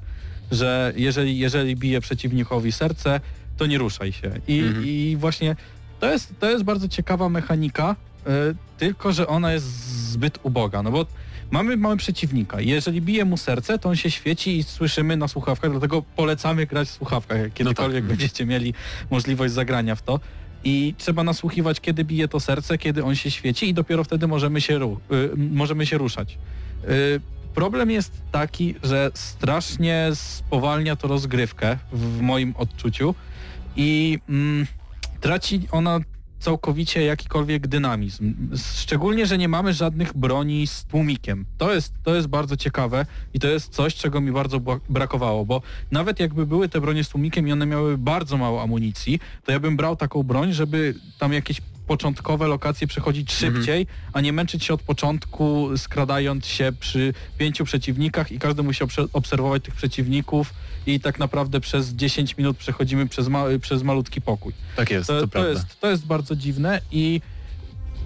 że 0.51 0.93
jeżeli, 0.95 1.37
jeżeli 1.37 1.75
bije 1.75 2.01
przeciwnikowi 2.01 2.71
serce, 2.71 3.19
to 3.57 3.65
nie 3.65 3.77
ruszaj 3.77 4.11
się. 4.11 4.31
I, 4.47 4.59
Mhm. 4.59 4.85
i 4.85 5.17
właśnie 5.19 5.55
to 5.99 6.11
jest, 6.11 6.33
to 6.39 6.49
jest 6.49 6.63
bardzo 6.63 6.87
ciekawa 6.87 7.29
mechanika, 7.29 7.95
e, 8.27 8.29
tylko 8.77 9.11
że 9.11 9.27
ona 9.27 9.53
jest 9.53 9.65
zbyt 10.11 10.39
uboga, 10.43 10.83
no 10.83 10.91
bo 10.91 11.05
mamy, 11.51 11.77
mamy 11.77 11.97
przeciwnika. 11.97 12.61
Jeżeli 12.61 13.01
bije 13.01 13.25
mu 13.25 13.37
serce, 13.37 13.79
to 13.79 13.89
on 13.89 13.95
się 13.95 14.11
świeci 14.11 14.57
i 14.57 14.63
słyszymy 14.63 15.17
na 15.17 15.27
słuchawkach, 15.27 15.71
dlatego 15.71 16.01
polecamy 16.01 16.65
grać 16.65 16.87
w 16.87 16.91
słuchawkach, 16.91 17.39
jak 17.39 17.53
kiedykolwiek 17.53 18.03
tak. 18.03 18.09
będziecie 18.09 18.45
mieli 18.45 18.73
możliwość 19.11 19.53
zagrania 19.53 19.95
w 19.95 20.01
to. 20.01 20.19
I 20.63 20.93
trzeba 20.97 21.23
nasłuchiwać, 21.23 21.81
kiedy 21.81 22.03
bije 22.03 22.27
to 22.27 22.39
serce, 22.39 22.77
kiedy 22.77 23.03
on 23.03 23.15
się 23.15 23.31
świeci 23.31 23.69
i 23.69 23.73
dopiero 23.73 24.03
wtedy 24.03 24.27
możemy 24.27 24.61
się, 24.61 24.79
ru- 24.79 24.99
y, 25.11 25.29
możemy 25.37 25.85
się 25.85 25.97
ruszać. 25.97 26.37
Y, 26.89 27.21
problem 27.55 27.91
jest 27.91 28.11
taki, 28.31 28.75
że 28.83 29.11
strasznie 29.13 30.09
spowalnia 30.13 30.95
to 30.95 31.07
rozgrywkę 31.07 31.77
w, 31.91 32.17
w 32.17 32.21
moim 32.21 32.53
odczuciu 32.57 33.15
i 33.75 34.19
mm, 34.29 34.67
traci 35.25 35.67
ona 35.71 35.99
całkowicie 36.39 37.05
jakikolwiek 37.05 37.67
dynamizm. 37.67 38.33
Szczególnie, 38.75 39.25
że 39.25 39.37
nie 39.37 39.47
mamy 39.47 39.73
żadnych 39.73 40.17
broni 40.17 40.67
z 40.67 40.83
tłumikiem. 40.83 41.45
To 41.57 41.73
jest, 41.73 41.93
to 42.03 42.15
jest 42.15 42.27
bardzo 42.27 42.57
ciekawe 42.57 43.05
i 43.33 43.39
to 43.39 43.47
jest 43.47 43.73
coś, 43.73 43.95
czego 43.95 44.21
mi 44.21 44.31
bardzo 44.31 44.59
brakowało, 44.89 45.45
bo 45.45 45.61
nawet 45.91 46.19
jakby 46.19 46.45
były 46.45 46.69
te 46.69 46.81
bronie 46.81 47.03
z 47.03 47.09
tłumikiem 47.09 47.47
i 47.47 47.51
one 47.51 47.65
miały 47.65 47.97
bardzo 47.97 48.37
mało 48.37 48.61
amunicji, 48.61 49.19
to 49.45 49.51
ja 49.51 49.59
bym 49.59 49.77
brał 49.77 49.95
taką 49.95 50.23
broń, 50.23 50.53
żeby 50.53 50.95
tam 51.19 51.33
jakieś 51.33 51.61
początkowe 51.87 52.47
lokacje 52.47 52.87
przechodzić 52.87 53.33
szybciej, 53.33 53.87
a 54.13 54.21
nie 54.21 54.33
męczyć 54.33 54.63
się 54.63 54.73
od 54.73 54.81
początku, 54.81 55.69
skradając 55.77 56.45
się 56.45 56.71
przy 56.79 57.13
pięciu 57.37 57.65
przeciwnikach 57.65 58.31
i 58.31 58.39
każdy 58.39 58.63
prze- 58.87 59.07
obserwować 59.13 59.63
tych 59.63 59.75
przeciwników 59.75 60.53
i 60.87 60.99
tak 60.99 61.19
naprawdę 61.19 61.59
przez 61.59 61.89
10 61.89 62.37
minut 62.37 62.57
przechodzimy 62.57 63.07
przez, 63.07 63.27
ma- 63.27 63.45
przez 63.61 63.83
malutki 63.83 64.21
pokój. 64.21 64.53
Tak 64.75 64.91
jest, 64.91 65.07
to, 65.07 65.13
To, 65.13 65.21
to, 65.21 65.27
prawda. 65.27 65.49
jest, 65.49 65.79
to 65.79 65.89
jest 65.89 66.05
bardzo 66.05 66.35
dziwne 66.35 66.81
i 66.91 67.21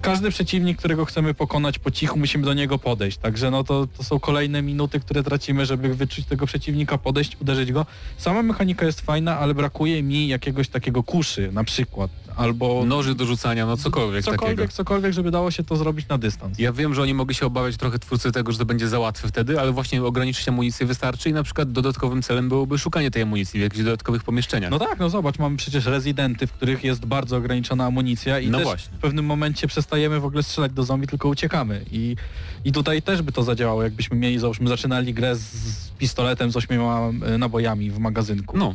każdy 0.02 0.30
przeciwnik, 0.30 0.78
którego 0.78 1.04
chcemy 1.04 1.34
pokonać 1.34 1.78
po 1.78 1.90
cichu, 1.90 2.18
musimy 2.18 2.44
do 2.44 2.54
niego 2.54 2.78
podejść. 2.78 3.18
Także 3.18 3.50
no 3.50 3.64
to, 3.64 3.86
to 3.96 4.02
są 4.04 4.20
kolejne 4.20 4.62
minuty, 4.62 5.00
które 5.00 5.22
tracimy, 5.22 5.66
żeby 5.66 5.94
wyczuć 5.94 6.26
tego 6.26 6.46
przeciwnika, 6.46 6.98
podejść, 6.98 7.36
uderzyć 7.40 7.72
go. 7.72 7.86
Sama 8.16 8.42
mechanika 8.42 8.86
jest 8.86 9.00
fajna, 9.00 9.38
ale 9.38 9.54
brakuje 9.54 10.02
mi 10.02 10.28
jakiegoś 10.28 10.68
takiego 10.68 11.02
kuszy 11.02 11.50
na 11.52 11.64
przykład. 11.64 12.10
Albo 12.36 12.84
Noży 12.86 13.14
do 13.14 13.24
rzucania, 13.26 13.66
no 13.66 13.76
cokolwiek, 13.76 14.24
cokolwiek, 14.24 14.56
takiego. 14.58 14.72
cokolwiek, 14.72 15.12
żeby 15.12 15.30
dało 15.30 15.50
się 15.50 15.64
to 15.64 15.76
zrobić 15.76 16.08
na 16.08 16.18
dystans. 16.18 16.58
Ja 16.58 16.72
wiem, 16.72 16.94
że 16.94 17.02
oni 17.02 17.14
mogli 17.14 17.34
się 17.34 17.46
obawiać 17.46 17.76
trochę 17.76 17.98
twórcy 17.98 18.32
tego, 18.32 18.52
że 18.52 18.58
to 18.58 18.64
będzie 18.64 18.88
za 18.88 18.98
łatwe 18.98 19.28
wtedy, 19.28 19.60
ale 19.60 19.72
właśnie 19.72 20.02
ograniczyć 20.02 20.48
amunicję 20.48 20.86
wystarczy 20.86 21.30
i 21.30 21.32
na 21.32 21.42
przykład 21.42 21.72
dodatkowym 21.72 22.22
celem 22.22 22.48
byłoby 22.48 22.78
szukanie 22.78 23.10
tej 23.10 23.22
amunicji 23.22 23.60
w 23.60 23.62
jakichś 23.62 23.84
dodatkowych 23.84 24.22
pomieszczeniach. 24.24 24.70
No 24.70 24.78
tak, 24.78 24.98
no 24.98 25.10
zobacz, 25.10 25.38
mamy 25.38 25.56
przecież 25.56 25.86
rezydenty, 25.86 26.46
w 26.46 26.52
których 26.52 26.84
jest 26.84 27.06
bardzo 27.06 27.36
ograniczona 27.36 27.84
amunicja 27.84 28.38
i 28.40 28.50
No 28.50 28.58
też 28.58 28.66
właśnie. 28.66 28.98
w 28.98 29.00
pewnym 29.00 29.24
momencie 29.24 29.66
przestajemy 29.66 30.20
w 30.20 30.24
ogóle 30.24 30.42
strzelać 30.42 30.72
do 30.72 30.82
zombie, 30.84 31.06
tylko 31.06 31.28
uciekamy. 31.28 31.84
I, 31.92 32.16
I 32.64 32.72
tutaj 32.72 33.02
też 33.02 33.22
by 33.22 33.32
to 33.32 33.42
zadziałało, 33.42 33.82
jakbyśmy 33.82 34.16
mieli, 34.16 34.38
załóżmy, 34.38 34.68
zaczynali 34.68 35.14
grę 35.14 35.36
z, 35.36 35.90
pistoletem 35.98 36.50
z 36.52 36.56
ośmioma 36.56 37.00
e, 37.26 37.38
nabojami 37.38 37.90
w 37.90 37.98
magazynku. 37.98 38.58
No. 38.58 38.74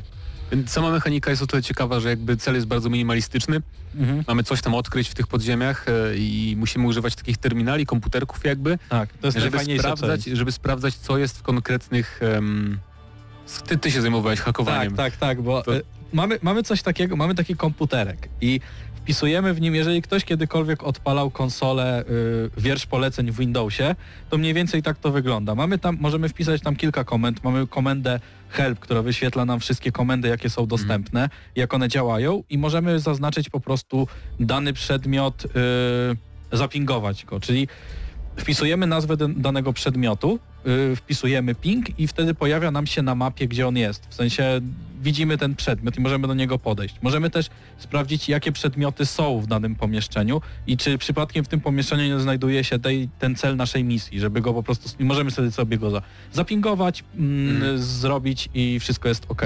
Sama 0.68 0.92
mechanika 0.92 1.30
jest 1.30 1.42
o 1.44 1.48
tyle 1.48 1.64
ciekawa, 1.64 2.00
że 2.00 2.10
jakby 2.10 2.38
cel 2.38 2.56
jest 2.56 2.68
bardzo 2.68 2.90
minimalistyczny. 2.90 3.62
Mhm. 3.96 4.24
Mamy 4.28 4.44
coś 4.44 4.62
tam 4.62 4.74
odkryć 4.74 5.10
w 5.10 5.14
tych 5.14 5.28
podziemiach 5.28 5.86
e, 5.90 6.18
i 6.18 6.56
musimy 6.58 6.88
używać 6.88 7.16
takich 7.16 7.38
terminali, 7.38 7.86
komputerków 7.86 8.46
jakby, 8.46 8.80
Tak, 8.90 9.10
żeby 9.36 9.60
sprawdzać, 9.80 10.24
żeby 10.24 10.52
sprawdzać, 10.52 10.96
co 10.96 11.18
jest 11.18 11.38
w 11.40 11.42
konkretnych... 11.42 12.20
em, 12.38 12.80
ty, 13.68 13.78
ty 13.78 13.92
się 13.92 14.02
zajmowałeś 14.02 14.40
hakowaniem. 14.40 14.96
Tak, 14.96 15.12
tak, 15.12 15.20
tak, 15.20 15.42
bo 15.42 15.64
To- 15.64 15.78
e, 15.78 15.82
mamy, 16.14 16.40
mamy 16.42 16.64
coś 16.64 16.82
takiego, 16.82 17.16
mamy 17.16 17.36
taki 17.36 17.56
komputerek 17.56 18.30
i 18.42 18.60
wpisujemy 19.06 19.54
w 19.54 19.62
nim, 19.62 19.76
jeżeli 19.76 20.02
ktoś 20.02 20.26
kiedykolwiek 20.26 20.84
odpalał 20.84 21.32
konsolę 21.32 22.04
y, 22.04 22.62
wiersz 22.62 22.86
poleceń 22.86 23.32
w 23.32 23.38
Windowsie, 23.38 23.96
to 24.30 24.38
mniej 24.38 24.54
więcej 24.54 24.84
tak 24.84 24.98
to 24.98 25.12
wygląda. 25.12 25.56
Mamy 25.56 25.78
tam, 25.78 25.98
możemy 26.02 26.30
wpisać 26.30 26.62
tam 26.62 26.76
kilka 26.76 27.04
komend, 27.04 27.44
mamy 27.44 27.68
komendę 27.68 28.20
help, 28.50 28.80
która 28.80 29.02
wyświetla 29.02 29.46
nam 29.46 29.60
wszystkie 29.60 29.92
komendy, 29.92 30.28
jakie 30.28 30.50
są 30.50 30.68
dostępne, 30.68 31.30
jak 31.56 31.74
one 31.74 31.88
działają 31.90 32.44
i 32.50 32.58
możemy 32.58 33.00
zaznaczyć 33.00 33.50
po 33.50 33.60
prostu 33.60 34.08
dany 34.40 34.74
przedmiot, 34.74 35.46
y, 35.46 35.50
zapingować 36.58 37.26
go, 37.26 37.40
czyli 37.40 37.68
wpisujemy 38.38 38.88
nazwę 38.88 39.18
danego 39.18 39.74
przedmiotu, 39.74 40.40
y, 40.92 40.96
wpisujemy 40.96 41.56
ping 41.56 42.00
i 42.00 42.08
wtedy 42.08 42.34
pojawia 42.34 42.72
nam 42.72 42.88
się 42.88 43.02
na 43.02 43.16
mapie, 43.16 43.48
gdzie 43.48 43.68
on 43.68 43.78
jest. 43.78 44.08
W 44.10 44.14
sensie 44.14 44.62
widzimy 45.06 45.38
ten 45.38 45.56
przedmiot 45.56 45.98
i 45.98 46.02
możemy 46.02 46.28
do 46.28 46.34
niego 46.34 46.60
podejść. 46.60 46.96
Możemy 47.02 47.30
też 47.30 47.50
sprawdzić, 47.78 48.30
jakie 48.30 48.52
przedmioty 48.52 49.06
są 49.06 49.40
w 49.40 49.48
danym 49.48 49.76
pomieszczeniu 49.76 50.42
i 50.68 50.78
czy 50.78 50.98
przypadkiem 50.98 51.46
w 51.46 51.48
tym 51.48 51.62
pomieszczeniu 51.62 52.16
nie 52.16 52.20
znajduje 52.20 52.64
się 52.64 52.80
tej, 52.80 53.10
ten 53.20 53.36
cel 53.36 53.56
naszej 53.56 53.84
misji, 53.84 54.20
żeby 54.20 54.42
go 54.42 54.54
po 54.54 54.64
prostu, 54.64 54.90
i 55.00 55.06
możemy 55.06 55.32
sobie 55.32 55.52
sobie 55.52 55.78
go 55.78 55.90
za, 55.90 56.02
zapingować, 56.34 57.04
mm, 57.18 57.56
Mhm. 57.56 57.80
zrobić 57.80 58.50
i 58.54 58.80
wszystko 58.80 59.10
jest 59.10 59.26
ok. 59.30 59.42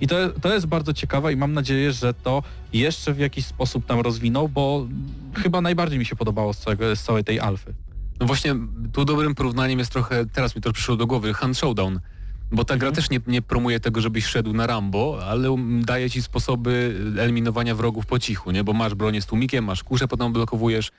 I 0.00 0.06
to, 0.06 0.16
to 0.42 0.54
jest 0.54 0.66
bardzo 0.66 0.92
ciekawe 0.92 1.32
i 1.32 1.36
mam 1.36 1.52
nadzieję, 1.52 1.92
że 1.92 2.14
to 2.14 2.42
jeszcze 2.72 3.14
w 3.14 3.18
jakiś 3.18 3.46
sposób 3.46 3.86
tam 3.86 4.00
rozwinął, 4.00 4.48
bo 4.48 4.86
chyba 5.34 5.60
najbardziej 5.60 5.98
mi 5.98 6.04
się 6.04 6.16
podobało 6.16 6.52
z, 6.52 6.58
całego, 6.58 6.96
z 6.96 7.02
całej 7.02 7.24
tej 7.24 7.40
alfy. 7.40 7.74
No 8.20 8.26
właśnie, 8.26 8.54
tu 8.92 9.04
dobrym 9.04 9.34
porównaniem 9.34 9.78
jest 9.78 9.92
trochę, 9.92 10.26
teraz 10.26 10.56
mi 10.56 10.62
to 10.62 10.72
przyszło 10.72 10.96
do 10.96 11.06
głowy, 11.06 11.34
Hand 11.34 11.58
Showdown. 11.58 12.00
Bo 12.54 12.64
ta 12.64 12.76
gra 12.76 12.88
Mhm. 12.88 12.94
też 12.94 13.10
nie, 13.10 13.20
nie 13.26 13.42
promuje 13.42 13.80
tego, 13.80 14.00
żebyś 14.00 14.24
szedł 14.26 14.52
na 14.52 14.66
Rambo, 14.66 15.18
ale 15.26 15.50
um, 15.50 15.84
daje 15.84 16.10
ci 16.10 16.22
sposoby 16.22 16.96
eliminowania 17.18 17.74
wrogów 17.74 18.06
po 18.06 18.18
cichu, 18.18 18.50
nie? 18.50 18.64
Bo 18.64 18.72
masz 18.72 18.94
bronię 18.94 19.22
z 19.22 19.26
tłumikiem, 19.26 19.64
masz 19.64 19.84
kuszę, 19.84 20.08
potem 20.08 20.32
blokowujesz. 20.32 20.90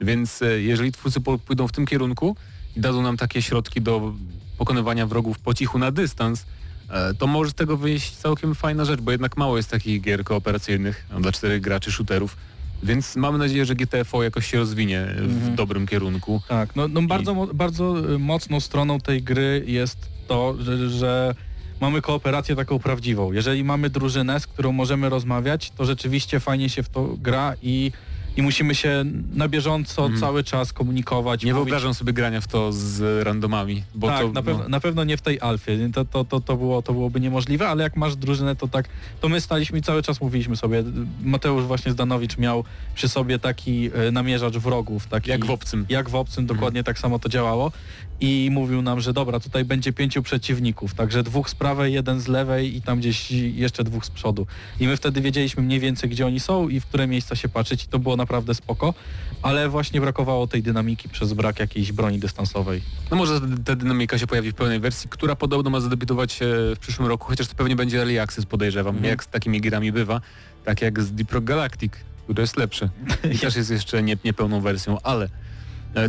Więc 0.00 0.42
e, 0.42 0.60
jeżeli 0.60 0.92
twórcy 0.92 1.20
pójdą 1.20 1.68
w 1.68 1.72
tym 1.72 1.86
kierunku 1.86 2.36
i 2.76 2.80
dadzą 2.80 3.02
nam 3.02 3.16
takie 3.16 3.42
środki 3.42 3.80
do 3.80 4.12
pokonywania 4.58 5.06
wrogów 5.06 5.38
po 5.38 5.54
cichu 5.54 5.78
na 5.78 5.90
dystans, 5.90 6.46
e, 6.90 7.14
to 7.14 7.26
może 7.26 7.50
z 7.50 7.54
tego 7.54 7.76
wyjść 7.76 8.16
całkiem 8.16 8.54
fajna 8.54 8.84
rzecz, 8.84 9.00
bo 9.00 9.10
jednak 9.12 9.36
mało 9.36 9.56
jest 9.56 9.70
takich 9.70 10.00
gier 10.00 10.24
kooperacyjnych 10.24 11.06
dla 11.20 11.32
czterech 11.32 11.60
graczy 11.60 11.92
shooterów. 11.92 12.36
Więc 12.82 13.16
mamy 13.16 13.38
nadzieję, 13.38 13.64
że 13.64 13.74
GTFO 13.74 14.22
jakoś 14.22 14.46
się 14.50 14.58
rozwinie 14.58 15.06
w 15.18 15.34
Mhm. 15.36 15.56
dobrym 15.56 15.86
kierunku. 15.86 16.42
Tak, 16.48 16.76
no, 16.76 16.88
no 16.88 17.02
bardzo, 17.02 17.34
mo- 17.34 17.46
bardzo 17.54 18.12
y, 18.14 18.18
mocną 18.18 18.60
stroną 18.60 19.00
tej 19.00 19.22
gry 19.22 19.64
jest 19.66 20.15
to, 20.28 20.54
że, 20.60 20.88
że 20.90 21.34
mamy 21.80 22.02
kooperację 22.02 22.56
taką 22.56 22.78
prawdziwą. 22.78 23.32
Jeżeli 23.32 23.64
mamy 23.64 23.90
drużynę, 23.90 24.40
z 24.40 24.46
którą 24.46 24.72
możemy 24.72 25.08
rozmawiać, 25.08 25.70
to 25.70 25.84
rzeczywiście 25.84 26.40
fajnie 26.40 26.68
się 26.68 26.82
w 26.82 26.88
to 26.88 27.08
gra 27.18 27.54
i, 27.62 27.92
i 28.36 28.42
musimy 28.42 28.74
się 28.74 29.04
na 29.34 29.48
bieżąco 29.48 30.02
Mhm. 30.02 30.20
cały 30.20 30.44
czas 30.44 30.72
komunikować. 30.72 31.44
Nie 31.44 31.52
mówić- 31.52 31.64
wyobrażam 31.64 31.94
sobie 31.94 32.12
grania 32.12 32.40
w 32.40 32.48
to 32.48 32.72
z 32.72 33.24
randomami, 33.26 33.82
bo 33.94 34.06
tak, 34.06 34.20
to 34.20 34.32
na, 34.32 34.42
pew- 34.42 34.58
no, 34.58 34.68
na 34.68 34.80
pewno 34.80 35.04
nie 35.04 35.16
w 35.16 35.20
tej 35.22 35.40
alfie. 35.40 35.90
To, 35.94 36.04
to, 36.04 36.24
to, 36.24 36.40
to, 36.40 36.56
było, 36.56 36.82
to 36.82 36.92
byłoby 36.92 37.20
niemożliwe, 37.20 37.68
ale 37.68 37.82
jak 37.82 37.96
masz 37.96 38.16
drużynę, 38.16 38.56
to 38.56 38.68
tak, 38.68 38.88
to 39.20 39.28
my 39.28 39.40
staliśmy 39.40 39.78
i 39.78 39.82
cały 39.82 40.02
czas 40.02 40.20
mówiliśmy 40.20 40.56
sobie. 40.56 40.84
Mateusz 41.24 41.64
właśnie 41.64 41.92
Zdanowicz 41.92 42.38
miał 42.38 42.64
przy 42.94 43.08
sobie 43.08 43.38
taki 43.38 43.90
e, 43.94 44.10
namierzacz 44.12 44.56
wrogów. 44.56 45.06
Taki, 45.06 45.30
jak 45.30 45.44
w 45.44 45.50
obcym. 45.50 45.86
jak 45.88 46.08
w 46.08 46.14
obcym 46.14 46.46
dokładnie 46.46 46.84
tak 46.84 46.98
samo 46.98 47.18
to 47.18 47.28
działało 47.28 47.72
i 48.20 48.48
mówił 48.52 48.82
nam, 48.82 49.00
że 49.00 49.12
dobra, 49.12 49.40
tutaj 49.40 49.64
będzie 49.64 49.92
pięciu 49.92 50.22
przeciwników, 50.22 50.94
także 50.94 51.22
dwóch 51.22 51.50
z 51.50 51.54
prawej, 51.54 51.92
jeden 51.92 52.20
z 52.20 52.28
lewej 52.28 52.76
i 52.76 52.82
tam 52.82 52.98
gdzieś 52.98 53.30
jeszcze 53.30 53.84
dwóch 53.84 54.04
z 54.04 54.10
przodu. 54.10 54.46
I 54.80 54.86
my 54.86 54.96
wtedy 54.96 55.20
wiedzieliśmy 55.20 55.62
mniej 55.62 55.80
więcej, 55.80 56.10
gdzie 56.10 56.26
oni 56.26 56.40
są 56.40 56.68
i 56.68 56.80
w 56.80 56.86
które 56.86 57.06
miejsca 57.06 57.36
się 57.36 57.48
patrzeć 57.48 57.84
i 57.84 57.88
to 57.88 57.98
było 57.98 58.16
naprawdę 58.16 58.54
spoko, 58.54 58.94
ale 59.42 59.68
właśnie 59.68 60.00
brakowało 60.00 60.46
tej 60.46 60.62
dynamiki 60.62 61.08
przez 61.08 61.32
brak 61.32 61.60
jakiejś 61.60 61.92
broni 61.92 62.18
dystansowej. 62.18 62.82
No 63.10 63.16
może 63.16 63.40
ta 63.64 63.76
dynamika 63.76 64.18
się 64.18 64.26
pojawi 64.26 64.52
w 64.52 64.54
pełnej 64.54 64.80
wersji, 64.80 65.08
która 65.10 65.36
podobno 65.36 65.70
ma 65.70 65.80
zadebiutować 65.80 66.38
w 66.76 66.78
przyszłym 66.80 67.08
roku, 67.08 67.26
chociaż 67.28 67.46
to 67.48 67.54
pewnie 67.54 67.76
będzie 67.76 67.98
early 67.98 68.20
access 68.20 68.46
podejrzewam, 68.46 68.94
Mhm. 68.94 69.10
jak 69.10 69.24
z 69.24 69.28
takimi 69.28 69.60
grami 69.60 69.92
bywa, 69.92 70.20
tak 70.64 70.82
jak 70.82 71.02
z 71.02 71.12
Deep 71.12 71.32
Rock 71.32 71.44
Galactic, 71.44 71.92
który 72.24 72.40
jest 72.40 72.56
lepszy 72.56 72.88
i 73.34 73.38
też 73.38 73.56
jest 73.56 73.70
jeszcze 73.70 74.02
nie, 74.02 74.16
niepełną 74.24 74.60
wersją, 74.60 74.98
ale 75.02 75.28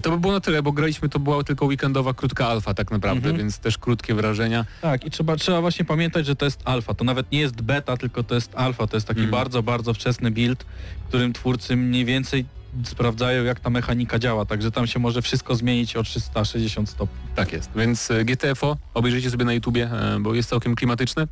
to 0.03 0.09
by 0.11 0.17
było 0.17 0.33
na 0.33 0.39
tyle, 0.39 0.61
bo 0.63 0.71
graliśmy, 0.71 1.09
to 1.09 1.19
była 1.19 1.43
tylko 1.43 1.65
weekendowa 1.65 2.13
krótka 2.13 2.47
alfa 2.47 2.73
tak 2.73 2.91
naprawdę, 2.91 3.17
Mhm. 3.29 3.37
więc 3.37 3.59
też 3.59 3.77
krótkie 3.77 4.13
wrażenia. 4.15 4.65
Tak, 4.81 5.05
i 5.05 5.11
trzeba, 5.11 5.35
trzeba 5.35 5.61
właśnie 5.61 5.85
pamiętać, 5.85 6.25
że 6.25 6.35
to 6.35 6.45
jest 6.45 6.61
alfa. 6.65 6.93
To 6.93 7.03
nawet 7.03 7.31
nie 7.31 7.39
jest 7.39 7.61
beta, 7.61 7.97
tylko 7.97 8.23
to 8.23 8.35
jest 8.35 8.51
alfa. 8.55 8.87
To 8.87 8.97
jest 8.97 9.07
taki 9.07 9.19
Mhm. 9.19 9.31
bardzo, 9.31 9.63
bardzo 9.63 9.93
wczesny 9.93 10.31
build, 10.31 10.65
którym 11.07 11.33
twórcy 11.33 11.75
mniej 11.75 12.05
więcej 12.05 12.45
sprawdzają, 12.83 13.43
jak 13.43 13.59
ta 13.59 13.69
mechanika 13.69 14.19
działa. 14.19 14.45
Także 14.45 14.71
tam 14.71 14.87
się 14.87 14.99
może 14.99 15.21
wszystko 15.21 15.55
zmienić 15.55 15.95
o 15.95 16.03
360 16.03 16.89
stopni. 16.89 17.17
Tak 17.35 17.53
jest, 17.53 17.69
więc 17.75 18.11
e, 18.11 18.25
GTFO 18.25 18.77
obejrzyjcie 18.93 19.31
sobie 19.31 19.45
na 19.45 19.53
YouTubie, 19.53 19.89
e, 19.91 20.19
bo 20.19 20.33
jest 20.35 20.49
całkiem 20.49 20.75
klimatyczne. 20.75 21.27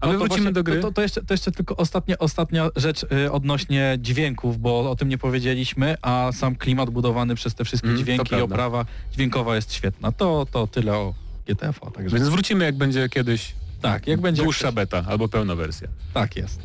A 0.00 0.06
my 0.06 0.12
No 0.12 0.18
wrócimy 0.18 0.28
właśnie- 0.28 0.52
do 0.52 0.62
gry. 0.62 0.80
To, 0.80 0.92
to, 0.92 1.02
jeszcze, 1.02 1.22
to 1.24 1.34
jeszcze 1.34 1.52
tylko 1.52 1.76
ostatnia, 1.76 2.18
ostatnia 2.18 2.68
rzecz 2.76 3.02
y, 3.26 3.32
odnośnie 3.32 3.96
dźwięków, 3.98 4.58
bo 4.60 4.90
o 4.90 4.96
tym 4.96 5.08
nie 5.08 5.18
powiedzieliśmy, 5.18 5.96
a 6.02 6.30
sam 6.32 6.56
klimat 6.56 6.90
budowany 6.90 7.34
przez 7.34 7.54
te 7.54 7.64
wszystkie 7.64 7.88
Mm, 7.88 7.98
to 7.98 8.04
dźwięki 8.04 8.34
i 8.34 8.40
oprawa 8.40 8.84
dźwiękowa 9.12 9.56
jest 9.56 9.72
świetna. 9.74 10.12
To, 10.12 10.46
to 10.50 10.66
tyle 10.66 10.94
o 10.94 11.14
GTFO. 11.46 11.90
Także 11.90 12.16
Więc 12.16 12.28
wrócimy 12.28 12.64
jak 12.64 12.76
będzie 12.76 13.08
kiedyś 13.08 13.54
tak, 13.82 14.06
jak 14.06 14.20
będzie 14.20 14.42
dłuższa 14.42 14.72
beta 14.72 15.04
albo 15.08 15.28
pełna 15.28 15.54
wersja. 15.54 15.88
Tak 16.14 16.36
jest. 16.36 16.60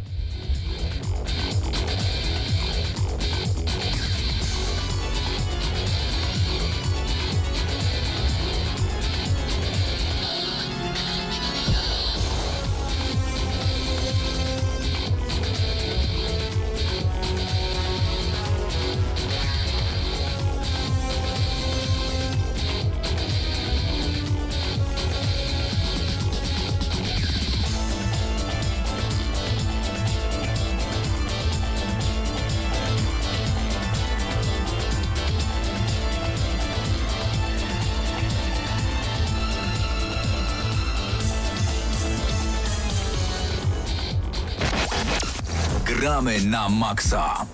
Na 46.65 46.69
maksa. 46.69 47.45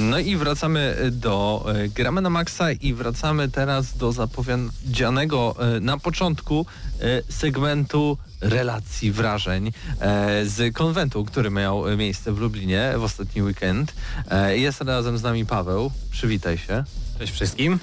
No 0.00 0.18
i 0.18 0.36
wracamy 0.36 0.96
do 1.12 1.64
e, 1.74 1.88
Gramy 1.88 2.20
na 2.20 2.30
Maxa 2.30 2.72
i 2.72 2.94
wracamy 2.94 3.48
teraz 3.48 3.96
do 3.96 4.12
zapowiedzianego 4.12 5.56
e, 5.58 5.80
na 5.80 5.98
początku 5.98 6.66
e, 7.00 7.22
segmentu 7.28 8.18
relacji 8.40 9.12
wrażeń 9.12 9.72
e, 10.00 10.46
z 10.46 10.74
konwentu, 10.74 11.24
który 11.24 11.50
miał 11.50 11.96
miejsce 11.96 12.32
w 12.32 12.38
Lublinie 12.38 12.92
w 12.98 13.02
ostatni 13.02 13.42
weekend. 13.42 13.92
E, 14.30 14.58
Jest 14.58 14.80
razem 14.80 15.18
z 15.18 15.22
nami 15.22 15.46
Paweł. 15.46 15.90
Przywitaj 16.10 16.58
się. 16.58 16.84
Cześć 17.18 17.32
wszystkim. 17.32 17.78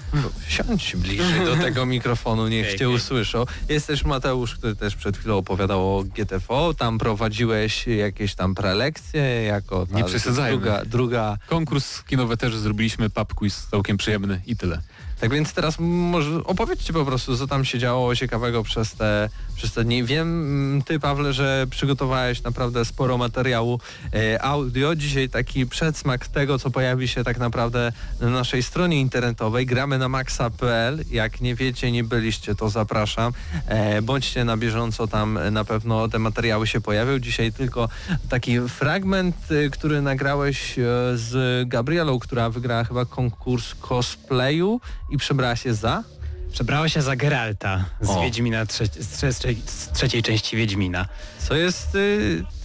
Siądź 0.47 0.95
bliżej 0.95 1.45
do 1.45 1.55
tego 1.55 1.85
mikrofonu, 1.95 2.47
niech 2.47 2.75
cię 2.75 2.89
usłyszą. 2.89 3.45
Jest 3.69 3.87
też 3.87 4.03
Mateusz, 4.05 4.55
który 4.55 4.75
też 4.75 4.95
przed 4.95 5.17
chwilą 5.17 5.37
opowiadał 5.37 5.97
o 5.97 6.03
GTV. 6.03 6.47
Tam 6.77 6.97
prowadziłeś 6.97 7.87
jakieś 7.87 8.35
tam 8.35 8.55
prelekcje 8.55 9.21
jako 9.43 9.85
ta 9.87 9.95
Nie 9.97 10.03
przesadzajmy. 10.03 10.57
druga, 10.57 10.85
druga 10.85 11.37
Konkurs 11.47 12.03
kinowy 12.03 12.37
też 12.37 12.55
zrobiliśmy, 12.57 13.09
pub 13.09 13.33
quiz 13.33 13.67
całkiem 13.71 13.97
przyjemny 13.97 14.41
i 14.47 14.55
tyle. 14.55 14.81
Tak 15.19 15.31
więc 15.31 15.53
teraz 15.53 15.75
może 15.79 16.43
opowiedzcie 16.43 16.93
po 16.93 17.05
prostu, 17.05 17.37
co 17.37 17.47
tam 17.47 17.65
się 17.65 17.79
działo 17.79 18.15
ciekawego 18.15 18.63
przez 18.63 18.95
te, 18.95 19.29
przez 19.55 19.73
te 19.73 19.83
dni. 19.83 20.03
Wiem, 20.03 20.27
mm, 20.27 20.81
ty 20.81 20.99
Pawle, 20.99 21.33
że 21.33 21.67
przygotowałeś 21.69 22.43
naprawdę 22.43 22.85
sporo 22.85 23.17
materiału 23.17 23.79
e, 24.13 24.41
audio. 24.41 24.95
Dzisiaj 24.95 25.29
taki 25.29 25.65
przedsmak 25.65 26.27
tego, 26.27 26.59
co 26.59 26.71
pojawi 26.71 27.07
się 27.07 27.23
tak 27.23 27.37
naprawdę 27.37 27.91
na 28.21 28.29
naszej 28.29 28.63
stronie 28.63 29.01
internetowej. 29.01 29.65
Gramy 29.65 29.97
na 29.97 30.09
maxa.pl. 30.09 31.03
Jak 31.11 31.41
nie 31.41 31.55
wiecie, 31.55 31.91
nie 31.91 32.03
byliście, 32.03 32.55
to 32.55 32.69
zapraszam. 32.69 33.33
E, 33.67 34.01
bądźcie 34.01 34.45
na 34.45 34.57
bieżąco, 34.57 35.07
tam 35.07 35.39
na 35.51 35.65
pewno 35.65 36.07
te 36.07 36.19
materiały 36.19 36.67
się 36.67 36.81
pojawią. 36.81 37.19
Dzisiaj 37.19 37.53
tylko 37.53 37.89
taki 38.29 38.59
fragment, 38.59 39.51
y, 39.51 39.69
który 39.69 40.01
nagrałeś 40.01 40.79
e, 40.79 40.83
z 41.15 41.69
Gabrielą, 41.69 42.19
która 42.19 42.49
wygrała 42.49 42.83
chyba 42.83 43.05
konkurs 43.05 43.75
cosplayu 43.75 44.79
i 45.09 45.17
przebrała 45.17 45.55
się 45.55 45.73
za? 45.73 46.03
Przebrała 46.51 46.89
się 46.89 47.01
za 47.01 47.15
Geralta 47.15 47.85
z 48.01 48.09
O. 48.09 48.21
Wiedźmina, 48.21 48.65
trze 48.65 48.85
z, 48.85 49.09
trzeciej, 49.09 49.61
z 49.65 49.91
trzeciej 49.91 50.23
części 50.23 50.57
Wiedźmina. 50.57 51.05
Co 51.39 51.55
jest 51.55 51.95
y, 51.95 51.99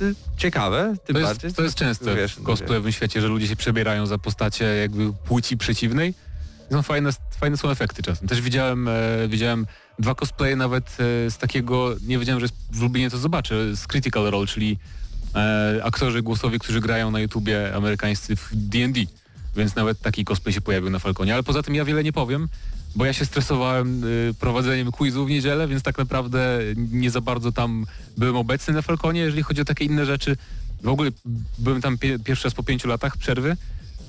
y, 0.03 0.15
ciekawe, 0.37 0.95
tym 1.05 1.17
To 1.17 1.23
bardziej. 1.23 1.47
jest, 1.47 1.57
to 1.57 1.63
jest 1.63 1.75
częste 1.75 2.15
wiesz, 2.17 2.35
w 2.35 2.43
cosplayowym 2.43 2.93
świecie, 2.93 3.21
że 3.21 3.29
ludzie 3.29 3.49
się 3.49 3.57
przebierają 3.57 4.07
za 4.07 4.19
postacie 4.19 4.65
jakby 4.65 5.13
płci 5.13 5.57
przeciwnej. 5.57 6.15
Są 6.73 6.83
fajne, 6.83 7.11
fajne 7.41 7.57
są 7.57 7.71
efekty 7.71 8.03
czasem. 8.03 8.29
Też 8.29 8.41
widziałem, 8.41 8.89
e, 8.89 8.93
widziałem 9.29 9.67
dwa 9.99 10.15
cosplaye 10.15 10.57
nawet 10.57 10.97
e, 11.27 11.31
z 11.31 11.39
takiego, 11.39 11.95
nie 12.07 12.19
wiedziałem, 12.19 12.41
że 12.41 12.47
w 12.73 12.81
Lublinie 12.83 13.11
to 13.11 13.19
zobaczę, 13.19 13.77
z 13.77 13.87
Critical 13.87 14.25
Role, 14.25 14.47
czyli 14.47 14.79
e, 15.35 15.81
aktorzy 15.85 16.23
głosowi, 16.23 16.59
którzy 16.59 16.81
grają 16.81 17.11
na 17.11 17.21
YouTubie 17.21 17.75
amerykańscy 17.75 18.37
w 18.37 18.49
D&D. 18.53 19.01
Więc 19.57 19.77
nawet 19.77 20.01
taki 20.01 20.25
cosplay 20.25 20.53
się 20.53 20.61
pojawił 20.61 20.91
na 20.91 20.99
Falconie. 20.99 21.35
Ale 21.35 21.43
poza 21.43 21.63
tym 21.63 21.75
ja 21.75 21.85
wiele 21.85 22.05
nie 22.05 22.13
powiem, 22.13 22.49
bo 22.97 23.05
ja 23.05 23.13
się 23.13 23.27
stresowałem 23.27 24.05
y, 24.05 24.35
prowadzeniem 24.41 24.93
quizu 24.93 25.27
w 25.27 25.31
niedzielę, 25.31 25.69
więc 25.69 25.83
tak 25.83 25.99
naprawdę 25.99 26.59
nie 26.77 27.11
za 27.11 27.21
bardzo 27.21 27.53
tam 27.53 27.87
byłem 28.17 28.37
obecny 28.37 28.75
na 28.75 28.83
Falconie, 28.83 29.21
jeżeli 29.21 29.43
chodzi 29.43 29.61
o 29.61 29.65
takie 29.65 29.85
inne 29.85 30.07
rzeczy. 30.07 30.37
W 30.83 30.89
ogóle 30.89 31.11
byłem 31.59 31.81
tam 31.83 31.99
pie 31.99 32.19
pierwszy 32.19 32.45
raz 32.45 32.55
po 32.55 32.63
pięciu 32.63 32.89
latach 32.89 33.17
przerwy, 33.17 33.57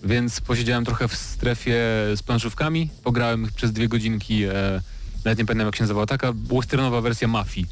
więc 0.04 0.42
posiedziałem 0.42 0.86
trochę 0.86 1.08
w 1.08 1.16
strefie 1.16 1.76
z 2.16 2.24
planszówkami, 2.24 2.90
pograłem 3.04 3.48
przez 3.56 3.72
dwie 3.72 3.88
godzinki, 3.88 4.44
e, 4.44 4.82
nawet 5.26 5.40
nie 5.40 5.46
pamiętam 5.46 5.66
jak 5.66 5.76
się 5.76 5.84
nazywała, 5.84 6.06
taka 6.06 6.34
westernowa 6.34 7.02
wersja 7.02 7.28
Mafii. 7.28 7.68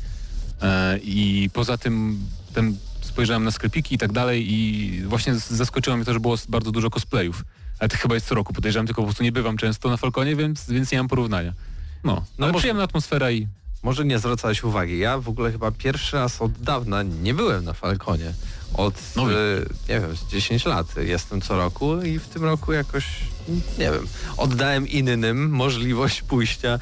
E, 0.61 0.97
I 0.97 1.49
poza 1.53 1.77
tym 1.77 2.19
ten, 2.53 2.77
spojrzałem 3.09 3.43
na 3.43 3.51
sklepiki 3.51 3.95
i 3.95 3.97
tak 3.97 4.11
dalej 4.11 4.53
i 4.53 5.01
właśnie 5.05 5.35
zaskoczyło 5.35 5.95
mnie 5.95 6.05
to, 6.05 6.13
że 6.13 6.19
było 6.19 6.35
bardzo 6.49 6.71
dużo 6.71 6.89
cosplayów. 6.89 7.43
Ale 7.79 7.89
to 7.89 7.97
chyba 7.97 8.15
jest 8.15 8.27
co 8.27 8.35
roku, 8.35 8.53
podejrzewam, 8.53 8.85
tylko 8.87 9.01
po 9.01 9.05
prostu 9.05 9.23
nie 9.23 9.31
bywam 9.31 9.57
często 9.57 9.89
na 9.89 9.97
Falconie, 9.97 10.35
więc, 10.35 10.69
więc 10.71 10.91
nie 10.91 10.97
mam 10.97 11.07
porównania. 11.07 11.53
No, 12.03 12.13
no 12.37 12.45
ale 12.45 12.51
może- 12.51 12.61
przyjemna 12.61 12.83
atmosfera 12.83 13.31
i 13.31 13.47
Może 13.83 14.05
nie 14.05 14.19
zwracałeś 14.19 14.63
uwagi. 14.63 14.99
Ja 14.99 15.17
w 15.17 15.29
ogóle 15.29 15.51
chyba 15.51 15.71
pierwszy 15.71 16.17
raz 16.17 16.41
od 16.41 16.51
dawna 16.51 17.03
nie 17.03 17.33
byłem 17.33 17.65
na 17.65 17.73
Falconie. 17.73 18.33
Od, 18.73 18.95
No 19.15 19.31
y, 19.31 19.65
nie 19.89 19.99
wiem, 19.99 20.15
z 20.15 20.31
10 20.31 20.65
lat 20.65 20.87
jestem 20.97 21.41
co 21.41 21.55
roku 21.57 22.01
i 22.01 22.19
w 22.19 22.27
tym 22.27 22.43
roku 22.43 22.73
jakoś, 22.73 23.05
nie 23.79 23.91
wiem, 23.91 24.07
oddałem 24.37 24.87
innym 24.87 25.49
możliwość 25.49 26.21
pójścia 26.21 26.79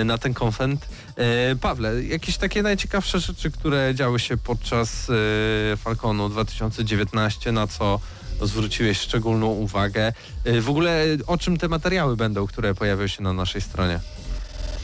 y, 0.00 0.04
na 0.04 0.18
ten 0.18 0.34
konwent. 0.34 0.86
Y, 1.20 1.56
Pawle, 1.56 2.04
jakieś 2.04 2.36
takie 2.36 2.62
najciekawsze 2.62 3.20
rzeczy, 3.20 3.50
które 3.50 3.94
działy 3.94 4.18
się 4.18 4.36
podczas 4.36 5.08
y, 5.08 5.76
Falconu 5.76 6.28
2019, 6.28 7.52
na 7.52 7.66
co 7.66 8.00
zwróciłeś 8.42 8.98
szczególną 9.00 9.46
uwagę. 9.46 10.12
Y, 10.46 10.60
W 10.60 10.70
ogóle 10.70 11.04
o 11.26 11.38
czym 11.38 11.56
te 11.56 11.68
materiały 11.68 12.16
będą, 12.16 12.46
które 12.46 12.74
pojawią 12.74 13.06
się 13.06 13.22
na 13.22 13.32
naszej 13.32 13.60
stronie? 13.60 14.00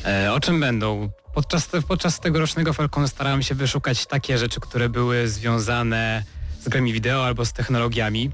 E, 0.05 0.33
o 0.33 0.41
czym 0.41 0.61
będą? 0.61 1.11
Podczas, 1.35 1.69
podczas 1.89 2.21
tegorocznego 2.21 2.73
Falconu 2.73 3.09
starałem 3.09 3.43
się 3.43 3.55
wyszukać 3.55 4.07
takie 4.07 4.39
rzeczy, 4.39 4.61
które 4.61 4.89
były 4.89 5.29
związane 5.29 6.25
z 6.61 6.69
grami 6.69 6.93
wideo 6.93 7.27
albo 7.27 7.45
z 7.45 7.53
technologiami. 7.53 8.31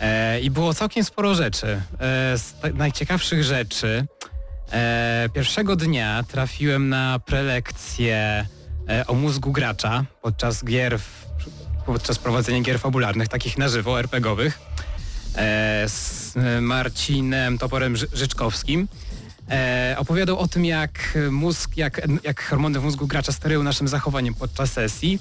E, 0.00 0.40
I 0.40 0.50
było 0.50 0.74
całkiem 0.74 1.04
sporo 1.04 1.34
rzeczy. 1.34 1.66
E, 2.00 2.38
z 2.38 2.54
najciekawszych 2.74 3.44
rzeczy 3.44 4.06
e, 4.72 5.28
pierwszego 5.32 5.76
dnia 5.76 6.22
trafiłem 6.28 6.88
na 6.88 7.18
prelekcję 7.18 8.46
e, 8.88 9.06
o 9.06 9.14
mózgu 9.14 9.52
gracza 9.52 10.04
podczas 10.22 10.64
gier, 10.64 10.98
w, 10.98 11.26
podczas 11.86 12.18
prowadzenia 12.18 12.60
gier 12.60 12.78
fabularnych, 12.78 13.28
takich 13.28 13.58
na 13.58 13.68
żywo, 13.68 13.98
RPGowych 14.00 14.58
e, 15.36 15.84
z 15.88 16.34
Marcinem 16.60 17.58
Toporem 17.58 17.96
Ży- 17.96 18.08
Życzkowskim. 18.12 18.88
E, 19.50 19.94
opowiadał 19.98 20.38
o 20.38 20.48
tym, 20.48 20.64
jak 20.64 21.18
mózg, 21.30 21.76
jak, 21.76 22.00
jak 22.24 22.42
hormony 22.42 22.80
w 22.80 22.84
mózgu 22.84 23.06
gracza 23.06 23.32
sterują 23.32 23.62
naszym 23.62 23.88
zachowaniem 23.88 24.34
podczas 24.34 24.72
sesji. 24.72 25.18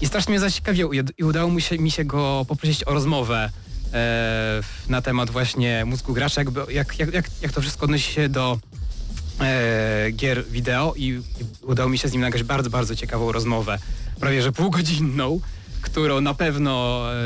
I 0.00 0.06
strasznie 0.06 0.30
mnie 0.30 0.40
zaciekawiał 0.40 0.92
i, 0.92 1.02
i 1.18 1.24
udało 1.24 1.50
mi 1.50 1.62
się, 1.62 1.78
mi 1.78 1.90
się 1.90 2.04
go 2.04 2.44
poprosić 2.48 2.84
o 2.84 2.94
rozmowę 2.94 3.50
e, 3.94 4.60
na 4.88 5.02
temat 5.02 5.30
właśnie 5.30 5.84
mózgu 5.84 6.12
gracza, 6.12 6.40
jakby, 6.40 6.60
jak, 6.72 6.98
jak, 6.98 7.12
jak, 7.14 7.24
jak 7.42 7.52
to 7.52 7.60
wszystko 7.60 7.84
odnosi 7.84 8.12
się 8.12 8.28
do 8.28 8.58
e, 9.40 10.10
gier 10.12 10.44
wideo 10.46 10.94
i, 10.96 11.06
i 11.08 11.22
udało 11.62 11.88
mi 11.88 11.98
się 11.98 12.08
z 12.08 12.12
nim 12.12 12.20
nagrać 12.20 12.42
bardzo, 12.42 12.70
bardzo 12.70 12.96
ciekawą 12.96 13.32
rozmowę, 13.32 13.78
prawie 14.20 14.42
że 14.42 14.52
półgodzinną, 14.52 15.40
którą 15.82 16.20
na 16.20 16.34
pewno 16.34 17.04
e, 17.12 17.16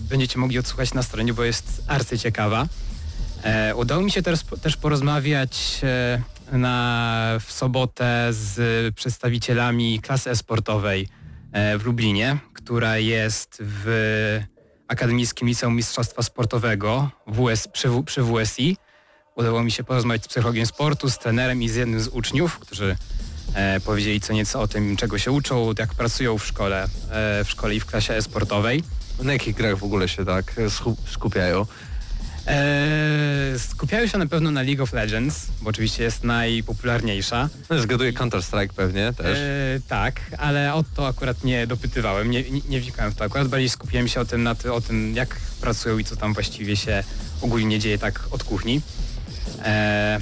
będziecie 0.00 0.38
mogli 0.38 0.58
odsłuchać 0.58 0.94
na 0.94 1.02
stronie, 1.02 1.34
bo 1.34 1.44
jest 1.44 1.82
arcyciekawa. 1.86 2.66
E, 3.44 3.74
udało 3.74 4.02
mi 4.02 4.10
się 4.10 4.22
też, 4.22 4.40
też 4.62 4.76
porozmawiać 4.76 5.80
e, 5.82 6.58
na, 6.58 7.38
w 7.40 7.52
sobotę 7.52 8.28
z 8.30 8.94
przedstawicielami 8.94 10.00
klasy 10.00 10.30
esportowej 10.30 11.08
e, 11.52 11.78
w 11.78 11.84
Lublinie, 11.84 12.38
która 12.52 12.98
jest 12.98 13.58
w 13.60 14.40
Akademickim 14.88 15.48
Liceum 15.48 15.76
Mistrzostwa 15.76 16.22
Sportowego 16.22 17.10
WS, 17.26 17.68
przy, 17.68 17.88
przy 18.06 18.22
WSI. 18.22 18.76
Udało 19.34 19.62
mi 19.62 19.72
się 19.72 19.84
porozmawiać 19.84 20.24
z 20.24 20.28
psychologiem 20.28 20.66
sportu, 20.66 21.10
z 21.10 21.18
trenerem 21.18 21.62
i 21.62 21.68
z 21.68 21.74
jednym 21.74 22.00
z 22.00 22.08
uczniów, 22.08 22.58
którzy 22.58 22.96
e, 23.54 23.80
powiedzieli 23.80 24.20
co 24.20 24.32
nieco 24.32 24.60
o 24.60 24.68
tym, 24.68 24.96
czego 24.96 25.18
się 25.18 25.32
uczą, 25.32 25.72
jak 25.78 25.94
pracują 25.94 26.38
w 26.38 26.46
szkole, 26.46 26.84
e, 27.10 27.44
w 27.44 27.50
szkole 27.50 27.74
i 27.74 27.80
w 27.80 27.86
klasie 27.86 28.14
e-sportowej. 28.14 28.82
Na 29.22 29.32
jakich 29.32 29.56
grach 29.56 29.78
w 29.78 29.84
ogóle 29.84 30.08
się 30.08 30.24
tak 30.24 30.54
e, 30.58 30.90
skupiają? 31.12 31.66
Eee, 32.46 33.58
skupiają 33.58 34.06
się 34.06 34.18
na 34.18 34.26
pewno 34.26 34.50
na 34.50 34.62
League 34.62 34.82
of 34.82 34.92
Legends, 34.92 35.46
bo 35.62 35.70
oczywiście 35.70 36.04
jest 36.04 36.24
najpopularniejsza. 36.24 37.48
No, 37.70 37.78
Zgaduję 37.78 38.12
Counter-Strike 38.12 38.72
pewnie 38.76 39.12
też. 39.12 39.38
Eee, 39.38 39.80
tak, 39.88 40.20
ale 40.38 40.74
o 40.74 40.84
to 40.96 41.06
akurat 41.08 41.44
nie 41.44 41.66
dopytywałem, 41.66 42.30
nie, 42.30 42.42
nie, 42.50 42.60
nie 42.68 42.80
wnikałem 42.80 43.12
w 43.12 43.14
to. 43.14 43.24
Akurat 43.24 43.48
bardziej 43.48 43.68
skupiłem 43.68 44.08
się 44.08 44.20
o 44.20 44.24
tym, 44.24 44.42
na 44.42 44.54
ty, 44.54 44.72
o 44.72 44.80
tym, 44.80 45.14
jak 45.14 45.36
pracują 45.60 45.98
i 45.98 46.04
co 46.04 46.16
tam 46.16 46.34
właściwie 46.34 46.76
się 46.76 47.04
ogólnie 47.40 47.78
dzieje 47.78 47.98
tak 47.98 48.20
od 48.30 48.44
kuchni. 48.44 48.80
Eee, 49.64 50.20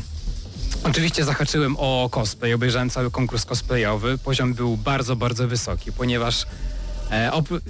oczywiście 0.85 1.25
zahaczyłem 1.25 1.77
o 1.79 2.09
cosplay, 2.13 2.55
obejrzałem 2.55 2.91
cały 2.91 3.11
konkurs 3.11 3.45
cosplayowy. 3.45 4.19
Poziom 4.19 4.55
był 4.55 4.77
bardzo, 4.77 5.17
bardzo 5.17 5.49
wysoki, 5.49 5.93
ponieważ 5.93 6.47
e, 7.11 7.31
opr- 7.31 7.61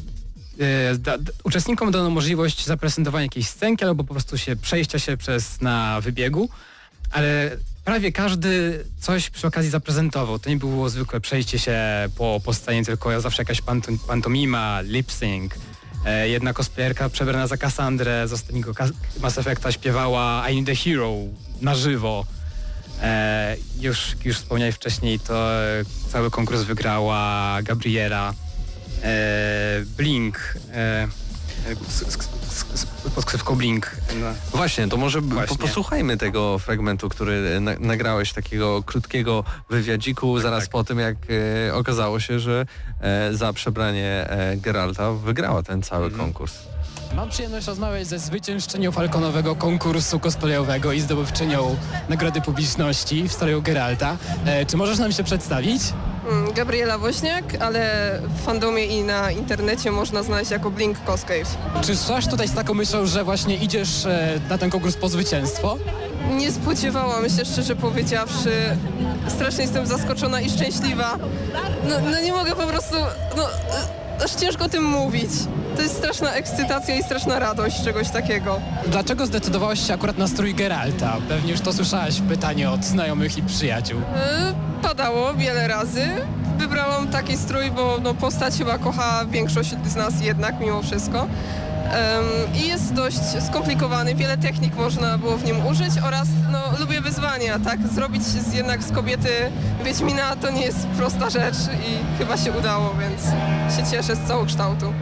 e, 0.61 0.99
da, 0.99 1.17
uczestnikom 1.45 1.91
dano 1.91 2.11
możliwość 2.11 2.67
zaprezentowania 2.67 3.23
jakiejś 3.23 3.49
scenki 3.49 3.85
albo 3.85 4.05
po 4.05 4.15
prostu 4.15 4.39
się 4.39 4.57
przejścia 4.57 4.99
się 4.99 5.17
przez 5.17 5.61
na 5.61 6.01
wybiegu, 6.01 6.49
ale 7.11 7.57
prawie 7.85 8.13
każdy 8.13 8.85
coś 9.01 9.31
przy 9.31 9.47
okazji 9.47 9.71
zaprezentował. 9.71 10.39
To 10.39 10.51
nie 10.51 10.57
było 10.57 10.91
zwykłe 10.91 11.21
przejście 11.21 11.59
się 11.59 11.79
po, 12.17 12.41
po 12.45 12.55
scenie, 12.55 12.85
tylko 12.85 13.21
zawsze 13.21 13.43
jakaś 13.43 13.61
panto, 13.61 13.93
pantomima, 14.07 14.81
lip 14.81 15.13
sync. 15.13 15.53
E, 16.05 16.29
jedna 16.29 16.53
cosplayerka 16.53 17.09
przebrana 17.09 17.47
za 17.47 17.57
Cassandrę 17.57 18.29
z 18.29 18.33
ostatniego 18.33 18.73
Mass 19.21 19.39
Effecta 19.39 19.73
śpiewała 19.73 20.49
I 20.51 20.63
Need 20.63 20.79
Hero 20.79 21.15
na 21.63 21.75
żywo. 21.75 22.25
E, 23.03 23.57
już, 23.81 24.17
już 24.25 24.37
wspomniałeś 24.37 24.75
wcześniej, 24.75 25.21
to 25.21 25.65
e, 25.65 25.85
cały 26.13 26.31
konkurs 26.31 26.63
wygrała 26.63 27.59
Gabriela 27.63 28.35
e, 29.03 29.85
Blink. 29.97 30.55
E, 30.73 31.09
z, 31.89 32.87
pod 33.15 33.25
ksywką 33.25 33.57
Blink. 33.57 33.97
No. 34.21 34.27
Właśnie, 34.51 34.89
to 34.89 34.97
może 34.97 35.21
Właśnie. 35.21 35.57
Po, 35.57 35.63
posłuchajmy 35.63 36.17
tego 36.17 36.59
fragmentu, 36.59 37.09
który 37.09 37.61
na, 37.61 37.75
nagrałeś, 37.81 38.33
takiego 38.33 38.83
krótkiego 38.83 39.45
wywiadziku 39.71 40.41
zaraz 40.41 40.69
po 40.69 40.85
tym, 40.85 40.99
jak 40.99 41.17
e, 41.69 41.75
okazało 41.75 42.21
się, 42.21 42.41
że 42.41 42.67
e, 43.01 43.35
za 43.35 43.53
przebranie 43.53 44.31
e, 44.31 44.57
Geralta 44.57 45.13
wygrała 45.13 45.63
ten 45.63 45.83
cały 45.83 46.11
konkurs. 46.11 46.72
Mam 47.17 47.31
przyjemność 47.31 47.67
rozmawiać 47.67 48.07
ze 48.07 48.19
zwyciężczynią 48.19 48.93
falkonowego 48.93 49.57
konkursu 49.57 50.21
cosplayowego 50.21 50.93
i 50.93 51.01
zdobywczynią 51.01 51.77
Nagrody 52.09 52.41
Publiczności 52.41 53.29
w 53.29 53.33
stroju 53.33 53.63
Geralta. 53.63 54.17
E, 54.47 54.67
czy 54.67 54.77
możesz 54.77 54.99
nam 54.99 55.13
się 55.13 55.25
przedstawić? 55.25 55.83
Mm, 56.31 56.53
Gabriela 56.53 56.99
Woźniak, 56.99 57.45
ale 57.61 58.13
w 58.37 58.45
fandomie 58.45 58.85
i 58.87 59.03
na 59.03 59.31
internecie 59.31 59.91
można 59.91 60.23
znaleźć 60.23 60.51
jako 60.51 60.71
Blink 60.71 61.05
Coscave. 61.05 61.57
Czy 61.83 61.97
szłaś 61.97 62.27
tutaj 62.27 62.49
z 62.49 62.55
taką 62.55 62.75
myślą, 62.75 63.07
że 63.07 63.25
właśnie 63.25 63.57
idziesz 63.57 64.07
e, 64.07 64.41
na 64.49 64.59
ten 64.59 64.71
konkurs 64.71 64.97
po 64.97 65.09
zwycięstwo? 65.09 65.79
Nie 66.31 66.53
spodziewałam 66.53 67.29
się, 67.29 67.45
szczerze 67.45 67.77
powiedziawszy. 67.77 68.77
Strasznie 69.29 69.63
jestem 69.63 69.87
zaskoczona 69.87 70.41
i 70.41 70.51
szczęśliwa. 70.51 71.19
No, 71.89 71.95
no 72.11 72.21
nie 72.21 72.33
mogę 72.33 72.51
po 72.57 72.67
prostu, 72.67 72.97
no 73.37 73.43
aż 74.25 74.31
ciężko 74.35 74.65
o 74.65 74.69
tym 74.69 74.85
mówić. 74.85 75.31
To 75.77 75.83
jest 75.83 75.97
straszna 75.97 76.33
ekscytacja 76.33 76.95
i 76.97 77.03
straszna 77.03 77.39
radość 77.39 77.85
czegoś 77.85 78.09
takiego. 78.11 78.61
Dlaczego 78.87 79.27
zdecydowałaś 79.27 79.87
się 79.87 79.95
akurat 79.95 80.19
na 80.19 80.29
strój 80.29 80.55
Geralta? 80.55 81.17
Pewnie 81.29 81.51
już 81.53 81.61
to 81.61 81.73
słyszałaś 81.73 82.21
pytanie 82.29 82.71
od 82.71 82.85
znajomych 82.85 83.39
i 83.39 83.43
przyjaciół. 83.43 84.01
E, 84.17 84.53
Padało 84.83 85.35
wiele 85.35 85.69
razy. 85.69 86.05
Wybrałam 86.59 87.09
taki 87.09 87.37
strój, 87.37 87.71
bo 87.71 87.99
no, 88.03 88.15
postać 88.15 88.55
chyba 88.59 88.79
kocha 88.79 89.25
większość 89.31 89.71
z 89.87 89.95
nas 89.97 90.15
jednak 90.23 90.61
mimo 90.61 90.83
wszystko. 90.83 91.27
I 92.55 92.69
jest 92.69 92.93
dość 92.93 93.21
skomplikowany, 93.49 94.15
wiele 94.15 94.39
technik 94.39 94.75
można 94.77 95.19
było 95.19 95.37
w 95.37 95.45
nim 95.45 95.67
użyć 95.67 95.91
oraz 96.07 96.29
no, 96.53 96.59
lubię 96.81 97.01
wyzwania, 97.01 97.59
tak? 97.59 97.81
Zrobić 97.95 98.23
z, 98.23 98.55
jednak 98.55 98.83
z 98.83 98.93
kobiety 98.93 99.29
Wiedźmina 99.85 100.37
to 100.37 100.51
nie 100.51 100.63
jest 100.63 100.87
prosta 100.87 101.31
rzecz 101.31 101.57
i 101.87 102.19
chyba 102.19 102.37
się 102.37 102.53
udało, 102.53 102.95
więc 103.01 103.23
się 103.77 103.91
cieszę 103.97 104.17
z 104.17 104.29
całokształtu. 104.29 104.93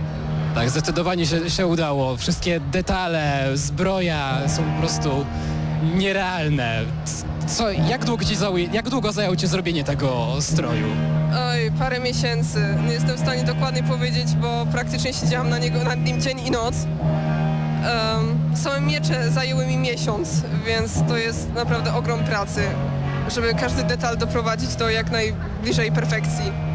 Tak, 0.55 0.71
zdecydowanie 0.71 1.27
się, 1.27 1.51
się 1.51 1.67
udało. 1.67 2.17
Wszystkie 2.17 2.61
detale, 2.61 3.51
zbroja 3.55 4.49
są 4.49 4.63
po 4.75 4.81
prostu 4.81 5.27
nierealne. 5.95 6.83
Co, 7.57 7.71
jak, 7.71 8.05
długo 8.05 8.25
ci 8.25 8.37
zajęło, 8.37 8.59
jak 8.59 8.89
długo 8.89 9.13
zajęło 9.13 9.37
Ci 9.37 9.47
zrobienie 9.47 9.85
tego 9.85 10.37
stroju? 10.41 10.87
Oj, 11.51 11.71
parę 11.79 12.01
miesięcy. 12.01 12.75
Nie 12.87 12.93
jestem 12.93 13.17
w 13.17 13.21
stanie 13.21 13.45
dokładnie 13.45 13.83
powiedzieć, 13.83 14.35
bo 14.35 14.67
praktycznie 14.73 15.13
siedziałam 15.13 15.51
na 15.51 15.59
niego 15.59 15.85
nad 15.85 15.99
nim 15.99 16.21
dzień 16.21 16.41
i 16.41 16.51
noc. 16.51 16.75
Em, 16.75 18.57
same 18.57 18.81
miecze 18.81 19.31
zajęły 19.31 19.67
mi 19.67 19.77
miesiąc, 19.77 20.43
więc 20.67 20.93
to 21.09 21.17
jest 21.17 21.53
naprawdę 21.55 21.95
ogrom 21.95 22.25
pracy, 22.25 22.63
żeby 23.29 23.55
każdy 23.55 23.85
detal 23.85 24.17
doprowadzić 24.17 24.77
do 24.77 24.91
jak 24.91 25.11
najbliżej 25.11 25.93
perfekcji. 25.93 26.70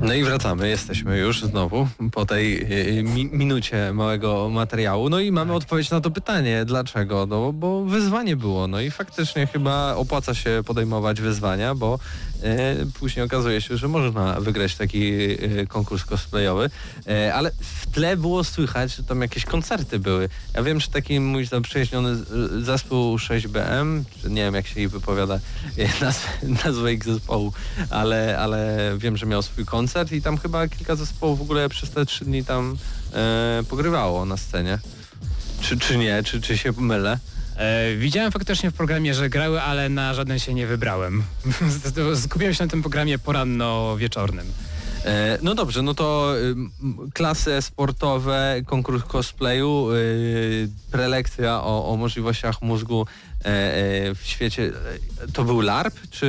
No 0.00 0.14
i 0.14 0.24
wracamy, 0.24 0.68
jesteśmy 0.68 1.18
już 1.18 1.42
znowu 1.42 1.88
po 2.12 2.26
tej 2.26 2.62
e, 2.98 3.02
mi, 3.02 3.26
minucie 3.26 3.92
małego 3.92 4.48
materiału. 4.48 5.10
No 5.10 5.20
i 5.20 5.32
mamy 5.32 5.54
odpowiedź 5.54 5.90
na 5.90 6.00
to 6.00 6.10
pytanie, 6.10 6.64
dlaczego? 6.64 7.26
No 7.26 7.52
bo 7.52 7.84
wyzwanie 7.84 8.36
było, 8.36 8.66
no 8.66 8.80
i 8.80 8.90
faktycznie 8.90 9.46
chyba 9.46 9.94
opłaca 9.94 10.34
się 10.34 10.62
podejmować 10.66 11.20
wyzwania, 11.20 11.74
bo 11.74 11.98
e, 12.42 12.76
później 12.98 13.26
okazuje 13.26 13.60
się, 13.60 13.76
że 13.76 13.88
można 13.88 14.40
wygrać 14.40 14.74
taki 14.74 15.12
e, 15.12 15.66
konkurs 15.66 16.04
cosplayowy, 16.04 16.70
e, 17.08 17.34
ale 17.34 17.50
w 17.60 17.86
tle 17.86 18.16
było 18.16 18.44
słychać, 18.44 18.96
że 18.96 19.02
tam 19.02 19.22
jakieś 19.22 19.44
koncerty 19.44 19.98
były. 19.98 20.28
Ja 20.54 20.62
wiem, 20.62 20.80
że 20.80 20.88
taki 20.88 21.20
mój 21.20 21.46
zaprzyjaźniony 21.46 22.16
zespół 22.62 23.16
6BM, 23.16 24.02
czy 24.22 24.30
nie 24.30 24.42
wiem 24.42 24.54
jak 24.54 24.66
się 24.66 24.80
jej 24.80 24.88
wypowiada 24.88 25.40
nazwę, 26.00 26.28
nazwę 26.64 26.92
ich 26.92 27.04
zespołu, 27.04 27.52
ale, 27.90 28.38
ale 28.38 28.92
wiem, 28.98 29.16
że 29.16 29.26
miał 29.26 29.42
swój 29.42 29.64
koncert 29.64 29.87
i 30.12 30.22
tam 30.22 30.38
chyba 30.38 30.68
kilka 30.68 30.96
zespołów 30.96 31.38
w 31.38 31.42
ogóle 31.42 31.68
przez 31.68 31.90
te 31.90 32.06
trzy 32.06 32.24
dni 32.24 32.44
tam 32.44 32.76
e, 33.12 33.62
pogrywało 33.68 34.24
na 34.24 34.36
scenie. 34.36 34.78
Czy, 35.60 35.78
czy 35.78 35.98
nie, 35.98 36.22
czy, 36.22 36.40
czy 36.40 36.58
się 36.58 36.72
mylę? 36.72 37.18
E, 37.56 37.96
widziałem 37.96 38.32
faktycznie 38.32 38.70
w 38.70 38.74
programie, 38.74 39.14
że 39.14 39.30
grały, 39.30 39.62
ale 39.62 39.88
na 39.88 40.14
żaden 40.14 40.38
się 40.38 40.54
nie 40.54 40.66
wybrałem. 40.66 41.22
Skupiłem 42.24 42.54
się 42.54 42.64
na 42.64 42.70
tym 42.70 42.82
programie 42.82 43.18
poranno-wieczornym. 43.18 44.46
E, 45.08 45.38
No 45.42 45.54
dobrze, 45.54 45.82
no 45.82 45.94
to 45.94 46.32
ym, 46.42 46.70
klasy 47.14 47.62
sportowe, 47.62 48.62
konkurs 48.66 49.02
cosplayu, 49.04 49.88
y, 49.92 50.68
prelekcja 50.90 51.60
o, 51.62 51.92
o 51.92 51.96
możliwościach 51.96 52.62
mózgu 52.62 53.06
e, 53.44 53.46
e, 53.46 54.14
w 54.14 54.20
świecie. 54.24 54.72
To 55.32 55.44
był 55.44 55.60
LARP, 55.60 55.94
czy 56.10 56.26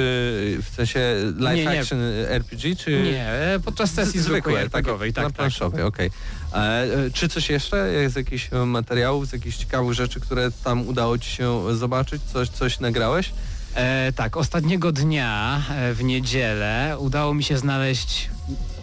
w 0.72 0.76
sensie 0.76 1.00
live 1.38 1.58
Nie, 1.58 1.66
nie. 1.66 1.80
action 1.80 2.00
RPG, 2.28 2.76
czy 2.76 3.02
Nie, 3.04 3.60
podczas 3.66 3.92
sesji 3.92 4.20
zwykłej 4.20 4.56
RPGowej, 4.56 5.10
na 5.10 5.14
tak, 5.16 5.24
tak. 5.26 5.34
planszowej, 5.34 5.84
okej. 5.84 6.12
E, 6.54 6.58
e, 6.58 7.12
Czy 7.14 7.30
coś 7.30 7.50
jeszcze 7.50 8.10
z 8.10 8.16
jakichś 8.16 8.50
materiałów, 8.66 9.28
z 9.28 9.34
jakichś 9.34 9.58
ciekawych 9.58 9.94
rzeczy, 9.94 10.20
które 10.20 10.52
tam 10.64 10.88
udało 10.88 11.18
Ci 11.18 11.30
się 11.32 11.76
zobaczyć? 11.76 12.22
Coś, 12.34 12.50
coś 12.50 12.80
nagrałeś? 12.80 13.32
E, 13.76 14.14
tak, 14.16 14.38
ostatniego 14.38 14.92
dnia 14.92 15.62
e, 15.70 15.94
w 15.94 16.04
niedzielę 16.04 16.96
udało 17.00 17.34
mi 17.34 17.44
się 17.44 17.58
znaleźć. 17.58 18.30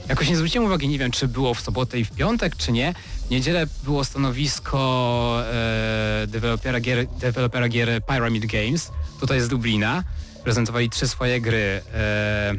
Jakoś 0.09 0.29
nie 0.29 0.37
zwróciłem 0.37 0.67
uwagi, 0.67 0.89
nie 0.89 0.99
wiem 0.99 1.11
czy 1.11 1.29
było 1.29 1.55
w 1.55 1.61
sobotę 1.61 1.99
i 1.99 2.05
w 2.05 2.11
piątek, 2.11 2.57
czy 2.57 2.73
nie. 2.73 2.95
W 3.27 3.31
niedzielę 3.31 3.67
było 3.85 4.05
stanowisko 4.05 5.43
e, 5.53 6.27
dewelopera, 6.27 6.81
gier, 6.81 7.07
dewelopera 7.07 7.69
gier 7.69 8.05
Pyramid 8.05 8.47
Games, 8.47 8.93
tutaj 9.21 9.41
z 9.41 9.49
Dublina. 9.49 10.05
Prezentowali 10.45 10.91
trzy 10.91 11.09
swoje 11.09 11.41
gry. 11.41 11.83
E, 11.95 12.55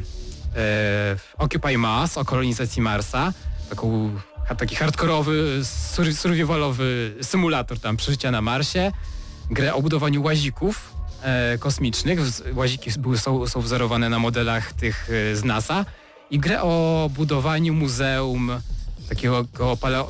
e, 0.56 1.16
Occupy 1.38 1.78
Mars 1.78 2.18
o 2.18 2.24
kolonizacji 2.24 2.82
Marsa, 2.82 3.32
taką, 3.70 4.10
taki 4.58 4.76
hardkorowy, 4.76 5.60
sur, 5.94 6.14
survivalowy 6.14 7.14
symulator 7.22 7.80
tam 7.80 7.96
przeżycia 7.96 8.30
na 8.30 8.42
Marsie 8.42 8.92
grę 9.50 9.74
o 9.74 9.82
budowaniu 9.82 10.22
łazików 10.22 10.97
kosmicznych. 11.58 12.20
Wz- 12.20 12.56
Łaziki 12.56 12.90
są, 13.16 13.46
są 13.46 13.60
wzorowane 13.60 14.08
na 14.08 14.18
modelach 14.18 14.72
tych 14.72 15.10
e, 15.10 15.36
z 15.36 15.44
NASA 15.44 15.84
i 16.30 16.38
grę 16.38 16.62
o 16.62 17.10
budowaniu 17.14 17.74
muzeum 17.74 18.50
takiego 19.08 19.44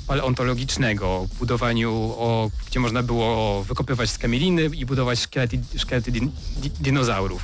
paleontologicznego, 0.07 1.27
budowaniu, 1.39 1.93
o, 2.19 2.51
gdzie 2.67 2.81
można 2.81 3.03
było 3.03 3.63
wykopywać 3.65 4.11
skamieliny 4.11 4.63
i 4.65 4.87
budować 4.87 5.21
szkielety, 5.21 5.61
szkielety 5.77 6.13
din, 6.13 6.31
di, 6.57 6.71
dinozaurów. 6.71 7.43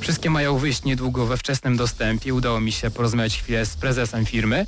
Wszystkie 0.00 0.30
mają 0.30 0.58
wyjść 0.58 0.84
niedługo 0.84 1.26
we 1.26 1.36
wczesnym 1.36 1.76
dostępie. 1.76 2.34
Udało 2.34 2.60
mi 2.60 2.72
się 2.72 2.90
porozmawiać 2.90 3.38
chwilę 3.38 3.66
z 3.66 3.76
prezesem 3.76 4.26
firmy 4.26 4.66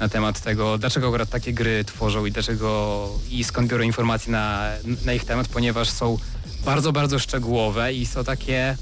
na 0.00 0.08
temat 0.08 0.40
tego, 0.40 0.78
dlaczego 0.78 1.08
akurat 1.08 1.30
takie 1.30 1.52
gry 1.52 1.84
tworzą 1.84 2.26
i 2.26 2.32
dlaczego 2.32 3.08
i 3.30 3.44
skąd 3.44 3.70
biorą 3.70 3.84
informacje 3.84 4.32
na, 4.32 4.70
na 5.04 5.12
ich 5.12 5.24
temat, 5.24 5.48
ponieważ 5.48 5.90
są 5.90 6.18
bardzo, 6.64 6.92
bardzo 6.92 7.18
szczegółowe 7.18 7.94
i 7.94 8.06
są 8.06 8.24
takie 8.24 8.76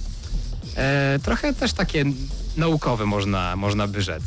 e, 0.76 1.18
trochę 1.22 1.54
też 1.54 1.72
takie 1.72 2.04
naukowe 2.56 3.06
można, 3.06 3.56
można 3.56 3.86
by 3.86 4.02
rzec. 4.02 4.22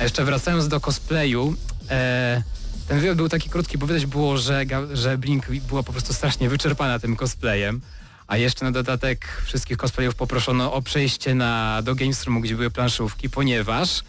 A 0.00 0.02
jeszcze 0.02 0.24
wracając 0.24 0.68
do 0.68 0.80
cosplayu, 0.80 1.54
e, 1.90 2.42
ten 2.88 3.00
wywiad 3.00 3.16
był 3.16 3.28
taki 3.28 3.50
krótki, 3.50 3.78
bo 3.78 3.86
widać 3.86 4.06
było, 4.06 4.38
że, 4.38 4.64
że 4.92 5.18
Blink 5.18 5.50
była 5.50 5.82
po 5.82 5.92
prostu 5.92 6.14
strasznie 6.14 6.48
wyczerpana 6.48 6.98
tym 6.98 7.16
cosplayem. 7.16 7.80
A 8.26 8.36
jeszcze 8.36 8.64
na 8.64 8.72
dodatek 8.72 9.42
wszystkich 9.44 9.76
cosplayów 9.76 10.14
poproszono 10.14 10.72
o 10.72 10.82
przejście 10.82 11.34
na, 11.34 11.82
do 11.82 11.94
Games 11.94 12.24
Roomu, 12.24 12.40
gdzie 12.40 12.56
były 12.56 12.70
planszówki, 12.70 13.30
ponieważ 13.30 14.02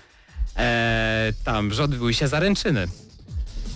e, 0.58 1.34
tam 1.44 1.72
odbyły 1.84 2.14
się 2.14 2.28
zaręczyny 2.28 2.88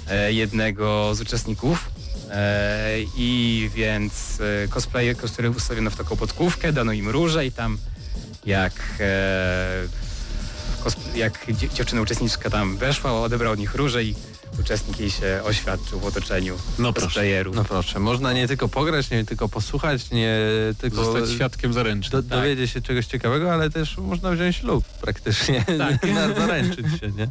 e, 0.10 0.34
jednego 0.34 1.16
z 1.16 1.22
uczestników. 1.22 1.90
E, 2.32 2.96
I 3.18 3.70
więc 3.76 4.40
e, 4.64 4.68
cosplaye, 4.68 5.16
które 5.16 5.50
ustawiono 5.50 5.90
w 5.90 5.96
taką 5.96 6.16
podkówkę, 6.16 6.74
dano 6.74 6.92
im 6.92 7.10
róże 7.10 7.46
i 7.46 7.52
tam 7.52 7.78
jak, 8.46 8.74
e, 9.00 9.88
jak 11.16 11.46
dzie- 11.54 11.70
dziewczyna 11.70 12.02
uczestniczka 12.02 12.50
tam 12.50 12.78
weszła, 12.78 13.22
odebrał 13.22 13.54
od 13.54 13.60
nich 13.60 13.76
róże 13.76 14.04
i 14.04 14.16
uczestnik 14.60 15.00
jej 15.00 15.12
się 15.12 15.42
oświadczył 15.44 16.00
w 16.00 16.06
otoczeniu 16.06 16.58
No 16.80 16.94
proszę. 16.94 17.06
cosplayerów. 17.08 17.56
No 17.56 17.64
proszę, 17.64 18.00
można 18.00 18.34
nie 18.34 18.48
tylko 18.48 18.68
pograć, 18.68 19.10
nie 19.10 19.26
tylko 19.26 19.50
posłuchać, 19.50 20.12
nie 20.12 20.40
tylko 20.82 21.04
Zostać 21.06 21.30
świadkiem 21.36 21.74
zaręcznym. 21.74 22.22
do, 22.22 22.36
dowiedzieć 22.36 22.72
się 22.72 22.82
czegoś 22.82 23.06
ciekawego, 23.06 23.54
ale 23.54 23.70
też 23.70 23.98
można 23.98 24.32
wziąć 24.32 24.56
ślub 24.56 24.86
praktycznie, 25.02 25.66
Tak. 25.78 26.04
na, 26.16 26.34
zaręczyć 26.34 26.86
się, 27.00 27.12
nie? 27.18 27.28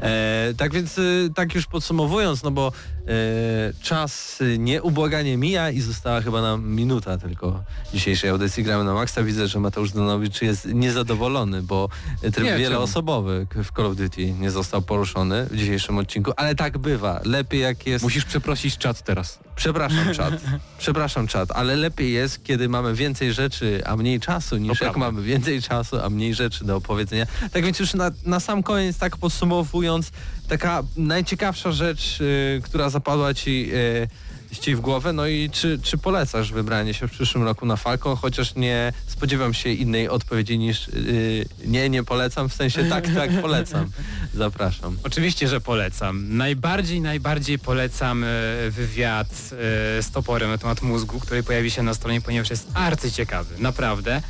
E, 0.00 0.54
tak 0.56 0.72
więc 0.74 0.98
y, 0.98 1.30
tak 1.34 1.54
już 1.54 1.66
podsumowując, 1.66 2.42
no 2.42 2.50
bo 2.50 2.72
czas 3.82 4.40
y, 4.40 4.58
nieubłaganie 4.58 5.36
mija 5.36 5.70
i 5.70 5.80
została 5.80 6.20
chyba 6.20 6.42
nam 6.42 6.68
minuta 6.68 7.18
tylko 7.18 7.62
dzisiejszej 7.94 8.30
audycji 8.30 8.64
Gramy 8.64 8.84
na 8.84 8.94
Maxa. 8.94 9.22
Widzę, 9.22 9.48
że 9.48 9.60
Mateusz 9.60 9.92
Danowicz 9.92 10.42
jest 10.42 10.64
niezadowolony, 10.64 11.62
bo 11.62 11.88
tryb 12.32 12.44
Nie, 12.44 12.56
wieloosobowy 12.58 13.46
w 13.54 13.72
Call 13.76 13.86
of 13.86 13.96
Duty 13.96 14.32
nie 14.32 14.50
został 14.50 14.82
poruszony 14.82 15.46
w 15.50 15.56
dzisiejszym 15.56 15.98
odcinku, 15.98 16.32
ale 16.36 16.54
tak 16.54 16.78
bywa. 16.78 17.20
Lepiej 17.24 17.60
jak 17.60 17.86
jest... 17.86 18.04
Musisz 18.04 18.24
przeprosić 18.24 18.78
czat 18.78 19.02
teraz. 19.02 19.38
Przepraszam 19.56 20.14
czat, 20.14 20.34
przepraszam 20.78 21.26
czat, 21.26 21.50
ale 21.50 21.76
lepiej 21.76 22.12
jest, 22.12 22.44
kiedy 22.44 22.68
mamy 22.68 22.94
więcej 22.94 23.32
rzeczy, 23.32 23.82
a 23.86 23.96
mniej 23.96 24.20
czasu, 24.20 24.56
niż 24.56 24.80
jak 24.80 24.96
mamy 24.96 25.22
więcej 25.22 25.62
czasu, 25.62 26.00
a 26.00 26.10
mniej 26.10 26.34
rzeczy 26.34 26.64
do 26.64 26.76
opowiedzenia. 26.76 27.26
Tak 27.52 27.64
więc 27.64 27.78
już 27.78 27.94
na, 27.94 28.10
na 28.24 28.40
sam 28.40 28.62
koniec, 28.62 28.98
tak 28.98 29.16
podsumowując, 29.16 30.10
taka 30.48 30.82
najciekawsza 30.96 31.72
rzecz, 31.72 32.20
y, 32.20 32.60
która 32.64 32.90
zapadła 32.90 33.34
ci, 33.34 33.70
y, 33.72 34.08
ci 34.60 34.74
w 34.74 34.80
głowę, 34.80 35.12
no 35.12 35.26
i 35.26 35.50
czy, 35.50 35.78
czy 35.82 35.98
polecasz 35.98 36.52
wybranie 36.52 36.94
się 36.94 37.08
w 37.08 37.10
przyszłym 37.10 37.44
roku 37.44 37.66
na 37.66 37.76
Falcon, 37.76 38.16
chociaż 38.16 38.54
nie 38.54 38.92
spodziewam 39.06 39.54
się 39.54 39.70
innej 39.70 40.08
odpowiedzi 40.08 40.58
niż 40.58 40.88
y, 40.88 41.46
nie, 41.64 41.90
nie 41.90 42.04
polecam, 42.04 42.48
w 42.48 42.54
sensie 42.54 42.84
tak, 42.84 43.14
tak, 43.14 43.30
polecam. 43.42 43.90
Zapraszam. 44.34 44.96
Oczywiście, 45.02 45.48
że 45.48 45.60
polecam. 45.60 46.36
Najbardziej, 46.36 47.00
najbardziej 47.00 47.58
polecam 47.58 48.24
e, 48.24 48.26
wywiad 48.70 49.28
e, 49.28 50.02
z 50.02 50.10
toporem 50.10 50.50
na 50.50 50.58
temat 50.58 50.82
mózgu, 50.82 51.20
który 51.20 51.42
pojawi 51.42 51.70
się 51.70 51.82
na 51.82 51.94
stronie, 51.94 52.20
ponieważ 52.20 52.50
jest 52.50 52.68
arcyciekawy, 52.74 53.54
naprawdę. 53.58 54.22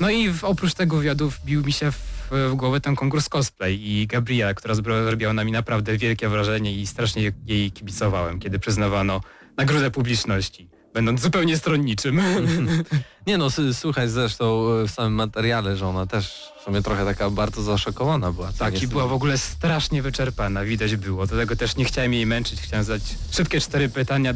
No 0.00 0.10
i 0.10 0.34
oprócz 0.42 0.74
tego 0.74 0.96
wywiadu 0.96 1.30
wbił 1.30 1.64
mi 1.64 1.72
się 1.72 1.92
w, 1.92 2.13
w 2.48 2.54
głowę 2.54 2.80
ten 2.80 2.96
konkurs 2.96 3.28
cosplay 3.28 3.88
i 3.88 4.06
Gabriela, 4.06 4.54
która 4.54 4.74
zrobiła 4.74 5.32
na 5.32 5.44
mi 5.44 5.52
naprawdę 5.52 5.98
wielkie 5.98 6.28
wrażenie 6.28 6.72
i 6.72 6.86
strasznie 6.86 7.32
jej 7.46 7.72
kibicowałem, 7.72 8.40
kiedy 8.40 8.58
przyznawano 8.58 9.20
nagrodę 9.56 9.90
publiczności, 9.90 10.68
będąc 10.94 11.20
zupełnie 11.20 11.56
stronniczym. 11.56 12.20
Nie 13.26 13.38
no, 13.38 13.48
słuchaj 13.72 14.08
zresztą 14.08 14.68
y, 14.82 14.88
w 14.88 14.90
samym 14.90 15.12
materiale, 15.12 15.76
że 15.76 15.86
ona 15.86 16.06
też 16.06 16.52
w 16.60 16.64
sumie 16.64 16.82
trochę 16.82 17.04
taka 17.04 17.30
bardzo 17.30 17.62
zaszokowana 17.62 18.32
była. 18.32 18.52
Tak, 18.58 18.82
i 18.82 18.86
była 18.86 19.06
w 19.06 19.12
ogóle 19.12 19.38
strasznie 19.38 20.02
wyczerpana, 20.02 20.64
widać 20.64 20.96
było. 20.96 21.26
Dlatego 21.26 21.56
też 21.56 21.76
nie 21.76 21.84
chciałem 21.84 22.14
jej 22.14 22.26
męczyć, 22.26 22.60
chciałem 22.60 22.84
zadać 22.84 23.02
szybkie 23.30 23.60
cztery 23.60 23.88
pytania, 23.88 24.34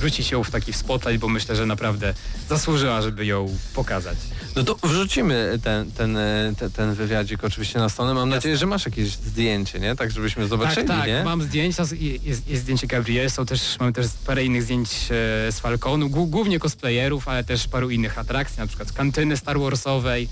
wrzucić 0.00 0.30
ją 0.30 0.44
w 0.44 0.50
taki 0.50 0.72
spotlight, 0.72 1.20
bo 1.20 1.28
myślę, 1.28 1.56
że 1.56 1.66
naprawdę 1.66 2.14
zasłużyła, 2.48 3.02
żeby 3.02 3.26
ją 3.26 3.56
pokazać. 3.74 4.18
No 4.56 4.64
to 4.64 4.76
wrzucimy 4.82 5.58
ten, 5.64 5.92
ten, 5.92 6.16
e, 6.16 6.52
te- 6.58 6.70
ten 6.70 6.94
wywiadzik 6.94 7.44
oczywiście 7.44 7.78
na 7.78 7.88
stronę. 7.88 8.14
Mam 8.14 8.28
nadzieję, 8.28 8.56
że 8.56 8.66
masz 8.66 8.84
jakieś 8.86 9.10
zdjęcie, 9.10 9.80
nie? 9.80 9.96
Tak, 9.96 10.10
żebyśmy 10.10 10.48
zobaczyli, 10.48 10.86
tak, 10.86 10.98
tak, 10.98 11.06
nie? 11.08 11.22
mam 11.24 11.42
zdjęcia, 11.42 11.82
jest, 12.24 12.48
jest 12.48 12.62
zdjęcie 12.62 12.86
Gabriel, 12.86 13.30
są 13.30 13.46
też, 13.46 13.76
mam 13.80 13.92
też 13.92 14.06
parę 14.26 14.44
innych 14.44 14.62
zdjęć 14.62 14.88
e, 14.90 15.52
z 15.52 15.60
Falconu, 15.60 16.08
głó- 16.10 16.28
głównie 16.30 16.58
cosplayerów, 16.58 17.28
ale 17.28 17.44
też 17.44 17.68
paru 17.68 17.90
innych 17.90 18.18
atrakcji, 18.18 18.58
na 18.60 18.66
przykład 18.66 18.92
kantyny 18.92 19.36
Star 19.36 19.60
Warsowej, 19.60 20.28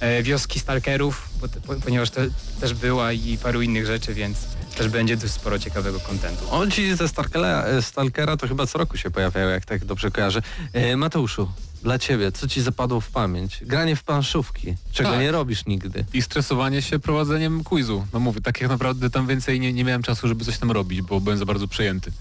e, 0.00 0.22
wioski 0.22 0.60
Stalkerów, 0.60 1.28
ponieważ 1.84 2.10
te, 2.10 2.26
też 2.60 2.74
była 2.74 3.12
i 3.12 3.38
paru 3.42 3.62
innych 3.62 3.86
rzeczy, 3.86 4.14
więc 4.14 4.38
też 4.80 4.88
będzie 4.88 5.16
dość 5.16 5.32
sporo 5.32 5.58
ciekawego 5.58 6.00
kontentu. 6.00 6.44
O, 6.50 6.66
ci 6.66 6.96
ze 6.96 7.08
Stalkera, 7.08 7.62
e, 7.64 7.82
Stalkera 7.82 8.36
to 8.36 8.48
chyba 8.48 8.66
co 8.66 8.78
roku 8.78 8.96
się 8.96 9.10
pojawiają, 9.10 9.48
jak 9.48 9.64
tak 9.64 9.84
dobrze 9.84 10.10
kojarzę. 10.10 10.42
E, 10.72 10.96
Mateuszu, 10.96 11.48
dla 11.82 11.98
ciebie, 11.98 12.32
co 12.32 12.48
ci 12.48 12.62
zapadło 12.62 13.00
w 13.00 13.10
pamięć? 13.10 13.58
Granie 13.66 13.96
w 13.96 14.02
planszówki, 14.02 14.74
czego 14.92 15.10
Tak. 15.10 15.20
nie 15.20 15.32
robisz 15.32 15.66
nigdy. 15.66 16.04
I 16.14 16.22
stresowanie 16.22 16.82
się 16.82 16.98
prowadzeniem 16.98 17.64
quizu. 17.64 18.06
No 18.12 18.20
mówię, 18.20 18.40
tak 18.40 18.60
jak 18.60 18.70
naprawdę 18.70 19.10
tam 19.10 19.26
więcej 19.26 19.60
nie, 19.60 19.72
nie 19.72 19.84
miałem 19.84 20.02
czasu, 20.02 20.28
żeby 20.28 20.44
coś 20.44 20.58
tam 20.58 20.70
robić, 20.70 21.02
bo 21.02 21.20
byłem 21.20 21.38
za 21.38 21.44
bardzo 21.44 21.68
przejęty. 21.68 22.12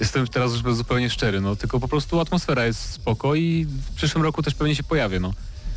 Jestem 0.00 0.26
teraz 0.26 0.52
już 0.52 0.76
zupełnie 0.76 1.10
szczery, 1.10 1.40
no 1.40 1.56
tylko 1.56 1.80
po 1.80 1.88
prostu 1.88 2.20
atmosfera 2.20 2.66
jest 2.66 2.92
spoko 2.92 3.34
i 3.34 3.66
w 3.90 3.94
przyszłym 3.94 4.24
roku 4.24 4.42
też 4.42 4.54
pewnie 4.54 4.74
się 4.76 4.82
pojawię, 4.82 5.20
no. 5.20 5.34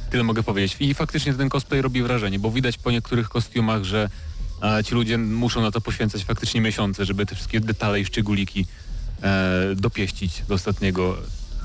Tyle 0.10 0.24
mogę 0.24 0.44
powiedzieć. 0.44 0.78
I 0.80 0.94
faktycznie 0.94 1.34
ten 1.34 1.50
cosplay 1.50 1.82
robi 1.82 2.04
wrażenie, 2.04 2.40
bo 2.40 2.52
widać 2.52 2.78
po 2.78 2.92
niektórych 2.92 3.30
kostiumach, 3.30 3.84
że 3.84 4.10
e, 4.64 4.84
ci 4.84 4.96
ludzie 4.96 5.18
muszą 5.18 5.62
na 5.62 5.72
to 5.72 5.82
poświęcać 5.82 6.24
faktycznie 6.24 6.62
miesiące, 6.62 7.06
żeby 7.06 7.26
te 7.26 7.36
wszystkie 7.36 7.60
detale 7.60 8.00
i 8.00 8.06
szczególiki 8.06 8.66
e, 9.24 9.76
dopieścić 9.76 10.44
do 10.48 10.54
ostatniego 10.54 11.18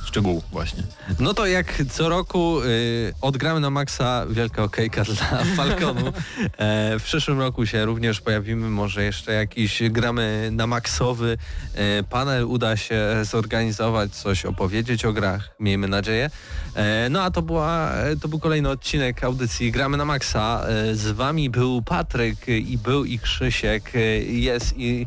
szczegółu 0.08 0.42
właśnie. 0.52 0.82
No 1.20 1.34
to 1.34 1.46
jak 1.46 1.82
co 1.90 2.08
roku 2.08 2.62
y, 2.62 3.14
odgramy 3.20 3.60
na 3.60 3.70
maksa 3.70 4.26
wielka 4.30 4.62
okejka 4.62 5.04
dla 5.14 5.44
Falconu. 5.56 6.12
E, 6.58 6.98
w 6.98 7.02
przyszłym 7.02 7.40
roku 7.40 7.66
się 7.66 7.84
również 7.84 8.20
pojawimy, 8.20 8.70
może 8.70 9.04
jeszcze 9.04 9.32
jakiś 9.32 9.82
gramy 9.90 10.48
na 10.52 10.66
maksowy 10.66 11.38
e, 11.74 12.02
panel 12.02 12.44
uda 12.44 12.76
się 12.76 13.00
zorganizować, 13.22 14.12
coś 14.12 14.44
opowiedzieć 14.44 15.04
o 15.04 15.12
grach, 15.12 15.54
miejmy 15.60 15.88
nadzieję. 15.88 16.30
E, 16.74 17.08
no 17.10 17.22
a 17.22 17.30
to, 17.30 17.42
była, 17.42 17.92
to 18.22 18.28
był 18.28 18.38
kolejny 18.38 18.68
odcinek 18.68 19.24
audycji 19.24 19.72
Gramy 19.72 19.96
na 19.96 20.04
maksa. 20.04 20.64
E, 20.68 20.94
z 20.94 21.10
wami 21.10 21.50
był 21.50 21.82
Patryk 21.82 22.48
i 22.48 22.78
był 22.78 23.04
i 23.04 23.18
Krzysiek, 23.18 23.94
e, 23.94 24.00
jest 24.22 24.78
i 24.78 25.06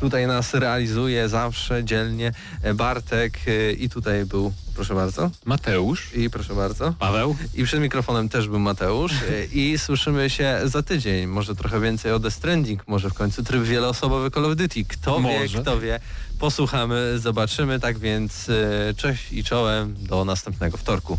Tutaj 0.00 0.26
nas 0.26 0.54
realizuje 0.54 1.28
zawsze 1.28 1.84
dzielnie 1.84 2.32
e, 2.62 2.74
Bartek 2.74 3.38
e, 3.46 3.72
i 3.72 3.88
tutaj 3.88 4.26
był, 4.26 4.52
proszę 4.74 4.94
bardzo, 4.94 5.30
Mateusz, 5.44 6.14
i 6.14 6.30
proszę 6.30 6.54
bardzo. 6.54 6.94
Paweł? 6.98 7.36
I 7.54 7.64
przed 7.64 7.80
mikrofonem 7.80 8.28
też 8.28 8.48
był 8.48 8.58
Mateusz 8.58 9.12
e, 9.12 9.44
i 9.44 9.78
słyszymy 9.78 10.30
się 10.30 10.60
za 10.64 10.82
tydzień. 10.82 11.26
Może 11.26 11.54
trochę 11.54 11.80
więcej 11.80 12.12
o 12.12 12.20
The 12.20 12.30
Stranding, 12.30 12.88
może 12.88 13.10
w 13.10 13.14
końcu 13.14 13.42
tryb 13.42 13.62
wieloosobowy 13.62 14.30
Call 14.30 14.44
of 14.44 14.56
Duty. 14.56 14.84
Kto 14.84 15.20
wie, 15.20 15.40
Może. 15.40 15.62
kto 15.62 15.80
wie. 15.80 16.00
Posłuchamy, 16.38 17.18
zobaczymy. 17.18 17.80
Tak 17.80 17.98
więc 17.98 18.46
cześć 18.96 19.32
i 19.32 19.44
czołem 19.44 19.94
do 19.98 20.24
następnego 20.24 20.76
wtorku. 20.76 21.18